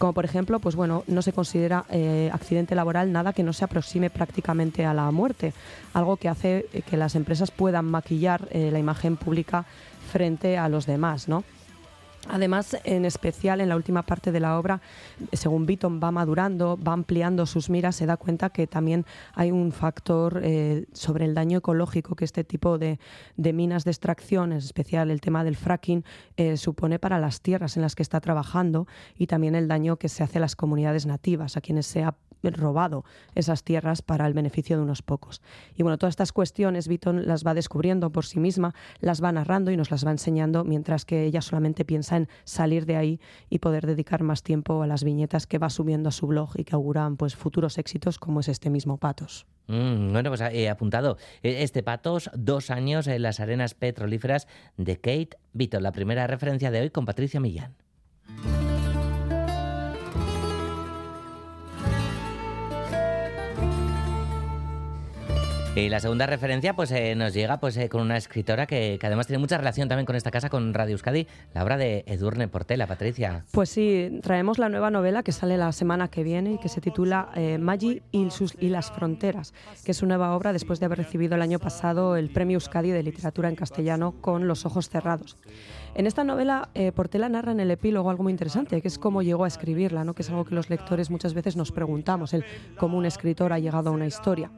Como 0.00 0.14
por 0.14 0.24
ejemplo, 0.24 0.60
pues 0.60 0.76
bueno, 0.76 1.04
no 1.08 1.20
se 1.20 1.34
considera 1.34 1.84
eh, 1.90 2.30
accidente 2.32 2.74
laboral 2.74 3.12
nada 3.12 3.34
que 3.34 3.42
no 3.42 3.52
se 3.52 3.66
aproxime 3.66 4.08
prácticamente 4.08 4.86
a 4.86 4.94
la 4.94 5.10
muerte, 5.10 5.52
algo 5.92 6.16
que 6.16 6.30
hace 6.30 6.64
eh, 6.72 6.80
que 6.80 6.96
las 6.96 7.16
empresas 7.16 7.50
puedan 7.50 7.84
maquillar 7.84 8.48
eh, 8.50 8.70
la 8.72 8.78
imagen 8.78 9.18
pública 9.18 9.66
frente 10.10 10.56
a 10.56 10.70
los 10.70 10.86
demás, 10.86 11.28
¿no? 11.28 11.44
Además, 12.28 12.76
en 12.84 13.06
especial 13.06 13.60
en 13.60 13.70
la 13.70 13.76
última 13.76 14.02
parte 14.02 14.30
de 14.30 14.40
la 14.40 14.58
obra, 14.58 14.80
según 15.32 15.64
Beaton 15.64 16.00
va 16.02 16.10
madurando, 16.10 16.78
va 16.78 16.92
ampliando 16.92 17.46
sus 17.46 17.70
miras, 17.70 17.96
se 17.96 18.04
da 18.04 18.18
cuenta 18.18 18.50
que 18.50 18.66
también 18.66 19.06
hay 19.34 19.50
un 19.50 19.72
factor 19.72 20.40
eh, 20.44 20.84
sobre 20.92 21.24
el 21.24 21.34
daño 21.34 21.58
ecológico 21.58 22.14
que 22.14 22.26
este 22.26 22.44
tipo 22.44 22.76
de, 22.76 22.98
de, 23.36 23.52
minas 23.54 23.84
de 23.84 23.90
extracción, 23.90 24.52
en 24.52 24.58
especial 24.58 25.10
el 25.10 25.20
tema 25.22 25.44
del 25.44 25.56
fracking, 25.56 26.04
eh, 26.36 26.58
supone 26.58 26.98
para 26.98 27.18
las 27.18 27.40
tierras 27.40 27.76
en 27.76 27.82
las 27.82 27.94
que 27.94 28.02
está 28.02 28.20
trabajando 28.20 28.86
y 29.16 29.26
también 29.26 29.54
el 29.54 29.66
daño 29.66 29.96
que 29.96 30.10
se 30.10 30.22
hace 30.22 30.38
a 30.38 30.42
las 30.42 30.56
comunidades 30.56 31.06
nativas, 31.06 31.56
a 31.56 31.62
quienes 31.62 31.86
se 31.86 32.04
ha 32.04 32.14
robado 32.42 33.04
esas 33.34 33.62
tierras 33.64 34.02
para 34.02 34.26
el 34.26 34.34
beneficio 34.34 34.76
de 34.76 34.82
unos 34.82 35.02
pocos. 35.02 35.42
Y 35.76 35.82
bueno, 35.82 35.98
todas 35.98 36.12
estas 36.12 36.32
cuestiones 36.32 36.88
Beaton 36.88 37.26
las 37.26 37.46
va 37.46 37.54
descubriendo 37.54 38.10
por 38.10 38.24
sí 38.24 38.40
misma, 38.40 38.74
las 39.00 39.22
va 39.22 39.32
narrando 39.32 39.70
y 39.70 39.76
nos 39.76 39.90
las 39.90 40.06
va 40.06 40.10
enseñando, 40.10 40.64
mientras 40.64 41.04
que 41.04 41.24
ella 41.24 41.42
solamente 41.42 41.84
piensa 41.84 42.16
en 42.16 42.28
salir 42.44 42.86
de 42.86 42.96
ahí 42.96 43.20
y 43.48 43.58
poder 43.58 43.86
dedicar 43.86 44.22
más 44.22 44.42
tiempo 44.42 44.82
a 44.82 44.86
las 44.86 45.04
viñetas 45.04 45.46
que 45.46 45.58
va 45.58 45.70
subiendo 45.70 46.08
a 46.08 46.12
su 46.12 46.26
blog 46.26 46.52
y 46.56 46.64
que 46.64 46.74
auguran 46.74 47.16
pues 47.16 47.36
futuros 47.36 47.78
éxitos 47.78 48.18
como 48.18 48.40
es 48.40 48.48
este 48.48 48.70
mismo 48.70 48.96
Patos. 48.96 49.46
Mm, 49.66 50.12
bueno, 50.12 50.30
pues 50.30 50.40
he 50.40 50.68
apuntado 50.68 51.16
este 51.42 51.82
Patos, 51.82 52.30
dos 52.34 52.70
años 52.70 53.06
en 53.06 53.22
las 53.22 53.40
arenas 53.40 53.74
petrolíferas 53.74 54.48
de 54.76 54.96
Kate 54.96 55.38
Beaton, 55.52 55.82
la 55.82 55.92
primera 55.92 56.26
referencia 56.26 56.70
de 56.70 56.80
hoy 56.80 56.90
con 56.90 57.04
Patricia 57.04 57.40
Millán. 57.40 57.74
Y 65.76 65.88
la 65.88 66.00
segunda 66.00 66.26
referencia 66.26 66.74
pues 66.74 66.90
eh, 66.90 67.14
nos 67.14 67.32
llega 67.32 67.60
pues 67.60 67.76
eh, 67.76 67.88
con 67.88 68.00
una 68.00 68.16
escritora 68.16 68.66
que, 68.66 68.98
que, 69.00 69.06
además 69.06 69.28
tiene 69.28 69.38
mucha 69.38 69.56
relación 69.56 69.88
también 69.88 70.04
con 70.04 70.16
esta 70.16 70.32
casa, 70.32 70.50
con 70.50 70.74
Radio 70.74 70.94
Euskadi, 70.94 71.28
la 71.54 71.62
obra 71.62 71.76
de 71.76 72.02
Edurne 72.08 72.48
Portela, 72.48 72.88
Patricia. 72.88 73.44
Pues 73.52 73.70
sí, 73.70 74.18
traemos 74.20 74.58
la 74.58 74.68
nueva 74.68 74.90
novela 74.90 75.22
que 75.22 75.30
sale 75.30 75.56
la 75.56 75.70
semana 75.70 76.08
que 76.08 76.24
viene 76.24 76.54
y 76.54 76.58
que 76.58 76.68
se 76.68 76.80
titula 76.80 77.30
eh, 77.36 77.56
Maggi 77.58 78.02
y, 78.10 78.30
sus, 78.32 78.56
y 78.58 78.68
las 78.68 78.90
fronteras, 78.90 79.54
que 79.84 79.92
es 79.92 79.96
su 79.96 80.06
nueva 80.06 80.34
obra 80.34 80.52
después 80.52 80.80
de 80.80 80.86
haber 80.86 80.98
recibido 80.98 81.36
el 81.36 81.42
año 81.42 81.60
pasado 81.60 82.16
el 82.16 82.30
Premio 82.30 82.56
Euskadi 82.56 82.90
de 82.90 83.04
Literatura 83.04 83.48
en 83.48 83.54
Castellano 83.54 84.16
con 84.20 84.48
Los 84.48 84.66
Ojos 84.66 84.88
Cerrados. 84.88 85.36
En 85.94 86.06
esta 86.06 86.24
novela, 86.24 86.68
eh, 86.74 86.92
Portela 86.92 87.28
narra 87.28 87.52
en 87.52 87.60
el 87.60 87.70
epílogo 87.70 88.10
algo 88.10 88.22
muy 88.22 88.32
interesante, 88.32 88.80
que 88.80 88.88
es 88.88 88.98
cómo 88.98 89.22
llegó 89.22 89.44
a 89.44 89.48
escribirla, 89.48 90.04
¿no? 90.04 90.14
que 90.14 90.22
es 90.22 90.30
algo 90.30 90.44
que 90.44 90.54
los 90.54 90.70
lectores 90.70 91.10
muchas 91.10 91.34
veces 91.34 91.56
nos 91.56 91.72
preguntamos, 91.72 92.32
el 92.32 92.44
cómo 92.76 92.98
un 92.98 93.06
escritor 93.06 93.52
ha 93.52 93.58
llegado 93.58 93.90
a 93.90 93.92
una 93.92 94.06
historia. 94.06 94.50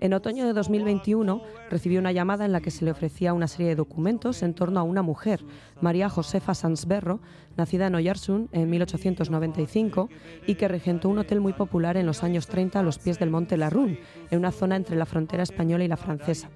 En 0.00 0.14
otoño 0.14 0.44
2021 0.52 1.42
recibió 1.70 2.00
una 2.00 2.12
llamada 2.12 2.44
en 2.44 2.52
la 2.52 2.60
que 2.60 2.70
se 2.70 2.84
le 2.84 2.90
ofrecía 2.90 3.32
una 3.32 3.48
serie 3.48 3.68
de 3.68 3.76
documentos 3.76 4.42
en 4.42 4.54
torno 4.54 4.80
a 4.80 4.82
una 4.82 5.02
mujer, 5.02 5.44
María 5.80 6.08
Josefa 6.08 6.54
Sansberro, 6.54 7.20
nacida 7.56 7.86
en 7.86 7.94
Oyarzún 7.94 8.48
en 8.52 8.70
1895 8.70 10.08
y 10.46 10.54
que 10.54 10.68
regentó 10.68 11.08
un 11.08 11.18
hotel 11.18 11.40
muy 11.40 11.52
popular 11.52 11.96
en 11.96 12.06
los 12.06 12.22
años 12.22 12.46
30 12.46 12.78
a 12.78 12.82
los 12.82 12.98
pies 12.98 13.18
del 13.18 13.30
monte 13.30 13.56
Larrún, 13.56 13.98
en 14.30 14.38
una 14.38 14.52
zona 14.52 14.76
entre 14.76 14.96
la 14.96 15.06
frontera 15.06 15.42
española 15.42 15.84
y 15.84 15.88
la 15.88 15.96
francesa. 15.96 16.48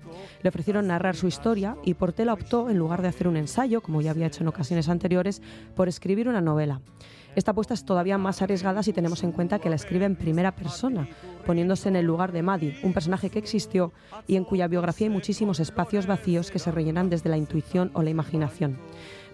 Le 0.42 0.48
ofrecieron 0.48 0.86
narrar 0.86 1.16
su 1.16 1.26
historia 1.26 1.76
y 1.84 1.94
Portela 1.94 2.32
optó, 2.32 2.70
en 2.70 2.78
lugar 2.78 3.02
de 3.02 3.08
hacer 3.08 3.28
un 3.28 3.36
ensayo, 3.36 3.80
como 3.80 4.00
ya 4.00 4.10
había 4.10 4.26
hecho 4.26 4.42
en 4.42 4.48
ocasiones 4.48 4.88
anteriores, 4.88 5.42
por 5.74 5.88
escribir 5.88 6.28
una 6.28 6.40
novela. 6.40 6.80
Esta 7.36 7.50
apuesta 7.50 7.74
es 7.74 7.84
todavía 7.84 8.16
más 8.16 8.40
arriesgada 8.40 8.82
si 8.82 8.94
tenemos 8.94 9.22
en 9.22 9.30
cuenta 9.30 9.58
que 9.58 9.68
la 9.68 9.76
escribe 9.76 10.06
en 10.06 10.16
primera 10.16 10.52
persona, 10.52 11.06
poniéndose 11.44 11.90
en 11.90 11.96
el 11.96 12.06
lugar 12.06 12.32
de 12.32 12.40
Maddie, 12.40 12.78
un 12.82 12.94
personaje 12.94 13.28
que 13.28 13.38
existió 13.38 13.92
y 14.26 14.36
en 14.36 14.44
cuya 14.44 14.68
biografía 14.68 15.06
hay 15.06 15.12
muchísimos 15.12 15.60
espacios 15.60 16.06
vacíos 16.06 16.50
que 16.50 16.58
se 16.58 16.70
rellenan 16.70 17.10
desde 17.10 17.28
la 17.28 17.36
intuición 17.36 17.90
o 17.92 18.02
la 18.02 18.08
imaginación. 18.08 18.78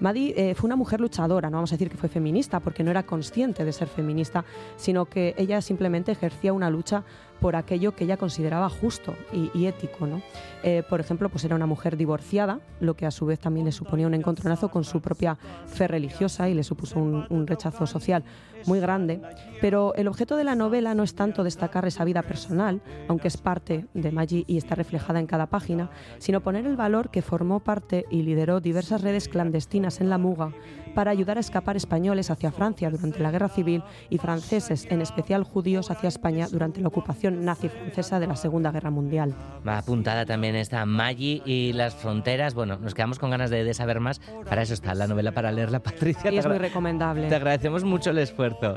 Maddie 0.01 0.35
eh, 0.37 0.57
fue 0.57 0.67
una 0.67 0.75
mujer 0.75 1.01
luchadora, 1.01 1.49
no 1.49 1.59
vamos 1.59 1.71
a 1.71 1.77
decir 1.77 1.91
que 1.91 1.97
fue 1.97 2.09
feminista, 2.09 2.59
porque 2.59 2.83
no 2.83 2.91
era 2.91 3.05
consciente 3.05 3.65
de 3.65 3.73
ser 3.73 3.87
feminista, 3.87 4.45
sino 4.77 5.05
que 5.05 5.37
ella 5.39 5.61
simplemente 5.61 6.11
ejercía 6.11 6.53
una 6.53 6.71
lucha 6.71 7.05
por 7.43 7.57
aquello 7.57 7.95
que 7.95 8.05
ella 8.05 8.17
consideraba 8.17 8.71
justo 8.71 9.15
y, 9.33 9.67
ético. 9.67 10.07
¿no? 10.07 10.23
Eh, 10.63 10.85
por 10.89 11.01
ejemplo, 11.01 11.29
pues 11.29 11.45
era 11.45 11.57
una 11.57 11.67
mujer 11.67 11.97
divorciada, 11.97 12.61
lo 12.81 12.95
que 12.95 13.05
a 13.05 13.11
su 13.11 13.27
vez 13.27 13.41
también 13.41 13.67
le 13.67 13.73
suponía 13.73 14.07
un 14.07 14.15
encontronazo 14.15 14.71
con 14.71 14.85
su 14.85 15.01
propia 15.01 15.37
fe 15.67 15.89
religiosa 15.89 16.49
y 16.49 16.55
le 16.55 16.63
supuso 16.63 17.01
un, 17.01 17.27
un 17.29 17.47
rechazo 17.49 17.85
social 17.87 18.23
muy 18.67 18.79
grande. 18.79 19.21
Pero 19.61 19.93
el 19.97 20.07
objeto 20.07 20.37
de 20.37 20.45
la 20.45 20.55
novela 20.55 20.95
no 20.95 21.03
es 21.03 21.17
tanto 21.17 21.43
destacar 21.43 21.85
esa 21.85 22.05
vida 22.05 22.23
personal, 22.23 22.81
aunque 23.09 23.27
es 23.27 23.37
parte 23.37 23.87
de 23.93 24.13
Maggi 24.13 24.45
y 24.47 24.57
está 24.57 24.77
reflejada 24.77 25.19
en 25.19 25.27
cada 25.27 25.47
página, 25.47 25.91
sino 26.19 26.43
poner 26.43 26.65
el 26.67 26.77
valor 26.77 27.11
que 27.11 27.23
formó 27.23 27.59
parte 27.59 28.07
y 28.09 28.23
lideró 28.23 28.61
diversas 28.61 29.03
redes 29.03 29.29
clandestinas 29.29 30.01
en 30.01 30.11
la 30.11 30.19
Muga 30.19 30.53
para 30.95 31.11
ayudar 31.11 31.37
a 31.37 31.41
escapar 31.41 31.77
españoles 31.77 32.31
hacia 32.31 32.53
Francia 32.53 32.91
durante 32.91 33.21
la 33.21 33.31
Guerra 33.31 33.49
Civil 33.49 33.83
y 34.11 34.19
franceses, 34.19 34.87
en 34.91 35.01
especial 35.01 35.45
judíos, 35.45 35.91
hacia 35.91 36.09
España 36.09 36.49
durante 36.51 36.81
la 36.81 36.89
ocupación 36.89 37.45
nazi 37.45 37.69
francesa 37.69 38.21
de 38.21 38.27
la 38.27 38.37
Segunda 38.37 38.71
Guerra 38.71 38.91
Mundial. 38.91 39.35
Va 39.67 39.79
apuntada 39.79 40.27
también 40.27 40.57
esta 40.57 40.85
Maggi 40.87 41.43
y 41.45 41.73
las 41.73 41.95
fronteras. 41.95 42.55
Bueno, 42.55 42.79
nos 42.79 42.95
quedamos 42.95 43.19
con 43.19 43.31
ganas 43.31 43.51
de, 43.51 43.65
de, 43.65 43.75
saber 43.75 44.01
más. 44.01 44.21
Para 44.49 44.63
eso 44.63 44.75
está 44.75 44.95
la 44.95 45.07
novela, 45.07 45.33
para 45.33 45.53
leerla, 45.53 45.81
Patricia. 45.81 46.31
Y 46.33 46.39
es 46.39 46.47
muy 46.47 46.59
recomendable. 46.59 47.29
Te 47.29 47.35
agradecemos 47.35 47.85
mucho 47.85 48.11
el 48.11 48.19
esfuerzo. 48.19 48.77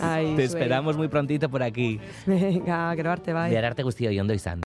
Ay, 0.00 0.34
te 0.36 0.44
esperamos 0.44 0.96
muy 0.96 1.08
prontito 1.08 1.48
por 1.48 1.62
aquí. 1.62 2.00
Venga, 2.26 2.94
grabarte, 2.94 3.32
bye. 3.32 3.50
De 3.50 3.58
Ararte 3.58 3.82
Gustío 3.82 4.10
y 4.10 4.18
Ondo 4.18 4.34
y 4.34 4.38
San. 4.38 4.60